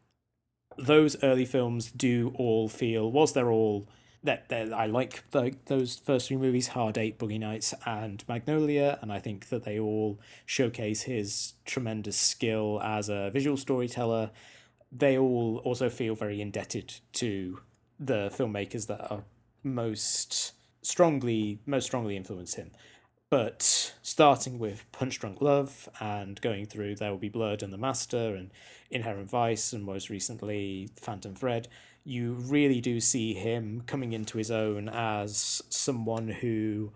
those 0.76 1.22
early 1.22 1.44
films 1.44 1.90
do 1.90 2.32
all 2.36 2.68
feel, 2.68 3.10
whilst 3.10 3.34
they're 3.34 3.50
all 3.50 3.88
that 4.24 4.46
I 4.52 4.86
like 4.86 5.30
the, 5.30 5.54
those 5.66 5.96
first 5.96 6.28
three 6.28 6.36
movies, 6.36 6.68
Hard 6.68 6.98
Eight, 6.98 7.18
Boogie 7.18 7.38
Nights, 7.38 7.72
and 7.86 8.24
Magnolia, 8.28 8.98
and 9.00 9.12
I 9.12 9.20
think 9.20 9.48
that 9.48 9.64
they 9.64 9.78
all 9.78 10.18
showcase 10.44 11.02
his 11.02 11.54
tremendous 11.64 12.18
skill 12.18 12.80
as 12.82 13.08
a 13.08 13.30
visual 13.32 13.56
storyteller. 13.56 14.30
They 14.90 15.16
all 15.16 15.58
also 15.64 15.88
feel 15.88 16.14
very 16.14 16.40
indebted 16.40 16.94
to 17.14 17.60
the 18.00 18.30
filmmakers 18.34 18.86
that 18.88 19.10
are 19.10 19.22
most 19.62 20.52
strongly 20.88 21.58
most 21.66 21.84
strongly 21.84 22.16
influence 22.16 22.54
him. 22.54 22.70
But 23.30 23.94
starting 24.00 24.58
with 24.58 24.90
Punch 24.90 25.20
Drunk 25.20 25.42
Love 25.42 25.88
and 26.00 26.40
going 26.40 26.64
through 26.64 26.94
There 26.94 27.10
Will 27.10 27.18
Be 27.18 27.28
Blood 27.28 27.62
and 27.62 27.70
The 27.70 27.78
Master 27.78 28.34
and 28.34 28.50
Inherent 28.90 29.28
Vice 29.28 29.74
and 29.74 29.84
most 29.84 30.08
recently 30.08 30.88
Phantom 30.96 31.34
Thread, 31.34 31.68
you 32.04 32.32
really 32.32 32.80
do 32.80 33.00
see 33.00 33.34
him 33.34 33.82
coming 33.86 34.14
into 34.14 34.38
his 34.38 34.50
own 34.50 34.88
as 34.88 35.60
someone 35.68 36.28
who 36.28 36.92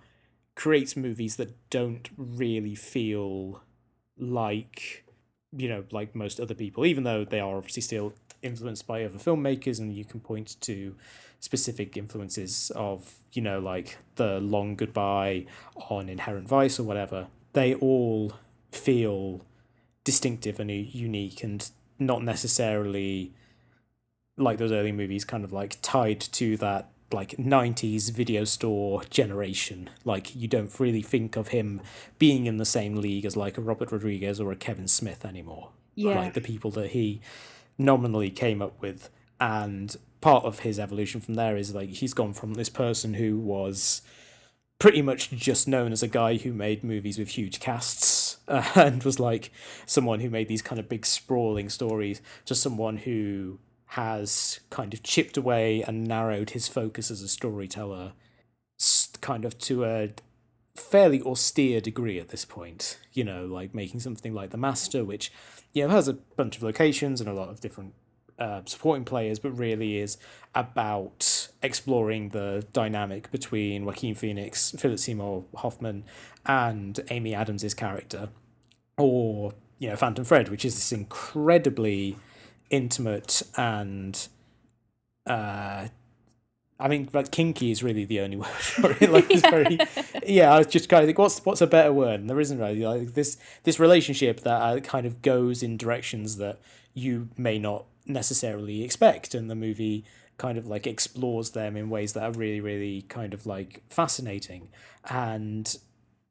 creates 0.54 0.96
movies 0.96 1.36
that 1.36 1.54
don't 1.68 2.08
really 2.16 2.74
feel 2.74 3.62
like 4.18 5.04
you 5.54 5.68
know 5.68 5.84
like 5.90 6.14
most 6.14 6.38
other 6.38 6.54
people 6.54 6.84
even 6.84 7.04
though 7.04 7.24
they 7.24 7.40
are 7.40 7.56
obviously 7.56 7.82
still 7.82 8.12
influenced 8.42 8.86
by 8.86 9.02
other 9.02 9.18
filmmakers 9.18 9.78
and 9.78 9.94
you 9.94 10.04
can 10.04 10.20
point 10.20 10.60
to 10.60 10.94
specific 11.42 11.96
influences 11.96 12.70
of 12.76 13.16
you 13.32 13.42
know 13.42 13.58
like 13.58 13.98
the 14.14 14.40
long 14.40 14.76
goodbye 14.76 15.44
on 15.90 16.08
inherent 16.08 16.48
vice 16.48 16.78
or 16.78 16.84
whatever 16.84 17.26
they 17.52 17.74
all 17.74 18.32
feel 18.70 19.44
distinctive 20.04 20.58
and 20.58 20.70
unique 20.70 21.42
and 21.42 21.70
not 21.98 22.22
necessarily 22.22 23.32
like 24.36 24.58
those 24.58 24.72
early 24.72 24.92
movies 24.92 25.24
kind 25.24 25.44
of 25.44 25.52
like 25.52 25.76
tied 25.82 26.20
to 26.20 26.56
that 26.56 26.88
like 27.12 27.36
90s 27.36 28.10
video 28.10 28.44
store 28.44 29.02
generation. 29.10 29.90
Like 30.04 30.34
you 30.34 30.48
don't 30.48 30.80
really 30.80 31.02
think 31.02 31.36
of 31.36 31.48
him 31.48 31.82
being 32.18 32.46
in 32.46 32.56
the 32.56 32.64
same 32.64 32.96
league 32.96 33.26
as 33.26 33.36
like 33.36 33.58
a 33.58 33.60
robert 33.60 33.92
rodriguez 33.92 34.40
or 34.40 34.50
a 34.50 34.56
kevin 34.56 34.88
smith 34.88 35.24
anymore. 35.24 35.70
Yeah. 35.94 36.18
like 36.18 36.32
the 36.32 36.40
people 36.40 36.70
that 36.72 36.92
he 36.92 37.20
nominally 37.76 38.30
came 38.30 38.62
up 38.62 38.80
with 38.80 39.10
and 39.38 39.94
part 40.22 40.44
of 40.44 40.60
his 40.60 40.78
evolution 40.78 41.20
from 41.20 41.34
there 41.34 41.56
is 41.58 41.74
like 41.74 41.90
he's 41.90 42.14
gone 42.14 42.32
from 42.32 42.54
this 42.54 42.70
person 42.70 43.14
who 43.14 43.38
was 43.38 44.00
pretty 44.78 45.02
much 45.02 45.30
just 45.30 45.68
known 45.68 45.92
as 45.92 46.02
a 46.02 46.08
guy 46.08 46.36
who 46.36 46.52
made 46.52 46.82
movies 46.82 47.18
with 47.18 47.28
huge 47.28 47.60
casts 47.60 48.38
uh, 48.48 48.66
and 48.74 49.04
was 49.04 49.20
like 49.20 49.52
someone 49.84 50.20
who 50.20 50.30
made 50.30 50.48
these 50.48 50.62
kind 50.62 50.78
of 50.78 50.88
big 50.88 51.04
sprawling 51.04 51.68
stories 51.68 52.22
to 52.46 52.54
someone 52.54 52.96
who 52.98 53.58
has 53.86 54.60
kind 54.70 54.94
of 54.94 55.02
chipped 55.02 55.36
away 55.36 55.82
and 55.82 56.04
narrowed 56.04 56.50
his 56.50 56.66
focus 56.66 57.10
as 57.10 57.20
a 57.20 57.28
storyteller 57.28 58.12
kind 59.20 59.44
of 59.44 59.58
to 59.58 59.84
a 59.84 60.10
fairly 60.74 61.20
austere 61.22 61.80
degree 61.80 62.18
at 62.18 62.30
this 62.30 62.44
point 62.44 62.98
you 63.12 63.22
know 63.22 63.44
like 63.44 63.74
making 63.74 64.00
something 64.00 64.32
like 64.32 64.50
the 64.50 64.56
master 64.56 65.04
which 65.04 65.30
you 65.72 65.86
know 65.86 65.90
has 65.90 66.08
a 66.08 66.14
bunch 66.14 66.56
of 66.56 66.62
locations 66.62 67.20
and 67.20 67.28
a 67.28 67.34
lot 67.34 67.50
of 67.50 67.60
different 67.60 67.94
uh, 68.42 68.60
supporting 68.64 69.04
players 69.04 69.38
but 69.38 69.50
really 69.52 69.98
is 69.98 70.18
about 70.54 71.48
exploring 71.62 72.30
the 72.30 72.66
dynamic 72.72 73.30
between 73.30 73.84
Joaquin 73.84 74.16
Phoenix, 74.16 74.74
Philip 74.76 74.98
Seymour 74.98 75.44
Hoffman, 75.56 76.04
and 76.44 76.98
Amy 77.10 77.34
Adams's 77.34 77.72
character, 77.72 78.30
or 78.98 79.54
you 79.78 79.88
know 79.88 79.96
Phantom 79.96 80.24
Thread, 80.24 80.48
which 80.48 80.64
is 80.64 80.74
this 80.74 80.92
incredibly 80.92 82.16
intimate 82.68 83.42
and 83.56 84.28
uh 85.26 85.86
I 86.80 86.88
mean, 86.88 87.08
like 87.12 87.30
kinky 87.30 87.70
is 87.70 87.84
really 87.84 88.04
the 88.04 88.18
only 88.18 88.36
word 88.44 88.48
for 88.48 88.90
it. 88.90 89.08
Like, 89.08 89.30
it's 89.30 89.42
very, 89.50 89.78
yeah. 90.26 90.52
I 90.52 90.58
was 90.58 90.66
just 90.66 90.88
kind 90.88 91.02
of 91.02 91.06
think, 91.06 91.16
what's 91.16 91.44
what's 91.44 91.60
a 91.60 91.66
better 91.68 91.92
word? 91.92 92.18
And 92.18 92.28
there 92.28 92.40
isn't 92.40 92.58
really 92.58 92.84
like 92.84 93.14
this 93.14 93.36
this 93.62 93.78
relationship 93.78 94.40
that 94.40 94.60
uh, 94.60 94.80
kind 94.80 95.06
of 95.06 95.22
goes 95.22 95.62
in 95.62 95.76
directions 95.76 96.38
that 96.38 96.58
you 96.92 97.28
may 97.36 97.56
not 97.56 97.84
necessarily 98.06 98.82
expect, 98.82 99.34
and 99.34 99.50
the 99.50 99.54
movie 99.54 100.04
kind 100.38 100.58
of 100.58 100.66
like 100.66 100.86
explores 100.86 101.50
them 101.50 101.76
in 101.76 101.90
ways 101.90 102.14
that 102.14 102.22
are 102.22 102.32
really, 102.32 102.60
really 102.60 103.02
kind 103.02 103.34
of 103.34 103.46
like 103.46 103.82
fascinating, 103.90 104.68
and 105.08 105.76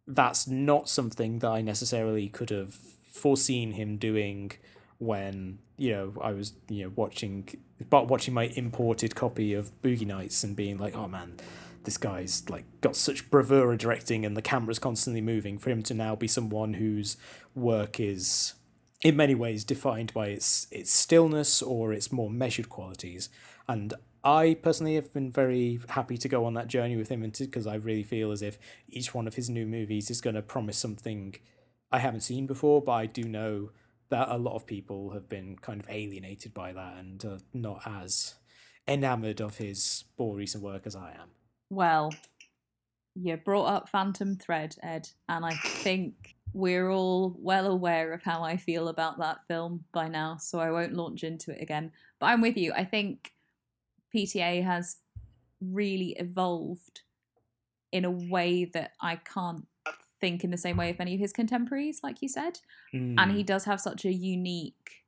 that's 0.07 0.47
not 0.47 0.89
something 0.89 1.39
that 1.39 1.49
I 1.49 1.61
necessarily 1.61 2.27
could 2.27 2.49
have 2.49 2.75
foreseen 3.11 3.73
him 3.73 3.97
doing 3.97 4.51
when 4.97 5.59
you 5.77 5.91
know 5.91 6.13
I 6.21 6.31
was 6.31 6.53
you 6.69 6.83
know 6.83 6.91
watching 6.95 7.49
but 7.89 8.07
watching 8.07 8.33
my 8.33 8.45
imported 8.55 9.15
copy 9.15 9.53
of 9.53 9.71
Boogie 9.81 10.05
Nights 10.05 10.43
and 10.43 10.55
being 10.55 10.77
like, 10.77 10.95
oh 10.95 11.07
man, 11.07 11.37
this 11.83 11.97
guy's 11.97 12.47
like 12.49 12.65
got 12.81 12.95
such 12.95 13.29
bravura 13.31 13.77
directing 13.77 14.25
and 14.25 14.37
the 14.37 14.41
camera's 14.41 14.79
constantly 14.79 15.21
moving. 15.21 15.57
For 15.57 15.69
him 15.69 15.83
to 15.83 15.93
now 15.93 16.15
be 16.15 16.27
someone 16.27 16.75
whose 16.75 17.17
work 17.55 17.99
is 17.99 18.53
in 19.03 19.15
many 19.15 19.35
ways 19.35 19.63
defined 19.63 20.13
by 20.13 20.27
its 20.27 20.67
its 20.71 20.91
stillness 20.91 21.61
or 21.61 21.93
its 21.93 22.11
more 22.11 22.29
measured 22.29 22.69
qualities. 22.69 23.29
And 23.67 23.93
I 24.23 24.55
personally 24.61 24.95
have 24.95 25.11
been 25.13 25.31
very 25.31 25.79
happy 25.89 26.17
to 26.17 26.29
go 26.29 26.45
on 26.45 26.53
that 26.53 26.67
journey 26.67 26.95
with 26.95 27.09
him 27.09 27.29
because 27.39 27.65
I 27.65 27.75
really 27.75 28.03
feel 28.03 28.31
as 28.31 28.41
if 28.41 28.59
each 28.87 29.13
one 29.13 29.27
of 29.27 29.35
his 29.35 29.49
new 29.49 29.65
movies 29.65 30.11
is 30.11 30.21
going 30.21 30.35
to 30.35 30.41
promise 30.41 30.77
something 30.77 31.35
I 31.91 31.99
haven't 31.99 32.21
seen 32.21 32.45
before, 32.45 32.81
but 32.81 32.91
I 32.91 33.05
do 33.07 33.23
know 33.23 33.71
that 34.09 34.29
a 34.29 34.37
lot 34.37 34.55
of 34.55 34.67
people 34.67 35.11
have 35.11 35.27
been 35.27 35.57
kind 35.57 35.81
of 35.81 35.89
alienated 35.89 36.53
by 36.53 36.73
that 36.73 36.97
and 36.97 37.25
uh, 37.25 37.37
not 37.53 37.81
as 37.85 38.35
enamored 38.87 39.41
of 39.41 39.57
his 39.57 40.03
more 40.19 40.35
recent 40.35 40.63
work 40.63 40.85
as 40.85 40.95
I 40.95 41.11
am. 41.11 41.29
Well, 41.69 42.13
you 43.15 43.37
brought 43.37 43.65
up 43.65 43.89
Phantom 43.89 44.35
Thread, 44.35 44.75
Ed, 44.83 45.09
and 45.27 45.45
I 45.45 45.53
think 45.55 46.35
we're 46.53 46.89
all 46.89 47.35
well 47.39 47.67
aware 47.67 48.13
of 48.13 48.23
how 48.23 48.43
I 48.43 48.57
feel 48.57 48.87
about 48.87 49.19
that 49.19 49.39
film 49.47 49.85
by 49.91 50.07
now, 50.07 50.37
so 50.37 50.59
I 50.59 50.71
won't 50.71 50.93
launch 50.93 51.23
into 51.23 51.51
it 51.51 51.61
again. 51.61 51.91
But 52.19 52.27
I'm 52.27 52.41
with 52.41 52.57
you. 52.57 52.73
I 52.73 52.83
think 52.83 53.33
PTA 54.13 54.63
has 54.63 54.97
really 55.61 56.11
evolved 56.19 57.01
in 57.91 58.05
a 58.05 58.11
way 58.11 58.65
that 58.65 58.93
I 59.01 59.17
can't 59.17 59.65
think 60.19 60.43
in 60.43 60.51
the 60.51 60.57
same 60.57 60.77
way 60.77 60.89
of 60.89 60.99
many 60.99 61.15
of 61.15 61.19
his 61.19 61.33
contemporaries, 61.33 62.01
like 62.03 62.21
you 62.21 62.29
said. 62.29 62.59
Mm. 62.93 63.15
And 63.17 63.31
he 63.31 63.41
hmm. 63.41 63.45
does 63.45 63.65
have 63.65 63.81
such 63.81 64.05
a 64.05 64.13
unique 64.13 65.03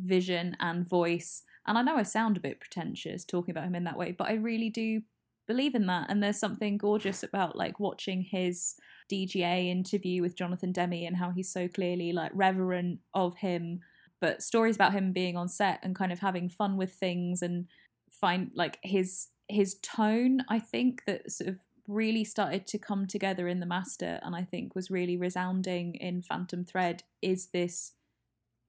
vision 0.00 0.56
and 0.60 0.88
voice. 0.88 1.44
And 1.66 1.78
I 1.78 1.82
know 1.82 1.96
I 1.96 2.02
sound 2.02 2.36
a 2.36 2.40
bit 2.40 2.60
pretentious 2.60 3.24
talking 3.24 3.52
about 3.52 3.64
him 3.64 3.76
in 3.76 3.84
that 3.84 3.96
way, 3.96 4.12
but 4.12 4.28
I 4.28 4.34
really 4.34 4.70
do 4.70 5.02
believe 5.46 5.74
in 5.74 5.86
that. 5.86 6.10
And 6.10 6.22
there's 6.22 6.38
something 6.38 6.76
gorgeous 6.76 7.22
about 7.22 7.56
like 7.56 7.78
watching 7.78 8.22
his 8.22 8.74
DGA 9.10 9.68
interview 9.68 10.22
with 10.22 10.36
Jonathan 10.36 10.72
Demme 10.72 11.04
and 11.06 11.16
how 11.16 11.30
he's 11.30 11.52
so 11.52 11.68
clearly 11.68 12.12
like 12.12 12.32
reverent 12.34 13.00
of 13.12 13.36
him, 13.36 13.80
but 14.20 14.42
stories 14.42 14.76
about 14.76 14.92
him 14.92 15.12
being 15.12 15.36
on 15.36 15.48
set 15.48 15.80
and 15.82 15.94
kind 15.94 16.12
of 16.12 16.20
having 16.20 16.48
fun 16.48 16.76
with 16.76 16.92
things 16.92 17.42
and 17.42 17.66
find 18.10 18.50
like 18.54 18.78
his 18.82 19.28
his 19.48 19.76
tone, 19.82 20.40
I 20.48 20.58
think 20.58 21.04
that 21.06 21.30
sort 21.30 21.50
of 21.50 21.58
really 21.86 22.24
started 22.24 22.66
to 22.66 22.78
come 22.78 23.06
together 23.06 23.46
in 23.46 23.60
the 23.60 23.66
master 23.66 24.18
and 24.22 24.34
i 24.34 24.42
think 24.42 24.74
was 24.74 24.90
really 24.90 25.16
resounding 25.16 25.94
in 25.96 26.22
phantom 26.22 26.64
thread 26.64 27.02
is 27.20 27.48
this 27.48 27.92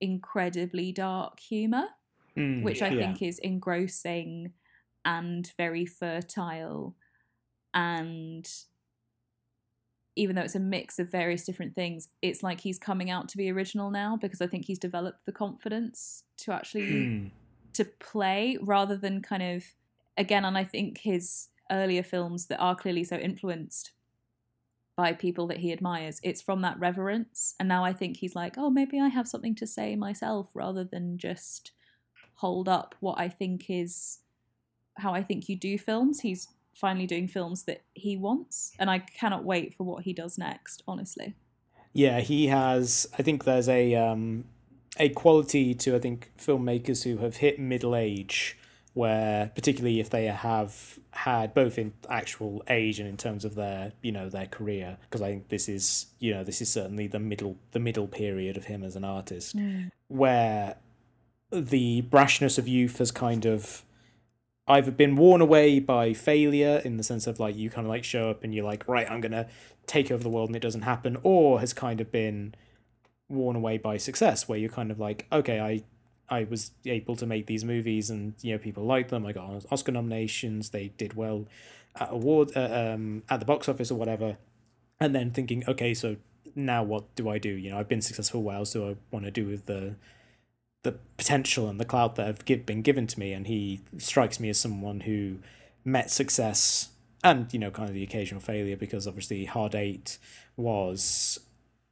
incredibly 0.02 0.92
dark 0.92 1.40
humor 1.40 1.86
mm, 2.36 2.62
which 2.64 2.82
i 2.82 2.90
yeah. 2.90 3.00
think 3.00 3.22
is 3.22 3.40
engrossing 3.40 4.52
and 5.06 5.54
very 5.58 5.86
fertile 5.86 6.96
and 7.74 8.50
even 10.16 10.36
though 10.36 10.42
it's 10.42 10.56
a 10.56 10.60
mix 10.60 11.00
of 11.00 11.12
various 11.12 11.46
different 11.46 11.76
things 11.76 12.10
it's 12.22 12.44
like 12.44 12.62
he's 12.62 12.80
coming 12.80 13.10
out 13.10 13.28
to 13.30 13.38
be 13.38 13.52
original 13.52 13.92
now 13.92 14.18
because 14.18 14.42
i 14.42 14.48
think 14.48 14.66
he's 14.66 14.80
developed 14.80 15.26
the 15.26 15.32
confidence 15.32 16.24
to 16.38 16.52
actually 16.52 16.82
mm. 16.82 17.30
to 17.74 17.86
play 18.00 18.58
rather 18.62 18.98
than 18.98 19.22
kind 19.22 19.44
of 19.44 19.64
again 20.18 20.46
and 20.46 20.58
i 20.58 20.64
think 20.64 21.00
his 21.00 21.50
earlier 21.72 22.04
films 22.04 22.48
that 22.48 22.60
are 22.60 22.76
clearly 22.76 23.04
so 23.04 23.16
influenced 23.16 23.92
by 24.96 25.12
people 25.12 25.48
that 25.48 25.58
he 25.58 25.74
admires. 25.74 26.20
It's 26.24 26.42
from 26.42 26.62
that 26.62 26.80
reverence. 26.80 27.56
And 27.60 27.68
now 27.68 27.84
I 27.84 27.94
think 27.94 28.18
he's 28.18 28.36
like, 28.36 28.56
oh, 28.58 28.70
maybe 28.70 29.00
I 29.00 29.10
have 29.10 29.28
something 29.28 29.56
to 29.56 29.68
say 29.68 29.96
myself 29.96 30.50
rather 30.54 30.84
than 30.84 31.18
just 31.18 31.72
hold 32.36 32.70
up 32.70 32.96
what 33.00 33.20
I 33.20 33.28
think 33.28 33.66
is 33.70 34.20
how 34.98 35.14
I 35.14 35.24
think 35.24 35.50
you 35.50 35.58
do 35.58 35.78
films. 35.78 36.22
He's 36.22 36.48
finally 36.76 37.08
doing 37.08 37.28
films 37.28 37.64
that 37.64 37.84
he 37.94 38.18
wants. 38.18 38.74
And 38.78 38.90
I 38.90 39.00
cannot 39.00 39.44
wait 39.44 39.74
for 39.74 39.84
what 39.84 40.04
he 40.04 40.14
does 40.14 40.38
next, 40.38 40.84
honestly. 40.88 41.36
Yeah, 41.94 42.20
he 42.20 42.48
has. 42.48 43.08
I 43.18 43.24
think 43.24 43.44
there's 43.44 43.70
a. 43.70 43.96
Um, 43.96 44.46
a 44.98 45.10
quality 45.10 45.74
to 45.74 45.96
I 45.96 46.00
think 46.00 46.32
filmmakers 46.38 47.04
who 47.04 47.18
have 47.18 47.38
hit 47.38 47.60
middle 47.60 47.96
age 47.96 48.58
where 48.94 49.52
particularly 49.54 50.00
if 50.00 50.10
they 50.10 50.26
have 50.26 51.00
had 51.12 51.54
both 51.54 51.78
in 51.78 51.94
actual 52.10 52.64
age 52.70 52.98
and 52.98 53.08
in 53.08 53.18
terms 53.18 53.44
of 53.44 53.56
their 53.56 53.92
you 54.02 54.12
know 54.12 54.30
their 54.30 54.46
career 54.46 54.98
because 55.02 55.22
i 55.22 55.30
think 55.30 55.50
this 55.50 55.68
is 55.68 56.08
you 56.20 56.34
know 56.34 56.44
this 56.44 56.62
is 56.62 56.72
certainly 56.72 57.06
the 57.06 57.20
middle 57.20 57.58
the 57.72 57.80
middle 57.80 58.08
period 58.08 58.56
of 58.56 58.66
him 58.66 58.84
as 58.84 58.96
an 58.96 59.04
artist 59.04 59.56
mm. 59.56 59.92
where 60.08 60.78
the 61.52 62.02
brashness 62.04 62.58
of 62.58 62.68
youth 62.68 62.98
has 62.98 63.12
kind 63.12 63.46
of 63.46 63.84
either 64.68 64.92
been 64.92 65.16
worn 65.16 65.42
away 65.42 65.80
by 65.80 66.14
failure 66.14 66.82
in 66.84 66.98
the 66.98 67.04
sense 67.04 67.28
of 67.28 67.40
like 67.40 67.56
you 67.56 67.70
kind 67.70 67.86
of 67.86 67.90
like 67.90 68.04
show 68.04 68.30
up 68.30 68.44
and 68.44 68.56
you're 68.56 68.66
like 68.66 68.88
right 68.88 69.10
i'm 69.12 69.22
gonna 69.22 69.48
take 69.86 70.10
over 70.10 70.24
the 70.24 70.30
world 70.30 70.50
and 70.50 70.56
it 70.56 70.62
doesn't 70.62 70.82
happen 70.82 71.18
or 71.22 71.60
has 71.60 71.74
kind 71.74 72.02
of 72.02 72.12
been 72.12 72.54
worn 73.30 73.56
away 73.56 73.78
by 73.78 73.98
success 73.98 74.48
where 74.48 74.58
you're 74.58 74.70
kind 74.70 74.90
of 74.90 75.00
like 75.00 75.28
okay 75.32 75.60
i 75.60 75.84
i 76.30 76.44
was 76.46 76.72
able 76.86 77.16
to 77.16 77.26
make 77.26 77.46
these 77.48 77.64
movies 77.64 78.10
and 78.10 78.34
you 78.42 78.52
know 78.52 78.58
people 78.58 78.84
like 78.84 79.10
them. 79.10 79.26
I 79.26 79.32
got 79.32 79.66
oscar 79.72 79.92
nominations. 79.92 80.70
They 80.70 80.90
did 80.98 81.14
well 81.14 81.46
at 81.96 82.12
award 82.12 82.52
uh, 82.56 82.94
um 82.94 83.24
at 83.30 83.40
the 83.40 83.46
box 83.46 83.70
office 83.70 83.92
or 83.92 83.96
whatever. 83.96 84.38
And 85.00 85.14
then 85.14 85.32
thinking 85.32 85.64
okay 85.68 85.94
so 85.94 86.18
now 86.56 86.84
what 86.84 87.14
do 87.16 87.30
i 87.30 87.38
do? 87.38 87.50
You 87.50 87.72
know 87.72 87.80
i've 87.80 87.90
been 87.90 88.02
successful. 88.02 88.50
Else 88.52 88.74
do 88.74 88.90
i 88.90 88.96
want 89.12 89.26
to 89.26 89.32
do 89.32 89.46
with 89.46 89.66
the 89.66 89.96
the 90.86 90.94
potential 91.18 91.68
and 91.68 91.80
the 91.80 91.86
clout 91.86 92.16
that 92.16 92.28
have 92.28 92.46
give, 92.46 92.66
been 92.66 92.84
given 92.84 93.08
to 93.08 93.20
me 93.20 93.34
and 93.34 93.48
he 93.48 93.82
strikes 93.98 94.40
me 94.40 94.50
as 94.50 94.60
someone 94.60 95.02
who 95.02 95.40
met 95.84 96.12
success 96.12 96.90
and 97.24 97.52
you 97.52 97.58
know 97.58 97.72
kind 97.72 97.90
of 97.90 97.96
the 97.96 98.04
occasional 98.04 98.40
failure 98.40 98.78
because 98.78 99.08
obviously 99.08 99.46
hard 99.46 99.74
eight 99.74 100.20
was 100.56 101.40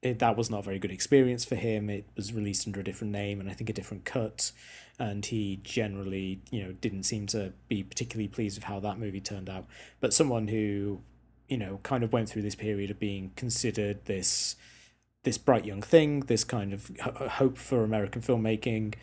it, 0.03 0.19
that 0.19 0.37
was 0.37 0.49
not 0.49 0.59
a 0.59 0.63
very 0.63 0.79
good 0.79 0.91
experience 0.91 1.45
for 1.45 1.55
him. 1.55 1.89
It 1.89 2.05
was 2.15 2.33
released 2.33 2.67
under 2.67 2.81
a 2.81 2.83
different 2.83 3.13
name 3.13 3.39
and 3.39 3.49
i 3.49 3.53
think 3.53 3.69
a 3.69 3.73
different 3.73 4.05
cut. 4.05 4.51
And 4.99 5.25
he 5.25 5.59
generally 5.63 6.41
you 6.51 6.63
know 6.63 6.71
didn't 6.73 7.03
seem 7.03 7.25
to 7.27 7.51
be 7.67 7.81
particularly 7.81 8.27
pleased 8.27 8.57
with 8.57 8.65
how 8.65 8.79
that 8.81 8.99
movie 8.99 9.21
turned 9.21 9.49
out. 9.49 9.65
But 9.99 10.13
someone 10.13 10.47
who 10.47 11.01
you 11.49 11.57
know 11.57 11.79
kind 11.81 12.03
of 12.03 12.13
went 12.13 12.29
through 12.29 12.43
this 12.43 12.55
period 12.55 12.91
of 12.91 12.99
being 12.99 13.31
considered 13.35 14.05
this 14.05 14.55
this 15.23 15.37
bright 15.37 15.65
young 15.65 15.81
thing, 15.81 16.21
this 16.21 16.43
kind 16.43 16.73
of 16.73 16.91
hope 16.97 17.57
for 17.57 17.83
American 17.83 18.21
filmmaking, 18.21 18.93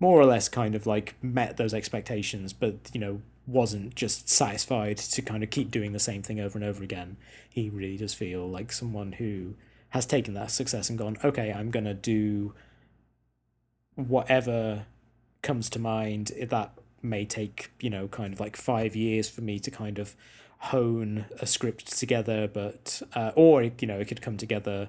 more 0.00 0.20
or 0.20 0.24
less 0.24 0.48
kind 0.48 0.74
of 0.74 0.86
like 0.86 1.14
met 1.22 1.56
those 1.56 1.74
expectations, 1.74 2.52
but 2.52 2.74
you 2.92 3.00
know 3.00 3.20
wasn't 3.46 3.94
just 3.94 4.28
satisfied 4.28 4.96
to 4.96 5.20
kind 5.20 5.42
of 5.42 5.50
keep 5.50 5.70
doing 5.70 5.92
the 5.92 5.98
same 5.98 6.22
thing 6.22 6.40
over 6.40 6.56
and 6.56 6.66
over 6.66 6.82
again. 6.82 7.16
He 7.48 7.68
really 7.68 7.98
does 7.98 8.14
feel 8.14 8.48
like 8.48 8.72
someone 8.72 9.12
who 9.12 9.54
has 9.90 10.06
taken 10.06 10.34
that 10.34 10.50
success 10.50 10.88
and 10.88 10.98
gone, 10.98 11.18
okay, 11.22 11.52
I'm 11.52 11.70
gonna 11.70 11.94
do 11.94 12.54
whatever 13.96 14.86
comes 15.42 15.68
to 15.70 15.78
mind. 15.78 16.32
That 16.48 16.72
may 17.02 17.24
take 17.24 17.70
you 17.80 17.90
know 17.90 18.08
kind 18.08 18.32
of 18.32 18.40
like 18.40 18.56
five 18.56 18.96
years 18.96 19.28
for 19.28 19.40
me 19.40 19.58
to 19.58 19.70
kind 19.70 19.98
of 19.98 20.14
hone 20.58 21.26
a 21.40 21.46
script 21.46 21.98
together, 21.98 22.48
but 22.48 23.02
uh, 23.14 23.32
or 23.34 23.62
you 23.62 23.86
know 23.86 23.98
it 23.98 24.08
could 24.08 24.22
come 24.22 24.36
together 24.36 24.88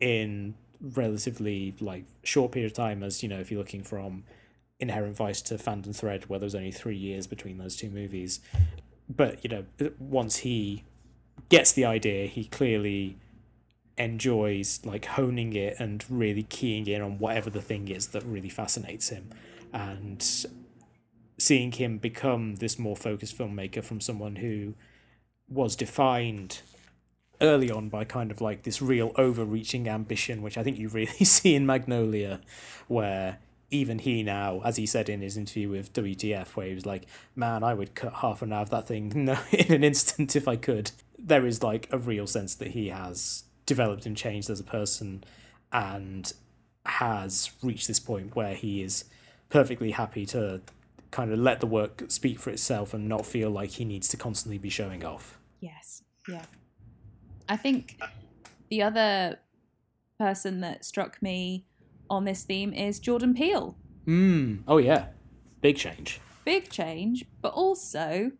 in 0.00 0.54
relatively 0.80 1.74
like 1.80 2.04
short 2.22 2.52
period 2.52 2.70
of 2.70 2.74
time 2.74 3.02
as 3.02 3.22
you 3.22 3.28
know 3.28 3.38
if 3.38 3.50
you're 3.50 3.58
looking 3.58 3.82
from 3.82 4.24
inherent 4.78 5.14
vice 5.14 5.42
to 5.42 5.58
phantom 5.58 5.92
thread 5.92 6.26
where 6.28 6.38
there's 6.38 6.54
only 6.54 6.72
three 6.72 6.96
years 6.96 7.26
between 7.26 7.58
those 7.58 7.76
two 7.76 7.90
movies. 7.90 8.40
But 9.08 9.44
you 9.44 9.50
know 9.50 9.90
once 9.98 10.38
he 10.38 10.84
gets 11.48 11.72
the 11.72 11.84
idea 11.84 12.26
he 12.26 12.44
clearly 12.44 13.18
enjoys 13.98 14.80
like 14.84 15.04
honing 15.04 15.52
it 15.52 15.76
and 15.78 16.04
really 16.08 16.44
keying 16.44 16.86
in 16.86 17.02
on 17.02 17.18
whatever 17.18 17.50
the 17.50 17.60
thing 17.60 17.88
is 17.88 18.08
that 18.08 18.24
really 18.24 18.48
fascinates 18.48 19.10
him. 19.10 19.30
And 19.72 20.26
seeing 21.38 21.72
him 21.72 21.98
become 21.98 22.56
this 22.56 22.78
more 22.78 22.96
focused 22.96 23.36
filmmaker 23.36 23.84
from 23.84 24.00
someone 24.00 24.36
who 24.36 24.74
was 25.48 25.76
defined 25.76 26.62
early 27.40 27.70
on 27.70 27.88
by 27.88 28.04
kind 28.04 28.30
of 28.30 28.40
like 28.40 28.62
this 28.62 28.82
real 28.82 29.12
overreaching 29.16 29.88
ambition, 29.88 30.42
which 30.42 30.58
I 30.58 30.62
think 30.62 30.78
you 30.78 30.88
really 30.88 31.06
see 31.24 31.54
in 31.54 31.66
Magnolia, 31.66 32.40
where 32.88 33.38
even 33.70 34.00
he 34.00 34.22
now, 34.22 34.60
as 34.64 34.76
he 34.76 34.86
said 34.86 35.08
in 35.08 35.20
his 35.20 35.36
interview 35.36 35.68
with 35.68 35.92
WTF, 35.92 36.48
where 36.56 36.66
he 36.66 36.74
was 36.74 36.86
like, 36.86 37.06
"Man, 37.36 37.62
I 37.62 37.74
would 37.74 37.94
cut 37.94 38.14
half 38.14 38.42
an 38.42 38.52
hour 38.52 38.62
of 38.62 38.70
that 38.70 38.86
thing 38.88 39.12
in 39.52 39.72
an 39.72 39.84
instant 39.84 40.36
if 40.36 40.48
I 40.48 40.56
could." 40.56 40.90
There 41.18 41.46
is 41.46 41.62
like 41.62 41.88
a 41.92 41.98
real 41.98 42.26
sense 42.26 42.54
that 42.56 42.68
he 42.68 42.88
has 42.88 43.44
developed 43.66 44.06
and 44.06 44.16
changed 44.16 44.50
as 44.50 44.60
a 44.60 44.64
person, 44.64 45.24
and 45.72 46.32
has 46.86 47.50
reached 47.62 47.86
this 47.86 48.00
point 48.00 48.34
where 48.34 48.54
he 48.54 48.82
is 48.82 49.04
perfectly 49.50 49.90
happy 49.92 50.24
to 50.24 50.60
kind 51.10 51.32
of 51.32 51.38
let 51.38 51.60
the 51.60 51.66
work 51.66 52.04
speak 52.08 52.38
for 52.38 52.50
itself 52.50 52.94
and 52.94 53.08
not 53.08 53.26
feel 53.26 53.50
like 53.50 53.70
he 53.70 53.84
needs 53.84 54.08
to 54.08 54.16
constantly 54.16 54.58
be 54.58 54.68
showing 54.68 55.04
off. 55.04 55.38
Yes. 55.60 56.02
Yeah. 56.28 56.44
I 57.50 57.56
think 57.56 58.00
the 58.70 58.80
other 58.82 59.40
person 60.20 60.60
that 60.60 60.84
struck 60.84 61.20
me 61.20 61.66
on 62.08 62.24
this 62.24 62.44
theme 62.44 62.72
is 62.72 63.00
Jordan 63.00 63.34
Peele. 63.34 63.76
Mm. 64.06 64.62
Oh 64.68 64.78
yeah, 64.78 65.06
big 65.60 65.76
change. 65.76 66.20
Big 66.44 66.70
change, 66.70 67.24
but 67.42 67.52
also 67.52 68.30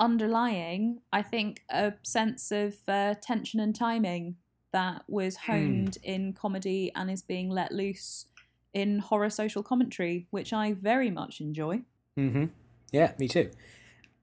underlying, 0.00 1.00
I 1.12 1.22
think, 1.22 1.62
a 1.70 1.92
sense 2.02 2.50
of 2.50 2.74
uh, 2.88 3.14
tension 3.22 3.60
and 3.60 3.74
timing 3.74 4.34
that 4.72 5.04
was 5.06 5.36
hmm. 5.36 5.52
honed 5.52 5.92
mm. 5.92 6.02
in 6.02 6.32
comedy 6.32 6.90
and 6.96 7.08
is 7.08 7.22
being 7.22 7.48
let 7.48 7.70
loose 7.70 8.26
in 8.72 8.98
horror 8.98 9.30
social 9.30 9.62
commentary, 9.62 10.26
which 10.30 10.52
I 10.52 10.72
very 10.72 11.10
much 11.12 11.40
enjoy. 11.40 11.82
Mm-hmm. 12.18 12.46
Yeah, 12.90 13.12
me 13.16 13.28
too. 13.28 13.50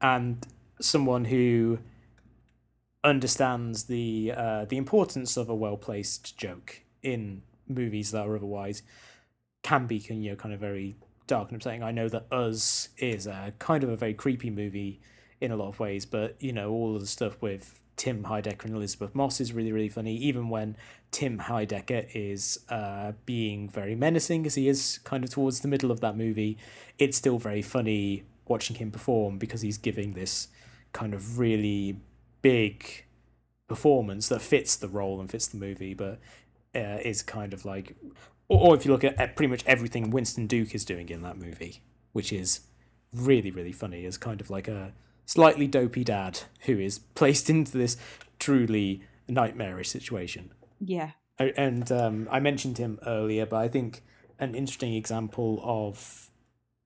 And 0.02 0.46
someone 0.82 1.24
who 1.24 1.80
understands 3.04 3.86
the 3.86 4.34
uh, 4.36 4.66
the 4.66 4.78
importance 4.78 5.38
of 5.38 5.50
a 5.50 5.56
well 5.56 5.78
placed 5.78 6.38
joke 6.38 6.82
in 7.02 7.42
movies 7.68 8.12
that 8.12 8.28
are 8.28 8.36
otherwise 8.36 8.84
can 9.64 9.88
be 9.88 9.98
you 9.98 10.32
know 10.32 10.36
kind 10.36 10.54
of 10.54 10.60
very 10.60 10.96
dark 11.28 11.50
and 11.50 11.56
upsetting. 11.56 11.84
I 11.84 11.92
know 11.92 12.10
that 12.10 12.32
Us 12.32 12.90
is 12.98 13.28
a 13.28 13.54
kind 13.60 13.84
of 13.84 13.90
a 13.90 13.96
very 13.96 14.14
creepy 14.14 14.50
movie 14.50 15.00
in 15.40 15.52
a 15.52 15.56
lot 15.56 15.70
of 15.70 15.80
ways, 15.80 16.06
but 16.06 16.36
you 16.40 16.54
know 16.54 16.72
all 16.72 16.96
of 16.96 17.02
the 17.02 17.08
stuff 17.08 17.42
with 17.42 17.80
Tim 17.98 18.24
Heidecker 18.24 18.66
and 18.66 18.76
Elisabeth 18.76 19.16
Moss 19.16 19.42
is 19.42 19.54
really 19.54 19.72
really 19.72 19.90
funny. 19.90 20.16
Even 20.18 20.50
when 20.50 20.78
Tim 21.12 21.40
Heidecker 21.40 22.08
is 22.14 22.60
uh, 22.70 23.14
being 23.26 23.70
very 23.70 23.96
menacing, 23.96 24.46
as 24.46 24.56
he 24.56 24.68
is 24.68 25.00
kind 25.04 25.24
of 25.24 25.30
towards 25.30 25.62
the 25.62 25.68
middle 25.68 25.92
of 25.92 26.02
that 26.02 26.16
movie, 26.16 26.58
it's 27.00 27.18
still 27.18 27.38
very 27.38 27.62
funny 27.62 28.24
watching 28.48 28.76
him 28.76 28.92
perform 28.92 29.38
because 29.38 29.62
he's 29.62 29.78
giving 29.78 30.14
this 30.14 30.50
kind 30.94 31.14
of 31.14 31.40
really 31.40 31.98
big 32.42 33.06
performance 33.68 34.28
that 34.30 34.42
fits 34.42 34.76
the 34.76 34.88
role 34.88 35.20
and 35.20 35.30
fits 35.30 35.48
the 35.48 35.58
movie, 35.58 35.94
but 35.94 36.20
uh, 36.76 36.98
is 37.04 37.22
kind 37.22 37.54
of 37.54 37.66
like, 37.66 37.96
or, 38.48 38.70
or 38.70 38.76
if 38.76 38.86
you 38.86 38.92
look 38.92 39.04
at, 39.04 39.20
at 39.20 39.36
pretty 39.36 39.50
much 39.50 39.64
everything 39.66 40.10
Winston 40.10 40.48
Duke 40.48 40.76
is 40.76 40.86
doing 40.86 41.10
in 41.10 41.22
that 41.22 41.38
movie, 41.38 41.82
which 42.12 42.34
is 42.34 42.62
really 43.14 43.52
really 43.52 43.72
funny, 43.72 44.06
is 44.06 44.18
kind 44.18 44.42
of 44.42 44.50
like 44.50 44.68
a 44.68 44.94
slightly 45.26 45.68
dopey 45.68 46.04
dad 46.04 46.42
who 46.62 46.80
is 46.80 47.00
placed 47.16 47.50
into 47.50 47.78
this 47.78 47.98
truly 48.40 49.04
nightmarish 49.28 49.90
situation. 49.90 50.52
Yeah. 50.80 51.12
And 51.40 51.92
um, 51.92 52.28
I 52.30 52.40
mentioned 52.40 52.78
him 52.78 53.00
earlier, 53.06 53.46
but 53.46 53.58
I 53.58 53.68
think 53.68 54.04
an 54.38 54.54
interesting 54.54 54.94
example 54.94 55.60
of 55.64 56.31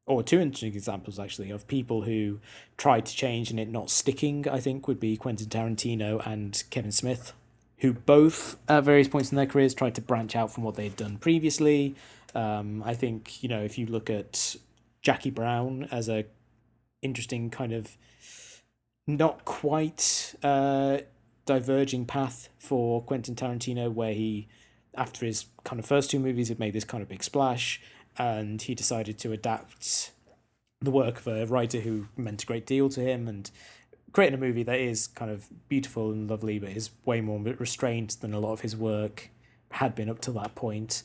or 0.07 0.21
two 0.21 0.39
interesting 0.39 0.73
examples 0.73 1.19
actually 1.19 1.49
of 1.49 1.67
people 1.67 2.03
who 2.03 2.39
tried 2.77 3.05
to 3.05 3.15
change 3.15 3.49
and 3.49 3.59
it 3.59 3.69
not 3.69 3.89
sticking, 3.89 4.47
I 4.47 4.59
think, 4.59 4.87
would 4.87 4.99
be 4.99 5.17
Quentin 5.17 5.47
Tarantino 5.47 6.25
and 6.25 6.63
Kevin 6.69 6.91
Smith, 6.91 7.33
who 7.79 7.93
both 7.93 8.57
at 8.69 8.83
various 8.83 9.07
points 9.07 9.31
in 9.31 9.35
their 9.35 9.47
careers 9.47 9.73
tried 9.73 9.95
to 9.95 10.01
branch 10.01 10.35
out 10.35 10.53
from 10.53 10.63
what 10.63 10.75
they'd 10.75 10.95
done 10.95 11.17
previously. 11.17 11.95
Um, 12.35 12.83
I 12.83 12.93
think, 12.93 13.41
you 13.41 13.49
know, 13.49 13.63
if 13.63 13.77
you 13.77 13.87
look 13.87 14.09
at 14.09 14.55
Jackie 15.01 15.31
Brown 15.31 15.87
as 15.91 16.07
a 16.07 16.25
interesting 17.01 17.49
kind 17.49 17.71
of 17.71 17.97
not 19.07 19.45
quite 19.45 20.35
uh, 20.43 20.99
diverging 21.45 22.05
path 22.05 22.49
for 22.59 23.01
Quentin 23.03 23.35
Tarantino, 23.35 23.91
where 23.91 24.13
he, 24.13 24.47
after 24.95 25.25
his 25.25 25.45
kind 25.63 25.79
of 25.79 25.85
first 25.85 26.11
two 26.11 26.19
movies, 26.19 26.49
had 26.49 26.59
made 26.59 26.73
this 26.73 26.83
kind 26.83 27.01
of 27.01 27.09
big 27.09 27.23
splash 27.23 27.81
and 28.17 28.61
he 28.61 28.75
decided 28.75 29.17
to 29.19 29.31
adapt 29.31 30.11
the 30.81 30.91
work 30.91 31.19
of 31.19 31.27
a 31.27 31.45
writer 31.45 31.79
who 31.79 32.07
meant 32.15 32.43
a 32.43 32.45
great 32.45 32.65
deal 32.65 32.89
to 32.89 33.01
him 33.01 33.27
and 33.27 33.51
creating 34.15 34.35
a 34.35 34.37
movie 34.37 34.63
that 34.63 34.79
is 34.79 35.07
kind 35.07 35.29
of 35.29 35.47
beautiful 35.67 36.11
and 36.11 36.29
lovely 36.29 36.57
but 36.57 36.69
is 36.69 36.91
way 37.03 37.19
more 37.19 37.39
restrained 37.59 38.11
than 38.21 38.33
a 38.33 38.39
lot 38.39 38.53
of 38.53 38.61
his 38.61 38.75
work 38.75 39.29
had 39.71 39.93
been 39.93 40.09
up 40.09 40.21
to 40.21 40.31
that 40.31 40.55
point. 40.55 41.03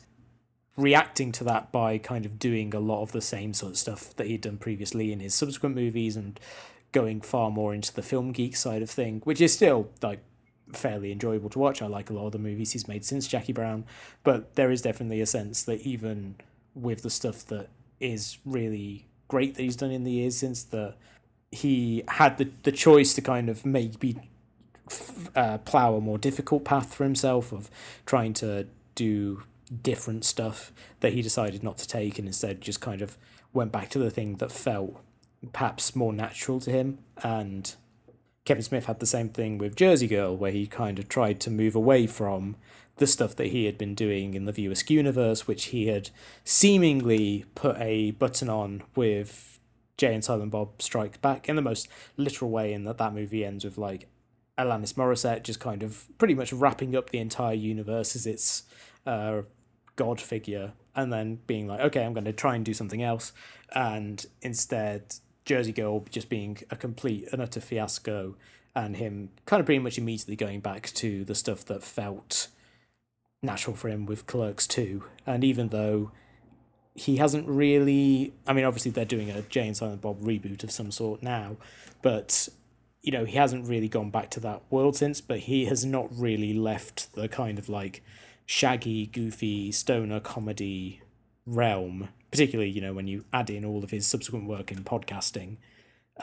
Reacting 0.77 1.33
to 1.33 1.43
that 1.43 1.73
by 1.73 1.97
kind 1.97 2.25
of 2.25 2.39
doing 2.39 2.73
a 2.73 2.79
lot 2.79 3.01
of 3.01 3.11
the 3.11 3.21
same 3.21 3.53
sort 3.53 3.73
of 3.73 3.77
stuff 3.77 4.15
that 4.15 4.27
he'd 4.27 4.41
done 4.41 4.57
previously 4.57 5.11
in 5.11 5.19
his 5.19 5.35
subsequent 5.35 5.75
movies 5.75 6.15
and 6.15 6.39
going 6.93 7.19
far 7.19 7.51
more 7.51 7.73
into 7.73 7.93
the 7.93 8.01
film 8.01 8.31
geek 8.31 8.55
side 8.55 8.81
of 8.81 8.89
thing 8.89 9.21
which 9.25 9.41
is 9.41 9.53
still 9.53 9.89
like 10.01 10.21
fairly 10.71 11.11
enjoyable 11.11 11.49
to 11.49 11.59
watch. 11.59 11.81
I 11.81 11.87
like 11.87 12.09
a 12.09 12.13
lot 12.13 12.27
of 12.27 12.31
the 12.31 12.39
movies 12.39 12.71
he's 12.71 12.87
made 12.87 13.03
since 13.03 13.27
jackie 13.27 13.51
brown 13.51 13.83
but 14.23 14.55
there 14.55 14.71
is 14.71 14.81
definitely 14.81 15.19
a 15.19 15.25
sense 15.25 15.63
that 15.63 15.81
even 15.81 16.35
with 16.75 17.01
the 17.03 17.09
stuff 17.09 17.45
that 17.47 17.69
is 17.99 18.37
really 18.45 19.07
great 19.27 19.55
that 19.55 19.63
he's 19.63 19.75
done 19.75 19.91
in 19.91 20.03
the 20.03 20.11
years 20.11 20.37
since 20.37 20.63
that 20.63 20.95
he 21.51 22.03
had 22.07 22.37
the, 22.37 22.49
the 22.63 22.71
choice 22.71 23.13
to 23.13 23.21
kind 23.21 23.49
of 23.49 23.65
maybe 23.65 24.17
uh, 25.35 25.57
plow 25.59 25.95
a 25.95 26.01
more 26.01 26.17
difficult 26.17 26.63
path 26.63 26.93
for 26.93 27.03
himself 27.03 27.51
of 27.51 27.69
trying 28.05 28.33
to 28.33 28.67
do 28.95 29.43
different 29.83 30.25
stuff 30.25 30.71
that 30.99 31.13
he 31.13 31.21
decided 31.21 31.63
not 31.63 31.77
to 31.77 31.87
take 31.87 32.19
and 32.19 32.27
instead 32.27 32.61
just 32.61 32.81
kind 32.81 33.01
of 33.01 33.17
went 33.53 33.71
back 33.71 33.89
to 33.89 33.99
the 33.99 34.11
thing 34.11 34.35
that 34.35 34.51
felt 34.51 35.01
perhaps 35.53 35.95
more 35.95 36.13
natural 36.13 36.59
to 36.59 36.71
him. 36.71 36.99
And 37.23 37.73
Kevin 38.45 38.63
Smith 38.63 38.85
had 38.85 38.99
the 38.99 39.05
same 39.05 39.29
thing 39.29 39.57
with 39.57 39.75
Jersey 39.75 40.07
Girl, 40.07 40.35
where 40.35 40.51
he 40.51 40.65
kind 40.65 40.97
of 40.97 41.07
tried 41.07 41.39
to 41.41 41.51
move 41.51 41.75
away 41.75 42.07
from 42.07 42.55
the 42.97 43.07
stuff 43.07 43.35
that 43.35 43.47
he 43.47 43.65
had 43.65 43.77
been 43.77 43.95
doing 43.95 44.33
in 44.33 44.45
the 44.45 44.51
View 44.51 44.73
universe, 44.87 45.47
which 45.47 45.65
he 45.65 45.87
had 45.87 46.09
seemingly 46.43 47.45
put 47.55 47.77
a 47.77 48.11
button 48.11 48.49
on 48.49 48.83
with 48.95 49.59
Jay 49.97 50.13
and 50.13 50.23
Silent 50.23 50.51
Bob 50.51 50.81
Strike 50.81 51.21
Back 51.21 51.47
in 51.47 51.55
the 51.55 51.61
most 51.61 51.87
literal 52.17 52.49
way, 52.49 52.73
in 52.73 52.83
that 52.85 52.97
that 52.97 53.13
movie 53.13 53.45
ends 53.45 53.63
with 53.63 53.77
like 53.77 54.07
Alanis 54.57 54.93
Morissette 54.93 55.43
just 55.43 55.59
kind 55.59 55.83
of 55.83 56.07
pretty 56.17 56.35
much 56.35 56.51
wrapping 56.51 56.95
up 56.95 57.09
the 57.09 57.19
entire 57.19 57.53
universe 57.53 58.15
as 58.15 58.25
its 58.25 58.63
uh, 59.05 59.41
god 59.95 60.19
figure, 60.19 60.73
and 60.95 61.13
then 61.13 61.39
being 61.47 61.67
like, 61.67 61.79
okay, 61.79 62.03
I'm 62.03 62.13
going 62.13 62.25
to 62.25 62.33
try 62.33 62.55
and 62.55 62.65
do 62.65 62.73
something 62.73 63.03
else, 63.03 63.33
and 63.73 64.25
instead 64.41 65.15
Jersey 65.45 65.71
Girl 65.71 66.05
just 66.09 66.29
being 66.29 66.57
a 66.69 66.75
complete 66.75 67.27
and 67.31 67.41
utter 67.41 67.59
fiasco, 67.59 68.35
and 68.75 68.97
him 68.97 69.29
kind 69.45 69.59
of 69.59 69.65
pretty 69.65 69.79
much 69.79 69.97
immediately 69.97 70.35
going 70.35 70.59
back 70.59 70.91
to 70.93 71.25
the 71.25 71.35
stuff 71.35 71.65
that 71.65 71.83
felt 71.83 72.47
natural 73.43 73.75
for 73.75 73.89
him 73.89 74.05
with 74.05 74.27
Clerks 74.27 74.67
2. 74.67 75.03
And 75.25 75.43
even 75.43 75.69
though 75.69 76.11
he 76.93 77.17
hasn't 77.17 77.47
really, 77.47 78.33
I 78.45 78.53
mean, 78.53 78.65
obviously 78.65 78.91
they're 78.91 79.05
doing 79.05 79.29
a 79.29 79.41
Jay 79.43 79.67
and 79.67 79.75
Silent 79.75 80.01
Bob 80.01 80.21
reboot 80.21 80.63
of 80.63 80.71
some 80.71 80.91
sort 80.91 81.23
now, 81.23 81.57
but 82.01 82.49
you 83.01 83.11
know, 83.11 83.25
he 83.25 83.35
hasn't 83.35 83.67
really 83.67 83.87
gone 83.87 84.11
back 84.11 84.29
to 84.29 84.39
that 84.41 84.61
world 84.69 84.95
since, 84.95 85.21
but 85.21 85.39
he 85.39 85.65
has 85.65 85.83
not 85.83 86.07
really 86.11 86.53
left 86.53 87.13
the 87.13 87.27
kind 87.27 87.57
of 87.57 87.67
like 87.67 88.03
shaggy, 88.45 89.07
goofy, 89.07 89.71
stoner 89.71 90.19
comedy 90.19 91.01
realm, 91.45 92.09
particularly, 92.31 92.71
you 92.71 92.81
know, 92.81 92.93
when 92.93 93.07
you 93.07 93.25
add 93.31 93.49
in 93.49 93.63
all 93.65 93.83
of 93.83 93.91
his 93.91 94.07
subsequent 94.07 94.47
work 94.47 94.71
in 94.71 94.83
podcasting 94.83 95.57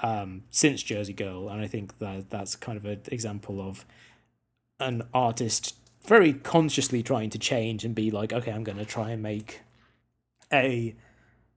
um, 0.03 0.43
since 0.51 0.83
Jersey 0.83 1.13
Girl. 1.13 1.49
And 1.49 1.61
I 1.61 1.67
think 1.67 1.99
that 1.99 2.31
that's 2.31 2.57
kind 2.57 2.77
of 2.79 2.85
an 2.85 3.03
example 3.07 3.61
of 3.61 3.85
an 4.81 5.03
artist 5.13 5.77
very 6.07 6.33
consciously 6.33 7.03
trying 7.03 7.31
to 7.31 7.39
change 7.39 7.85
and 7.85 7.95
be 7.95 8.11
like, 8.11 8.33
okay, 8.33 8.53
I'm 8.53 8.65
going 8.65 8.79
to 8.79 8.85
try 8.85 9.11
and 9.11 9.23
make 9.23 9.61
a 10.53 10.95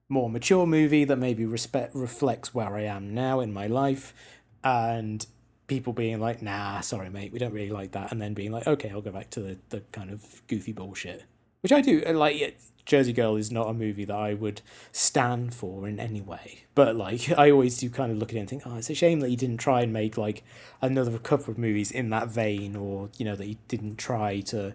more 0.10 0.30
mature 0.30 0.68
movie 0.68 1.06
that 1.06 1.16
maybe 1.16 1.45
respect 1.45 1.95
reflects 1.95 2.54
where 2.54 2.76
I 2.76 2.82
am 2.82 3.14
now 3.14 3.39
in 3.39 3.54
my 3.54 3.68
life, 3.68 4.14
and 4.62 5.26
people 5.68 5.93
being 5.93 6.20
like, 6.20 6.41
nah, 6.41 6.82
sorry, 6.82 7.10
mate, 7.10 7.32
we 7.32 7.39
don't 7.39 7.54
really 7.54 7.70
like 7.70 7.93
that, 7.93 8.12
and 8.12 8.22
then 8.22 8.34
being 8.34 8.52
like, 8.52 8.68
okay, 8.68 8.89
I'll 8.89 9.02
go 9.02 9.12
back 9.12 9.30
to 9.30 9.39
the, 9.39 9.58
the 9.70 9.80
kind 9.93 10.12
of 10.12 10.41
goofy 10.47 10.74
bullshit, 10.74 11.24
which 11.62 11.72
I 11.72 11.82
do. 11.82 12.03
Uh, 12.05 12.14
like, 12.14 12.39
it, 12.39 12.62
Jersey 12.86 13.14
Girl 13.14 13.36
is 13.36 13.51
not 13.51 13.70
a 13.70 13.74
movie 13.74 14.05
that 14.05 14.16
I 14.16 14.34
would 14.34 14.62
stand 14.91 15.53
for 15.53 15.88
in 15.88 15.99
any 15.99 16.22
way. 16.22 16.64
But 16.76 16.95
like 16.95 17.32
I 17.38 17.51
always 17.51 17.78
do 17.78 17.89
kind 17.89 18.12
of 18.12 18.18
look 18.18 18.30
at 18.32 18.36
it 18.36 18.39
and 18.39 18.49
think, 18.49 18.64
oh, 18.66 18.76
it's 18.76 18.89
a 18.89 18.95
shame 18.95 19.20
that 19.22 19.30
he 19.30 19.36
didn't 19.36 19.57
try 19.57 19.82
and 19.82 19.93
make 19.93 20.18
like 20.18 20.43
another 20.82 21.18
couple 21.18 21.51
of 21.51 21.57
movies 21.57 21.91
in 21.91 22.09
that 22.09 22.28
vein, 22.28 22.76
or 22.76 23.09
you 23.18 23.26
know 23.26 23.36
that 23.36 23.45
he 23.45 23.57
didn't 23.68 23.97
try 23.97 24.41
to 24.41 24.74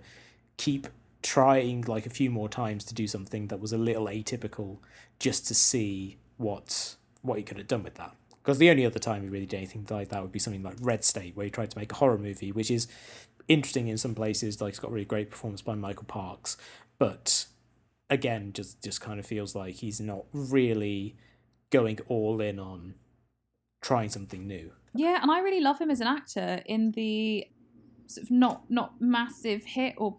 keep 0.56 0.88
trying 1.22 1.82
like 1.82 2.06
a 2.06 2.10
few 2.10 2.30
more 2.30 2.48
times 2.48 2.84
to 2.84 2.94
do 2.94 3.06
something 3.06 3.48
that 3.48 3.60
was 3.60 3.72
a 3.72 3.78
little 3.78 4.06
atypical, 4.06 4.78
just 5.18 5.46
to 5.48 5.54
see 5.54 6.16
what 6.36 6.96
what 7.22 7.38
he 7.38 7.44
could 7.44 7.58
have 7.58 7.68
done 7.68 7.82
with 7.82 7.94
that. 7.94 8.14
Because 8.42 8.58
the 8.58 8.70
only 8.70 8.86
other 8.86 9.00
time 9.00 9.22
he 9.22 9.28
really 9.28 9.46
did 9.46 9.56
anything 9.56 9.84
like 9.90 10.10
that 10.10 10.22
would 10.22 10.30
be 10.30 10.38
something 10.38 10.62
like 10.62 10.76
Red 10.80 11.04
State, 11.04 11.36
where 11.36 11.44
he 11.44 11.50
tried 11.50 11.70
to 11.72 11.78
make 11.78 11.90
a 11.90 11.96
horror 11.96 12.16
movie, 12.16 12.52
which 12.52 12.70
is 12.70 12.86
interesting 13.48 13.88
in 13.88 13.98
some 13.98 14.14
places. 14.14 14.60
Like 14.60 14.70
it's 14.70 14.78
got 14.78 14.90
really 14.90 15.04
great 15.04 15.30
performance 15.30 15.62
by 15.62 15.74
Michael 15.74 16.04
Parks, 16.04 16.56
but 16.98 17.46
again 18.08 18.52
just 18.52 18.82
just 18.82 19.00
kind 19.00 19.18
of 19.18 19.26
feels 19.26 19.54
like 19.54 19.74
he's 19.76 20.00
not 20.00 20.24
really 20.32 21.16
going 21.70 21.98
all 22.08 22.40
in 22.40 22.58
on 22.58 22.94
trying 23.80 24.08
something 24.08 24.46
new. 24.46 24.72
Yeah, 24.94 25.20
and 25.20 25.30
I 25.30 25.40
really 25.40 25.60
love 25.60 25.78
him 25.78 25.90
as 25.90 26.00
an 26.00 26.06
actor 26.06 26.62
in 26.66 26.92
the 26.92 27.46
sort 28.06 28.24
of 28.24 28.30
not 28.30 28.70
not 28.70 29.00
massive 29.00 29.64
hit 29.64 29.94
or 29.96 30.16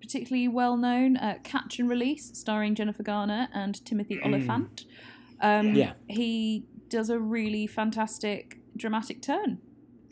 particularly 0.00 0.48
well 0.48 0.76
known 0.76 1.16
uh, 1.16 1.38
Catch 1.42 1.78
and 1.78 1.90
Release, 1.90 2.30
starring 2.34 2.74
Jennifer 2.74 3.02
Garner 3.02 3.48
and 3.52 3.84
Timothy 3.84 4.16
mm. 4.16 4.26
Olyphant. 4.26 4.84
Um, 5.40 5.74
yeah, 5.74 5.92
he 6.08 6.64
does 6.88 7.10
a 7.10 7.18
really 7.18 7.66
fantastic 7.66 8.58
dramatic 8.76 9.20
turn 9.20 9.58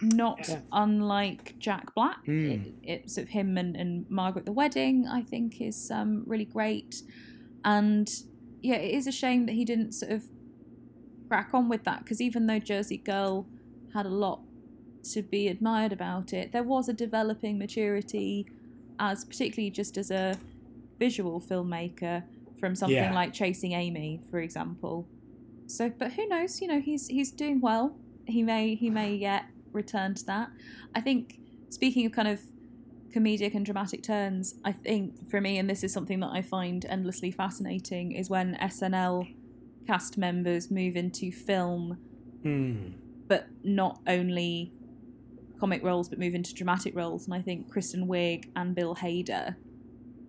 not 0.02 0.48
yeah. 0.48 0.60
unlike 0.72 1.58
Jack 1.58 1.94
Black. 1.94 2.24
Mm. 2.26 2.66
It, 2.66 2.74
it's 2.82 3.18
of 3.18 3.28
him 3.28 3.56
and, 3.56 3.76
and 3.76 4.08
Margot 4.10 4.40
at 4.40 4.46
the 4.46 4.52
Wedding, 4.52 5.06
I 5.08 5.22
think, 5.22 5.60
is 5.60 5.90
um, 5.90 6.22
really 6.26 6.44
great. 6.44 7.02
And 7.64 8.10
yeah, 8.62 8.76
it 8.76 8.94
is 8.94 9.06
a 9.06 9.12
shame 9.12 9.46
that 9.46 9.52
he 9.52 9.64
didn't 9.64 9.92
sort 9.92 10.12
of 10.12 10.24
crack 11.28 11.50
on 11.52 11.68
with 11.68 11.84
that 11.84 12.00
because 12.00 12.20
even 12.20 12.46
though 12.46 12.58
Jersey 12.58 12.98
Girl 12.98 13.46
had 13.94 14.06
a 14.06 14.10
lot 14.10 14.40
to 15.12 15.22
be 15.22 15.48
admired 15.48 15.92
about 15.92 16.32
it, 16.32 16.52
there 16.52 16.62
was 16.62 16.88
a 16.88 16.92
developing 16.92 17.58
maturity 17.58 18.46
as 18.98 19.24
particularly 19.24 19.70
just 19.70 19.96
as 19.96 20.10
a 20.10 20.38
visual 20.98 21.40
filmmaker 21.40 22.22
from 22.58 22.74
something 22.74 22.96
yeah. 22.96 23.14
like 23.14 23.32
Chasing 23.32 23.72
Amy, 23.72 24.20
for 24.30 24.40
example. 24.40 25.06
So, 25.66 25.90
but 25.90 26.12
who 26.12 26.26
knows? 26.28 26.60
You 26.60 26.68
know, 26.68 26.80
he's 26.80 27.08
he's 27.08 27.30
doing 27.30 27.60
well. 27.60 27.96
He 28.26 28.42
may 28.42 28.74
he 28.74 28.88
may 28.88 29.14
yet 29.14 29.46
return 29.76 30.14
to 30.14 30.26
that. 30.26 30.50
I 30.94 31.00
think 31.00 31.38
speaking 31.70 32.06
of 32.06 32.12
kind 32.12 32.28
of 32.28 32.40
comedic 33.14 33.54
and 33.54 33.64
dramatic 33.64 34.02
turns, 34.02 34.56
I 34.64 34.72
think 34.72 35.30
for 35.30 35.40
me, 35.40 35.58
and 35.58 35.70
this 35.70 35.84
is 35.84 35.92
something 35.92 36.20
that 36.20 36.30
I 36.32 36.42
find 36.42 36.84
endlessly 36.86 37.30
fascinating, 37.30 38.12
is 38.12 38.28
when 38.28 38.56
SNL 38.56 39.32
cast 39.86 40.18
members 40.18 40.70
move 40.70 40.96
into 40.96 41.30
film, 41.30 41.98
mm. 42.44 42.92
but 43.28 43.46
not 43.62 44.00
only 44.06 44.72
comic 45.58 45.82
roles, 45.82 46.08
but 46.08 46.18
move 46.18 46.34
into 46.34 46.52
dramatic 46.54 46.94
roles. 46.94 47.26
And 47.26 47.34
I 47.34 47.40
think 47.40 47.70
Kristen 47.70 48.06
Wiig 48.06 48.50
and 48.56 48.74
Bill 48.74 48.96
Hader 48.96 49.56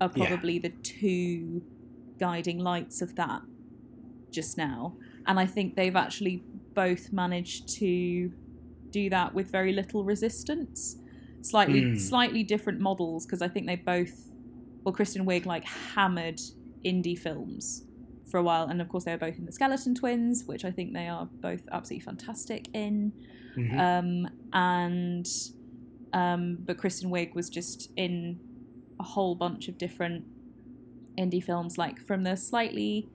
are 0.00 0.08
probably 0.08 0.54
yeah. 0.54 0.62
the 0.62 0.70
two 0.82 1.62
guiding 2.18 2.58
lights 2.58 3.02
of 3.02 3.16
that 3.16 3.42
just 4.30 4.56
now. 4.56 4.94
And 5.26 5.38
I 5.38 5.46
think 5.46 5.76
they've 5.76 5.96
actually 5.96 6.42
both 6.74 7.12
managed 7.12 7.68
to 7.68 8.32
do 8.90 9.10
that 9.10 9.34
with 9.34 9.50
very 9.50 9.72
little 9.72 10.04
resistance. 10.04 10.96
Slightly 11.42 11.82
mm. 11.82 12.00
slightly 12.00 12.42
different 12.42 12.80
models 12.80 13.24
because 13.24 13.42
I 13.42 13.48
think 13.48 13.66
they 13.66 13.76
both 13.76 14.28
well 14.82 14.92
Kristen 14.92 15.24
Wiig 15.24 15.46
like 15.46 15.64
hammered 15.64 16.40
indie 16.84 17.18
films 17.18 17.84
for 18.30 18.38
a 18.38 18.42
while 18.42 18.64
and 18.64 18.80
of 18.80 18.88
course 18.88 19.04
they 19.04 19.12
were 19.12 19.18
both 19.18 19.38
in 19.38 19.46
the 19.46 19.52
Skeleton 19.52 19.94
Twins, 19.94 20.44
which 20.46 20.64
I 20.64 20.70
think 20.70 20.92
they 20.92 21.08
are 21.08 21.26
both 21.40 21.62
absolutely 21.72 22.04
fantastic 22.04 22.68
in. 22.74 23.12
Mm-hmm. 23.56 23.80
Um, 23.80 24.28
and 24.52 25.26
um, 26.12 26.58
but 26.60 26.78
Kristen 26.78 27.10
Wiig 27.10 27.34
was 27.34 27.48
just 27.48 27.90
in 27.96 28.38
a 28.98 29.02
whole 29.02 29.34
bunch 29.34 29.68
of 29.68 29.78
different 29.78 30.24
indie 31.18 31.42
films, 31.42 31.78
like 31.78 32.00
from 32.00 32.22
the 32.22 32.36
slightly 32.36 33.08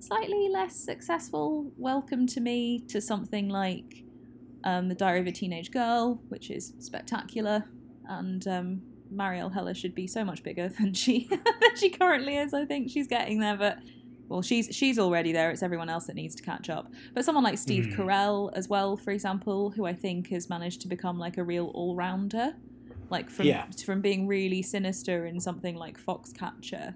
slightly 0.00 0.48
less 0.48 0.74
successful 0.74 1.70
Welcome 1.76 2.26
to 2.28 2.40
Me 2.40 2.80
to 2.88 3.00
something 3.00 3.48
like 3.48 4.04
um, 4.64 4.88
The 4.88 4.94
Diary 4.94 5.20
of 5.20 5.26
a 5.26 5.32
Teenage 5.32 5.70
Girl, 5.70 6.20
which 6.28 6.50
is 6.50 6.74
spectacular, 6.78 7.64
and 8.08 8.46
um, 8.48 8.82
Marielle 9.14 9.52
Heller 9.52 9.74
should 9.74 9.94
be 9.94 10.06
so 10.06 10.24
much 10.24 10.42
bigger 10.42 10.68
than 10.68 10.94
she 10.94 11.28
than 11.30 11.76
she 11.76 11.90
currently 11.90 12.36
is. 12.36 12.54
I 12.54 12.64
think 12.64 12.90
she's 12.90 13.06
getting 13.06 13.40
there, 13.40 13.56
but 13.56 13.78
well, 14.28 14.42
she's 14.42 14.68
she's 14.74 14.98
already 14.98 15.32
there. 15.32 15.50
It's 15.50 15.62
everyone 15.62 15.88
else 15.88 16.06
that 16.06 16.16
needs 16.16 16.34
to 16.36 16.42
catch 16.42 16.70
up. 16.70 16.90
But 17.14 17.24
someone 17.24 17.44
like 17.44 17.58
Steve 17.58 17.86
mm. 17.86 17.96
Carell 17.96 18.50
as 18.54 18.68
well, 18.68 18.96
for 18.96 19.10
example, 19.10 19.70
who 19.70 19.84
I 19.84 19.92
think 19.92 20.28
has 20.30 20.48
managed 20.48 20.80
to 20.82 20.88
become 20.88 21.18
like 21.18 21.36
a 21.36 21.44
real 21.44 21.66
all 21.74 21.94
rounder, 21.94 22.54
like 23.10 23.30
from 23.30 23.46
yeah. 23.46 23.66
from 23.84 24.00
being 24.00 24.26
really 24.26 24.62
sinister 24.62 25.26
in 25.26 25.38
something 25.38 25.76
like 25.76 25.98
Foxcatcher, 26.00 26.94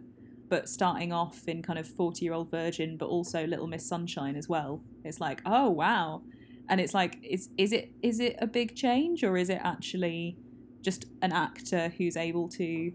but 0.49 0.69
starting 0.69 1.13
off 1.13 1.47
in 1.47 1.63
kind 1.63 1.79
of 1.79 1.87
forty 1.87 2.25
year 2.25 2.33
old 2.33 2.51
virgin, 2.51 2.97
but 2.97 3.07
also 3.07 3.47
Little 3.47 3.67
Miss 3.67 3.87
Sunshine 3.87 4.37
as 4.37 4.49
well. 4.49 4.83
It's 5.05 5.21
like, 5.21 5.43
oh 5.45 5.69
wow, 5.69 6.23
and 6.69 6.81
it's 6.81 6.95
like 6.95 7.19
is 7.23 7.49
is 7.57 7.73
it 7.73 7.93
is 8.03 8.21
it 8.21 8.37
a 8.41 8.47
big 8.47 8.75
change 8.75 9.23
or 9.23 9.37
is 9.37 9.49
it 9.51 9.61
actually 9.63 10.37
just 10.83 11.07
an 11.23 11.33
actor 11.33 11.93
who's 11.99 12.17
able 12.17 12.49
to 12.49 12.93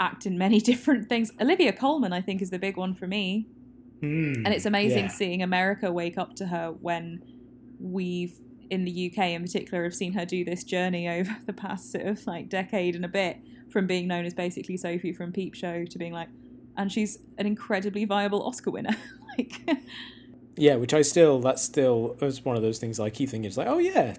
act 0.00 0.26
in 0.26 0.38
many 0.38 0.60
different 0.70 1.08
things? 1.08 1.32
Olivia 1.40 1.72
colman 1.72 2.12
i 2.12 2.20
think 2.20 2.42
is 2.42 2.50
the 2.50 2.58
big 2.58 2.76
one 2.76 2.94
for 2.94 3.06
me. 3.06 3.46
Mm, 4.02 4.42
and 4.44 4.48
it's 4.48 4.66
amazing 4.66 5.04
yeah. 5.04 5.08
seeing 5.08 5.42
america 5.42 5.90
wake 5.90 6.18
up 6.18 6.34
to 6.36 6.46
her 6.46 6.72
when 6.80 7.22
we've 7.80 8.34
in 8.70 8.84
the 8.84 9.10
uk 9.10 9.18
in 9.18 9.42
particular 9.42 9.84
have 9.84 9.94
seen 9.94 10.12
her 10.12 10.26
do 10.26 10.44
this 10.44 10.64
journey 10.64 11.08
over 11.18 11.36
the 11.46 11.52
past 11.52 11.92
sort 11.92 12.06
of 12.06 12.26
like 12.26 12.48
decade 12.48 12.96
and 12.96 13.04
a 13.04 13.08
bit 13.08 13.38
from 13.70 13.86
being 13.86 14.06
known 14.08 14.26
as 14.26 14.34
basically 14.34 14.76
sophie 14.76 15.12
from 15.12 15.32
peep 15.32 15.54
show 15.54 15.84
to 15.84 15.98
being 15.98 16.12
like 16.12 16.28
and 16.76 16.90
she's 16.90 17.18
an 17.38 17.46
incredibly 17.46 18.04
viable 18.04 18.42
oscar 18.42 18.70
winner. 18.70 18.96
Like 19.36 19.62
yeah, 20.56 20.76
which 20.76 20.94
I 20.94 21.02
still 21.02 21.40
that's 21.40 21.62
still 21.62 22.16
was 22.20 22.44
one 22.44 22.56
of 22.56 22.62
those 22.62 22.78
things 22.78 23.00
I 23.00 23.10
keep 23.10 23.30
thinking 23.30 23.46
it's 23.48 23.56
like, 23.56 23.66
oh 23.68 23.78
yeah, 23.78 24.14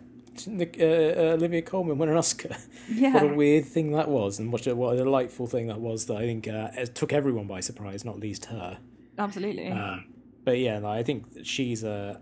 uh, 0.48 0.52
uh, 0.52 1.34
Olivia 1.36 1.62
Colman 1.62 1.98
win 1.98 2.10
an 2.10 2.18
Oscar. 2.18 2.56
Yeah. 2.90 3.14
What 3.14 3.24
a 3.24 3.36
weird 3.36 3.66
thing 3.66 3.92
that 3.94 4.10
was, 4.10 4.38
and 4.40 4.52
what 4.52 4.68
a, 4.68 4.76
what 4.76 4.94
a 4.94 4.98
delightful 4.98 5.48
thing 5.48 5.68
that 5.68 5.80
was. 5.80 6.06
That 6.06 6.18
I 6.18 6.22
think 6.26 6.48
uh, 6.48 6.70
it 6.76 6.94
took 6.96 7.14
everyone 7.14 7.48
by 7.48 7.60
surprise, 7.62 8.04
not 8.06 8.20
least 8.20 8.46
her. 8.46 8.78
Absolutely. 9.18 9.70
Uh, 9.72 9.98
but 10.44 10.60
yeah, 10.60 10.80
no, 10.80 10.90
I 10.90 11.04
think 11.04 11.26
she's 11.44 11.84
a 11.84 12.22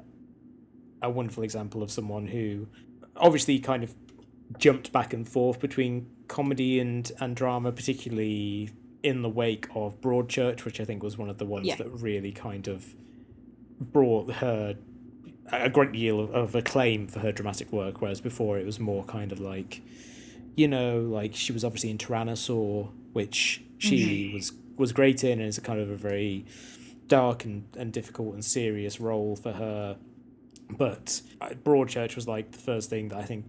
a 1.01 1.09
wonderful 1.09 1.43
example 1.43 1.83
of 1.83 1.91
someone 1.91 2.27
who 2.27 2.67
obviously 3.17 3.59
kind 3.59 3.83
of 3.83 3.93
jumped 4.57 4.91
back 4.93 5.13
and 5.13 5.27
forth 5.27 5.59
between 5.59 6.07
comedy 6.27 6.79
and 6.79 7.11
and 7.19 7.35
drama, 7.35 7.71
particularly 7.71 8.69
in 9.01 9.21
the 9.21 9.29
wake 9.29 9.67
of 9.75 9.99
Broadchurch, 9.99 10.63
which 10.63 10.79
I 10.79 10.85
think 10.85 11.03
was 11.03 11.17
one 11.17 11.29
of 11.29 11.37
the 11.39 11.45
ones 11.45 11.67
Yeah. 11.67 11.75
that 11.75 11.89
really 11.89 12.31
kind 12.31 12.67
of 12.69 12.95
brought 13.79 14.31
her 14.35 14.75
a 15.51 15.69
great 15.69 15.91
deal 15.91 16.19
of, 16.19 16.31
of 16.31 16.55
acclaim 16.55 17.07
for 17.07 17.19
her 17.19 17.31
dramatic 17.31 17.71
work, 17.71 18.01
whereas 18.01 18.21
before 18.21 18.57
it 18.57 18.65
was 18.65 18.79
more 18.79 19.03
kind 19.03 19.31
of 19.31 19.39
like, 19.39 19.81
you 20.55 20.67
know, 20.67 21.01
like 21.01 21.35
she 21.35 21.51
was 21.51 21.63
obviously 21.63 21.89
in 21.89 21.97
Tyrannosaur, 21.97 22.91
which 23.13 23.61
she 23.77 24.31
was 24.33 24.53
was 24.77 24.91
great 24.91 25.23
in, 25.23 25.39
and 25.39 25.47
it's 25.47 25.57
a 25.57 25.61
kind 25.61 25.79
of 25.79 25.89
a 25.89 25.95
very 25.95 26.45
dark 27.07 27.45
and, 27.45 27.65
and 27.77 27.91
difficult 27.93 28.33
and 28.33 28.43
serious 28.43 28.99
role 28.99 29.35
for 29.35 29.53
her. 29.53 29.97
But 30.69 31.21
uh, 31.41 31.49
Broadchurch 31.49 32.15
was 32.15 32.27
like 32.27 32.51
the 32.51 32.59
first 32.59 32.89
thing 32.89 33.09
that 33.09 33.17
I 33.17 33.23
think 33.23 33.45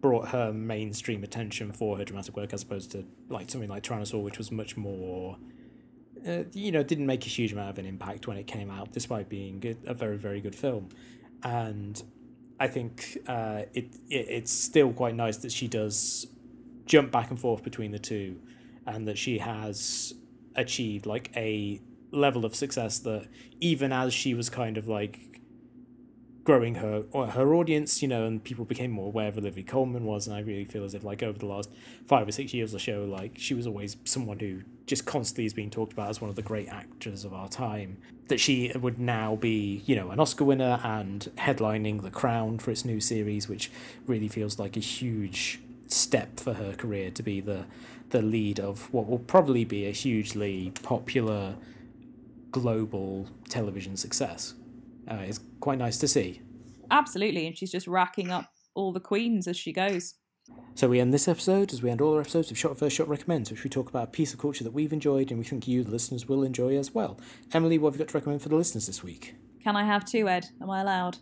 brought 0.00 0.28
her 0.28 0.52
mainstream 0.52 1.24
attention 1.24 1.72
for 1.72 1.96
her 1.96 2.04
dramatic 2.04 2.36
work, 2.36 2.52
as 2.52 2.62
opposed 2.62 2.92
to 2.92 3.04
like 3.28 3.50
something 3.50 3.70
like 3.70 3.82
Tyrannosaur, 3.82 4.22
which 4.22 4.38
was 4.38 4.52
much 4.52 4.76
more. 4.76 5.38
Uh, 6.26 6.44
you 6.52 6.72
know, 6.72 6.82
didn't 6.82 7.06
make 7.06 7.24
a 7.26 7.28
huge 7.28 7.52
amount 7.52 7.70
of 7.70 7.78
an 7.78 7.86
impact 7.86 8.26
when 8.26 8.36
it 8.36 8.46
came 8.46 8.70
out, 8.70 8.92
despite 8.92 9.28
being 9.28 9.76
a 9.86 9.94
very, 9.94 10.16
very 10.16 10.40
good 10.40 10.54
film. 10.54 10.88
And 11.42 12.02
I 12.58 12.66
think 12.66 13.18
uh, 13.26 13.62
it, 13.74 13.94
it 14.10 14.26
it's 14.28 14.52
still 14.52 14.92
quite 14.92 15.14
nice 15.14 15.36
that 15.38 15.52
she 15.52 15.68
does 15.68 16.26
jump 16.86 17.12
back 17.12 17.30
and 17.30 17.38
forth 17.38 17.62
between 17.62 17.92
the 17.92 17.98
two, 17.98 18.40
and 18.86 19.06
that 19.06 19.18
she 19.18 19.38
has 19.38 20.14
achieved 20.56 21.06
like 21.06 21.30
a 21.36 21.80
level 22.10 22.44
of 22.44 22.54
success 22.54 22.98
that 23.00 23.28
even 23.60 23.92
as 23.92 24.12
she 24.14 24.34
was 24.34 24.48
kind 24.48 24.76
of 24.78 24.88
like 24.88 25.40
growing 26.42 26.76
her 26.76 27.04
or 27.10 27.26
her 27.28 27.54
audience, 27.54 28.00
you 28.00 28.08
know, 28.08 28.24
and 28.24 28.42
people 28.42 28.64
became 28.64 28.90
more 28.90 29.08
aware 29.08 29.28
of 29.28 29.36
Olivia 29.36 29.62
Colman 29.62 30.04
was, 30.04 30.26
and 30.26 30.34
I 30.34 30.40
really 30.40 30.64
feel 30.64 30.82
as 30.82 30.94
if 30.94 31.04
like 31.04 31.22
over 31.22 31.38
the 31.38 31.46
last 31.46 31.70
five 32.06 32.26
or 32.26 32.32
six 32.32 32.54
years 32.54 32.74
or 32.74 32.78
so, 32.78 33.04
like 33.04 33.34
she 33.36 33.54
was 33.54 33.66
always 33.66 33.98
someone 34.04 34.38
who 34.38 34.62
just 34.88 35.06
constantly 35.06 35.44
is 35.44 35.52
being 35.52 35.70
talked 35.70 35.92
about 35.92 36.10
as 36.10 36.20
one 36.20 36.30
of 36.30 36.36
the 36.36 36.42
great 36.42 36.68
actors 36.68 37.24
of 37.24 37.32
our 37.32 37.48
time. 37.48 37.98
That 38.28 38.40
she 38.40 38.72
would 38.74 38.98
now 38.98 39.36
be, 39.36 39.82
you 39.86 39.94
know, 39.94 40.10
an 40.10 40.18
Oscar 40.18 40.44
winner 40.44 40.80
and 40.82 41.30
headlining 41.36 42.02
The 42.02 42.10
Crown 42.10 42.58
for 42.58 42.70
its 42.70 42.84
new 42.84 43.00
series, 43.00 43.48
which 43.48 43.70
really 44.06 44.28
feels 44.28 44.58
like 44.58 44.76
a 44.76 44.80
huge 44.80 45.60
step 45.86 46.40
for 46.40 46.54
her 46.54 46.72
career 46.74 47.10
to 47.10 47.22
be 47.22 47.40
the 47.40 47.64
the 48.10 48.22
lead 48.22 48.58
of 48.58 48.92
what 48.92 49.06
will 49.06 49.18
probably 49.18 49.64
be 49.64 49.86
a 49.86 49.90
hugely 49.90 50.72
popular 50.82 51.54
global 52.50 53.28
television 53.50 53.96
success. 53.96 54.54
Uh, 55.10 55.16
it's 55.16 55.40
quite 55.60 55.78
nice 55.78 55.98
to 55.98 56.08
see. 56.08 56.40
Absolutely. 56.90 57.46
And 57.46 57.56
she's 57.56 57.70
just 57.70 57.86
racking 57.86 58.30
up 58.30 58.50
all 58.74 58.92
the 58.92 59.00
queens 59.00 59.46
as 59.46 59.58
she 59.58 59.72
goes. 59.72 60.14
So 60.74 60.88
we 60.88 61.00
end 61.00 61.12
this 61.12 61.26
episode, 61.26 61.72
as 61.72 61.82
we 61.82 61.90
end 61.90 62.00
all 62.00 62.14
our 62.14 62.20
episodes 62.20 62.52
of 62.52 62.56
Shot 62.56 62.78
First 62.78 62.94
Shot 62.94 63.08
Recommends, 63.08 63.50
which 63.50 63.64
we 63.64 63.70
talk 63.70 63.88
about 63.88 64.04
a 64.04 64.10
piece 64.12 64.32
of 64.32 64.38
culture 64.38 64.62
that 64.62 64.72
we've 64.72 64.92
enjoyed 64.92 65.30
and 65.30 65.38
we 65.40 65.44
think 65.44 65.66
you, 65.66 65.82
the 65.82 65.90
listeners, 65.90 66.28
will 66.28 66.44
enjoy 66.44 66.76
as 66.76 66.94
well. 66.94 67.18
Emily, 67.52 67.78
what 67.78 67.90
have 67.90 67.98
you 67.98 68.04
got 68.04 68.12
to 68.12 68.16
recommend 68.16 68.42
for 68.42 68.48
the 68.48 68.54
listeners 68.54 68.86
this 68.86 69.02
week? 69.02 69.34
Can 69.64 69.74
I 69.74 69.82
have 69.82 70.04
two, 70.04 70.28
Ed? 70.28 70.46
Am 70.62 70.70
I 70.70 70.82
allowed? 70.82 71.18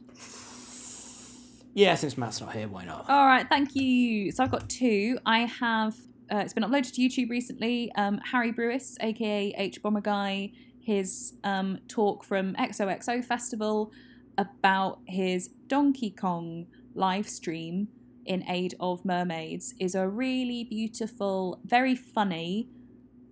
Yeah, 1.73 1.95
since 1.95 2.19
Matt's 2.19 2.41
not 2.41 2.53
here, 2.53 2.69
why 2.69 2.85
not? 2.85 3.09
All 3.09 3.25
right, 3.27 3.49
thank 3.49 3.75
you. 3.75 4.31
So 4.31 4.45
I've 4.45 4.51
got 4.51 4.69
two. 4.69 5.19
I 5.25 5.41
have. 5.41 5.95
Uh, 6.31 6.37
it's 6.39 6.53
been 6.53 6.63
uploaded 6.63 6.93
to 6.93 7.01
YouTube 7.01 7.31
recently. 7.31 7.91
Um, 7.97 8.21
Harry 8.31 8.53
Brewis, 8.53 8.99
aka 9.01 9.55
H 9.57 9.83
Bomber 9.83 10.03
Guy, 10.03 10.53
his 10.81 11.33
um, 11.45 11.79
talk 11.89 12.25
from 12.25 12.55
XOXO 12.55 13.25
Festival 13.25 13.91
about 14.37 15.01
his 15.07 15.49
Donkey 15.67 16.11
Kong 16.11 16.67
live 16.95 17.29
stream 17.29 17.89
in 18.27 18.45
aid 18.49 18.75
of 18.81 19.05
mermaids 19.05 19.75
is 19.79 19.95
a 19.95 20.09
really 20.09 20.65
beautiful, 20.65 21.61
very 21.65 21.95
funny, 21.95 22.69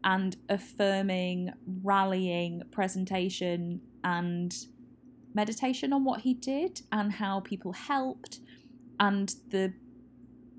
and 0.02 0.36
affirming, 0.48 1.50
rallying 1.82 2.62
presentation 2.70 3.80
and 4.02 4.54
meditation 5.34 5.92
on 5.92 6.04
what 6.04 6.20
he 6.20 6.34
did 6.34 6.80
and 6.92 7.12
how 7.12 7.40
people 7.40 7.72
helped 7.72 8.40
and 9.00 9.34
the 9.50 9.72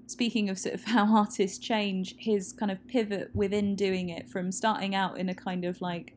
speaking 0.07 0.49
of 0.49 0.59
sort 0.59 0.75
of 0.75 0.83
how 0.85 1.15
artists 1.15 1.57
change 1.59 2.15
his 2.17 2.53
kind 2.53 2.71
of 2.71 2.85
pivot 2.87 3.29
within 3.33 3.75
doing 3.75 4.09
it 4.09 4.27
from 4.27 4.51
starting 4.51 4.93
out 4.95 5.17
in 5.17 5.29
a 5.29 5.35
kind 5.35 5.63
of 5.63 5.79
like 5.79 6.15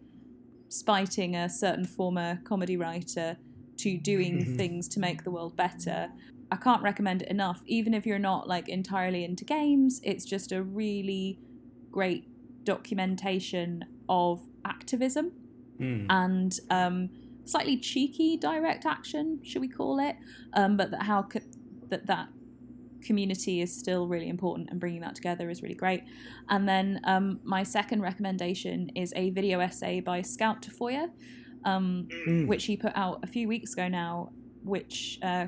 spiting 0.68 1.34
a 1.36 1.48
certain 1.48 1.84
former 1.84 2.40
comedy 2.44 2.76
writer 2.76 3.38
to 3.78 3.96
doing 3.98 4.38
Mhm. 4.38 4.56
things 4.56 4.88
to 4.88 5.00
make 5.00 5.22
the 5.22 5.30
world 5.30 5.56
better 5.56 6.08
i 6.50 6.56
can't 6.56 6.82
recommend 6.82 7.22
it 7.22 7.28
enough 7.28 7.62
even 7.66 7.92
if 7.94 8.06
you're 8.06 8.18
not 8.18 8.48
like 8.48 8.68
entirely 8.68 9.24
into 9.24 9.44
games 9.44 10.00
it's 10.02 10.24
just 10.24 10.52
a 10.52 10.62
really 10.62 11.40
great 11.92 12.28
documentation 12.64 13.84
of 14.08 14.40
activism 14.64 15.32
Hmm. 15.78 16.06
and 16.10 16.58
um, 16.70 17.10
slightly 17.44 17.78
cheeky 17.78 18.36
direct 18.36 18.84
action, 18.84 19.38
should 19.44 19.62
we 19.62 19.68
call 19.68 20.00
it? 20.00 20.16
Um, 20.54 20.76
but 20.76 20.90
that 20.90 21.04
how 21.04 21.22
co- 21.22 21.38
that 21.90 22.06
that 22.08 22.28
community 23.04 23.60
is 23.60 23.78
still 23.78 24.08
really 24.08 24.28
important, 24.28 24.70
and 24.70 24.80
bringing 24.80 25.02
that 25.02 25.14
together 25.14 25.48
is 25.50 25.62
really 25.62 25.76
great. 25.76 26.02
And 26.50 26.68
then 26.68 27.00
um, 27.04 27.38
my 27.44 27.62
second 27.62 28.02
recommendation 28.02 28.90
is 28.96 29.12
a 29.14 29.30
video 29.30 29.60
essay 29.60 30.00
by 30.00 30.22
Scout 30.22 30.62
Tafoya, 30.62 31.10
um, 31.64 32.08
Hmm. 32.10 32.46
which 32.48 32.64
he 32.64 32.76
put 32.76 32.92
out 32.96 33.20
a 33.22 33.28
few 33.28 33.46
weeks 33.46 33.72
ago 33.72 33.86
now, 33.86 34.32
which 34.64 35.18
uh, 35.22 35.46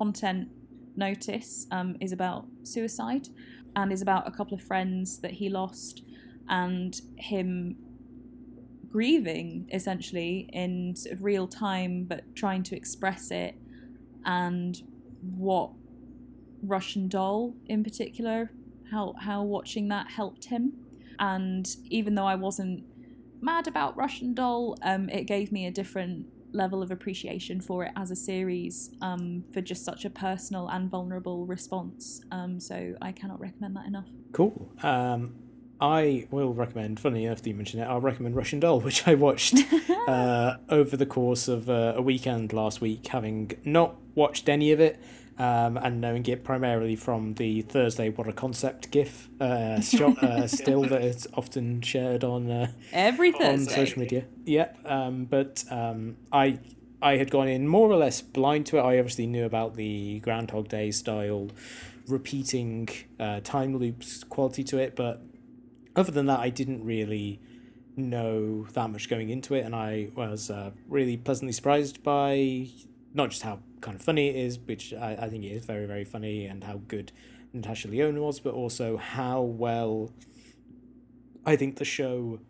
content 0.00 0.48
notice 0.96 1.66
um, 1.70 1.94
is 2.00 2.12
about 2.12 2.46
suicide 2.62 3.28
and 3.76 3.92
is 3.92 4.00
about 4.00 4.26
a 4.26 4.30
couple 4.30 4.54
of 4.54 4.62
friends 4.62 5.18
that 5.18 5.32
he 5.32 5.48
lost 5.50 6.02
and 6.48 7.02
him 7.16 7.76
grieving 8.90 9.68
essentially 9.72 10.48
in 10.52 10.96
sort 10.96 11.12
of 11.14 11.22
real 11.22 11.46
time 11.46 12.04
but 12.04 12.22
trying 12.34 12.62
to 12.62 12.74
express 12.74 13.30
it 13.30 13.54
and 14.24 14.82
what 15.36 15.70
Russian 16.62 17.06
doll 17.08 17.54
in 17.66 17.84
particular 17.84 18.50
how 18.90 19.14
how 19.20 19.42
watching 19.42 19.88
that 19.88 20.10
helped 20.10 20.46
him. 20.46 20.72
And 21.18 21.68
even 21.90 22.14
though 22.14 22.26
I 22.26 22.34
wasn't 22.34 22.84
mad 23.40 23.68
about 23.68 23.96
Russian 23.96 24.34
doll 24.34 24.76
um 24.82 25.08
it 25.08 25.24
gave 25.24 25.52
me 25.52 25.66
a 25.66 25.70
different 25.70 26.26
level 26.52 26.82
of 26.82 26.90
appreciation 26.90 27.60
for 27.60 27.84
it 27.84 27.92
as 27.96 28.10
a 28.10 28.16
series 28.16 28.90
um 29.00 29.44
for 29.52 29.60
just 29.60 29.84
such 29.84 30.04
a 30.04 30.10
personal 30.10 30.68
and 30.68 30.90
vulnerable 30.90 31.46
response. 31.46 32.22
Um 32.30 32.60
so 32.60 32.94
I 33.00 33.12
cannot 33.12 33.40
recommend 33.40 33.76
that 33.76 33.86
enough. 33.86 34.08
Cool. 34.32 34.72
Um, 34.82 35.34
I 35.80 36.26
will 36.30 36.52
recommend, 36.52 37.00
funny 37.00 37.24
enough 37.24 37.40
that 37.40 37.48
you 37.48 37.54
mentioned 37.54 37.82
it, 37.82 37.86
I'll 37.86 38.02
recommend 38.02 38.36
Russian 38.36 38.60
Doll, 38.60 38.80
which 38.88 39.08
I 39.08 39.14
watched 39.14 39.56
uh, 40.08 40.56
over 40.68 40.96
the 40.96 41.06
course 41.06 41.48
of 41.48 41.70
uh, 41.70 41.94
a 41.96 42.02
weekend 42.02 42.52
last 42.52 42.80
week, 42.80 43.06
having 43.06 43.52
not 43.64 43.96
watched 44.14 44.48
any 44.48 44.72
of 44.72 44.80
it 44.80 45.00
um, 45.40 45.78
and 45.78 46.02
knowing 46.02 46.26
it 46.26 46.44
primarily 46.44 46.94
from 46.94 47.32
the 47.34 47.62
Thursday 47.62 48.10
What 48.10 48.28
a 48.28 48.32
Concept 48.32 48.90
GIF 48.90 49.30
uh, 49.40 49.80
shot, 49.80 50.22
uh, 50.22 50.46
still 50.46 50.82
that 50.82 51.02
is 51.02 51.26
often 51.32 51.80
shared 51.80 52.24
on 52.24 52.50
uh, 52.50 52.70
every 52.92 53.32
on 53.32 53.64
social 53.64 54.00
media. 54.00 54.26
Yep. 54.44 54.80
Um, 54.84 55.24
but 55.24 55.64
um, 55.70 56.18
I 56.30 56.58
I 57.00 57.16
had 57.16 57.30
gone 57.30 57.48
in 57.48 57.66
more 57.66 57.90
or 57.90 57.96
less 57.96 58.20
blind 58.20 58.66
to 58.66 58.76
it. 58.76 58.80
I 58.82 58.98
obviously 58.98 59.26
knew 59.26 59.46
about 59.46 59.76
the 59.76 60.20
Groundhog 60.20 60.68
Day 60.68 60.90
style 60.90 61.48
repeating 62.06 62.90
uh, 63.18 63.40
time 63.40 63.78
loops 63.78 64.22
quality 64.24 64.62
to 64.64 64.76
it, 64.76 64.94
but 64.94 65.22
other 65.96 66.12
than 66.12 66.26
that, 66.26 66.40
I 66.40 66.50
didn't 66.50 66.84
really 66.84 67.40
know 67.96 68.66
that 68.74 68.90
much 68.90 69.08
going 69.08 69.30
into 69.30 69.54
it, 69.54 69.64
and 69.64 69.74
I 69.74 70.08
was 70.14 70.50
uh, 70.50 70.72
really 70.86 71.16
pleasantly 71.16 71.52
surprised 71.52 72.02
by 72.02 72.68
not 73.14 73.30
just 73.30 73.42
how 73.42 73.60
kind 73.80 73.96
of 73.96 74.02
funny 74.02 74.28
it 74.28 74.36
is, 74.36 74.58
which 74.58 74.92
I, 74.94 75.16
I 75.22 75.28
think 75.28 75.44
it 75.44 75.48
is 75.48 75.64
very 75.64 75.86
very 75.86 76.04
funny, 76.04 76.46
and 76.46 76.64
how 76.64 76.80
good 76.88 77.12
Natasha 77.52 77.88
Lyonne 77.88 78.20
was, 78.20 78.40
but 78.40 78.54
also 78.54 78.96
how 78.96 79.42
well 79.42 80.12
I 81.44 81.56
think 81.56 81.76
the 81.76 81.84
show 81.84 82.40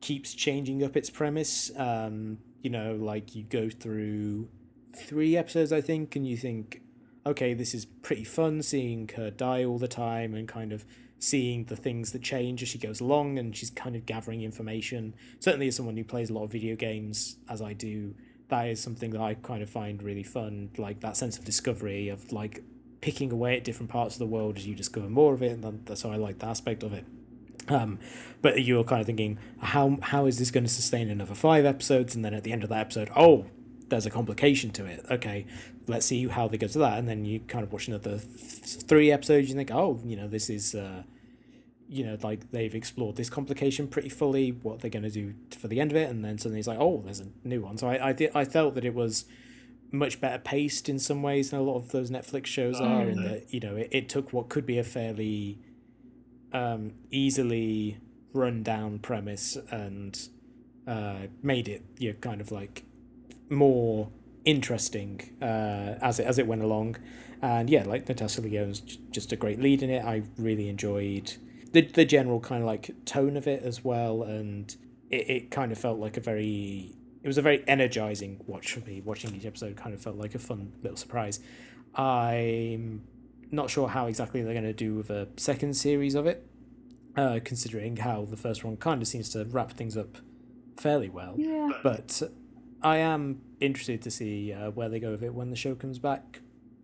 keeps 0.00 0.34
changing 0.34 0.82
up 0.82 0.96
its 0.96 1.10
premise. 1.10 1.70
Um, 1.76 2.38
you 2.60 2.70
know, 2.70 2.94
like 2.94 3.34
you 3.34 3.44
go 3.44 3.70
through 3.70 4.48
three 4.96 5.36
episodes, 5.36 5.72
I 5.72 5.80
think, 5.80 6.16
and 6.16 6.26
you 6.26 6.36
think, 6.36 6.82
okay, 7.24 7.54
this 7.54 7.74
is 7.74 7.84
pretty 7.84 8.24
fun 8.24 8.62
seeing 8.62 9.08
her 9.16 9.30
die 9.30 9.64
all 9.64 9.78
the 9.78 9.88
time 9.88 10.34
and 10.34 10.46
kind 10.46 10.72
of 10.72 10.84
seeing 11.18 11.64
the 11.64 11.76
things 11.76 12.10
that 12.12 12.22
change 12.22 12.62
as 12.62 12.68
she 12.68 12.78
goes 12.78 13.00
along 13.00 13.38
and 13.38 13.56
she's 13.56 13.70
kind 13.70 13.94
of 13.94 14.04
gathering 14.04 14.42
information. 14.42 15.14
Certainly, 15.38 15.68
as 15.68 15.76
someone 15.76 15.96
who 15.96 16.04
plays 16.04 16.30
a 16.30 16.32
lot 16.32 16.44
of 16.44 16.52
video 16.52 16.74
games, 16.74 17.36
as 17.48 17.62
I 17.62 17.72
do, 17.72 18.14
that 18.52 18.68
is 18.68 18.80
something 18.80 19.10
that 19.12 19.20
I 19.20 19.32
kind 19.32 19.62
of 19.62 19.70
find 19.70 20.02
really 20.02 20.22
fun, 20.22 20.68
like 20.76 21.00
that 21.00 21.16
sense 21.16 21.38
of 21.38 21.44
discovery 21.44 22.10
of 22.10 22.30
like 22.32 22.62
picking 23.00 23.32
away 23.32 23.56
at 23.56 23.64
different 23.64 23.90
parts 23.90 24.14
of 24.14 24.18
the 24.18 24.26
world 24.26 24.58
as 24.58 24.66
you 24.66 24.74
discover 24.74 25.08
more 25.08 25.32
of 25.32 25.42
it, 25.42 25.52
and 25.52 25.86
that's 25.86 26.02
how 26.02 26.10
I 26.10 26.16
like 26.16 26.38
the 26.38 26.46
aspect 26.46 26.82
of 26.82 26.92
it. 26.92 27.06
Um, 27.68 27.98
but 28.42 28.62
you're 28.62 28.84
kind 28.84 29.00
of 29.00 29.06
thinking, 29.06 29.38
how 29.60 29.98
how 30.02 30.26
is 30.26 30.38
this 30.38 30.50
going 30.50 30.64
to 30.64 30.70
sustain 30.70 31.08
another 31.08 31.34
five 31.34 31.64
episodes? 31.64 32.14
And 32.14 32.22
then 32.22 32.34
at 32.34 32.44
the 32.44 32.52
end 32.52 32.62
of 32.62 32.68
that 32.68 32.80
episode, 32.80 33.10
oh, 33.16 33.46
there's 33.88 34.04
a 34.04 34.10
complication 34.10 34.70
to 34.72 34.84
it. 34.84 35.02
Okay, 35.10 35.46
let's 35.86 36.04
see 36.04 36.28
how 36.28 36.46
they 36.46 36.58
go 36.58 36.66
to 36.66 36.78
that. 36.80 36.98
And 36.98 37.08
then 37.08 37.24
you 37.24 37.40
kind 37.40 37.64
of 37.64 37.72
watch 37.72 37.88
another 37.88 38.18
th- 38.18 38.82
three 38.86 39.10
episodes. 39.10 39.48
You 39.48 39.54
think, 39.54 39.70
oh, 39.70 39.98
you 40.04 40.16
know, 40.16 40.28
this 40.28 40.50
is, 40.50 40.74
uh, 40.74 41.04
you 41.92 42.04
know, 42.04 42.16
like 42.22 42.50
they've 42.50 42.74
explored 42.74 43.16
this 43.16 43.28
complication 43.28 43.86
pretty 43.86 44.08
fully. 44.08 44.50
What 44.50 44.80
they're 44.80 44.90
going 44.90 45.02
to 45.02 45.10
do 45.10 45.34
for 45.56 45.68
the 45.68 45.80
end 45.80 45.90
of 45.90 45.96
it, 45.96 46.08
and 46.08 46.24
then 46.24 46.38
suddenly 46.38 46.58
it's 46.58 46.68
like, 46.68 46.80
oh, 46.80 47.02
there's 47.04 47.20
a 47.20 47.28
new 47.44 47.60
one. 47.60 47.76
So 47.76 47.88
I 47.88 48.08
I, 48.08 48.12
th- 48.12 48.32
I 48.34 48.44
felt 48.44 48.74
that 48.74 48.84
it 48.84 48.94
was 48.94 49.26
much 49.90 50.20
better 50.20 50.38
paced 50.38 50.88
in 50.88 50.98
some 50.98 51.22
ways 51.22 51.50
than 51.50 51.60
a 51.60 51.62
lot 51.62 51.76
of 51.76 51.90
those 51.90 52.10
Netflix 52.10 52.46
shows 52.46 52.80
are, 52.80 53.02
in 53.02 53.22
that 53.24 53.52
you 53.52 53.60
know 53.60 53.76
it, 53.76 53.88
it 53.92 54.08
took 54.08 54.32
what 54.32 54.48
could 54.48 54.64
be 54.64 54.78
a 54.78 54.84
fairly 54.84 55.58
um, 56.52 56.94
easily 57.10 57.98
run 58.32 58.62
down 58.62 58.98
premise 58.98 59.56
and 59.70 60.28
uh, 60.86 61.26
made 61.42 61.68
it 61.68 61.82
you 61.98 62.10
know, 62.10 62.18
kind 62.20 62.40
of 62.40 62.50
like 62.50 62.84
more 63.50 64.08
interesting 64.44 65.36
uh, 65.42 65.98
as 66.00 66.18
it 66.18 66.26
as 66.26 66.38
it 66.38 66.46
went 66.46 66.62
along. 66.62 66.96
And 67.42 67.68
yeah, 67.68 67.84
like 67.84 68.08
Natasha 68.08 68.40
Lyonne's 68.40 68.80
j- 68.80 69.00
just 69.10 69.32
a 69.32 69.36
great 69.36 69.60
lead 69.60 69.82
in 69.82 69.90
it. 69.90 70.04
I 70.04 70.22
really 70.38 70.68
enjoyed 70.68 71.34
the 71.72 71.82
the 71.82 72.04
general 72.04 72.40
kind 72.40 72.62
of 72.62 72.66
like 72.66 72.90
tone 73.04 73.36
of 73.36 73.46
it 73.46 73.62
as 73.62 73.84
well, 73.84 74.22
and 74.22 74.74
it, 75.10 75.30
it 75.30 75.50
kind 75.50 75.72
of 75.72 75.78
felt 75.78 75.98
like 75.98 76.16
a 76.16 76.20
very 76.20 76.94
it 77.22 77.26
was 77.26 77.38
a 77.38 77.42
very 77.42 77.64
energizing 77.66 78.40
watch 78.46 78.72
for 78.72 78.80
me. 78.80 79.00
Watching 79.00 79.34
each 79.34 79.46
episode 79.46 79.76
kind 79.76 79.94
of 79.94 80.00
felt 80.00 80.16
like 80.16 80.34
a 80.34 80.38
fun 80.38 80.72
little 80.82 80.96
surprise. 80.96 81.40
I'm 81.94 83.02
not 83.50 83.70
sure 83.70 83.88
how 83.88 84.06
exactly 84.06 84.42
they're 84.42 84.54
going 84.54 84.64
to 84.64 84.72
do 84.72 84.94
with 84.94 85.10
a 85.10 85.28
second 85.36 85.74
series 85.74 86.14
of 86.14 86.26
it, 86.26 86.46
uh, 87.16 87.40
considering 87.44 87.96
how 87.96 88.24
the 88.24 88.36
first 88.36 88.64
one 88.64 88.76
kind 88.76 89.02
of 89.02 89.08
seems 89.08 89.28
to 89.30 89.44
wrap 89.44 89.72
things 89.72 89.96
up 89.96 90.18
fairly 90.78 91.08
well. 91.08 91.34
Yeah. 91.36 91.70
But 91.82 92.22
I 92.82 92.96
am 92.98 93.42
interested 93.60 94.02
to 94.02 94.10
see 94.10 94.52
uh, 94.52 94.70
where 94.70 94.88
they 94.88 94.98
go 94.98 95.12
with 95.12 95.22
it 95.22 95.34
when 95.34 95.50
the 95.50 95.56
show 95.56 95.74
comes 95.74 95.98
back. 95.98 96.40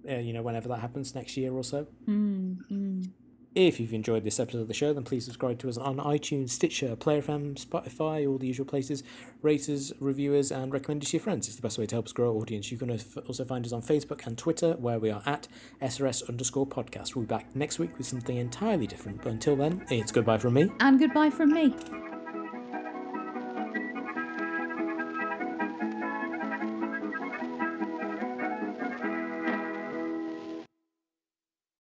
Uh, 0.08 0.16
you 0.16 0.32
know, 0.32 0.42
whenever 0.42 0.68
that 0.68 0.78
happens 0.78 1.14
next 1.14 1.36
year 1.36 1.52
or 1.52 1.64
so. 1.64 1.86
Mm, 2.06 2.58
mm. 2.70 3.10
If 3.58 3.80
you've 3.80 3.92
enjoyed 3.92 4.22
this 4.22 4.38
episode 4.38 4.60
of 4.60 4.68
the 4.68 4.72
show, 4.72 4.92
then 4.92 5.02
please 5.02 5.24
subscribe 5.24 5.58
to 5.58 5.68
us 5.68 5.76
on 5.76 5.96
iTunes, 5.96 6.50
Stitcher, 6.50 6.94
Player 6.94 7.20
FM, 7.20 7.54
Spotify, 7.58 8.24
all 8.24 8.38
the 8.38 8.46
usual 8.46 8.64
places. 8.64 9.02
Rate 9.42 9.68
us, 9.68 9.92
review 9.98 10.32
and 10.52 10.72
recommend 10.72 11.02
us 11.02 11.10
to 11.10 11.16
your 11.16 11.24
friends. 11.24 11.48
It's 11.48 11.56
the 11.56 11.62
best 11.62 11.76
way 11.76 11.84
to 11.86 11.96
help 11.96 12.06
us 12.06 12.12
grow 12.12 12.28
our 12.28 12.40
audience. 12.40 12.70
You 12.70 12.78
can 12.78 12.88
also 12.88 13.44
find 13.44 13.66
us 13.66 13.72
on 13.72 13.82
Facebook 13.82 14.24
and 14.28 14.38
Twitter, 14.38 14.74
where 14.74 15.00
we 15.00 15.10
are 15.10 15.24
at 15.26 15.48
SRS 15.82 16.28
underscore 16.28 16.68
podcast. 16.68 17.16
We'll 17.16 17.24
be 17.24 17.34
back 17.34 17.56
next 17.56 17.80
week 17.80 17.98
with 17.98 18.06
something 18.06 18.36
entirely 18.36 18.86
different. 18.86 19.22
But 19.22 19.32
until 19.32 19.56
then, 19.56 19.84
it's 19.90 20.12
goodbye 20.12 20.38
from 20.38 20.54
me. 20.54 20.70
And 20.78 21.00
goodbye 21.00 21.30
from 21.30 21.50
me. 21.50 21.74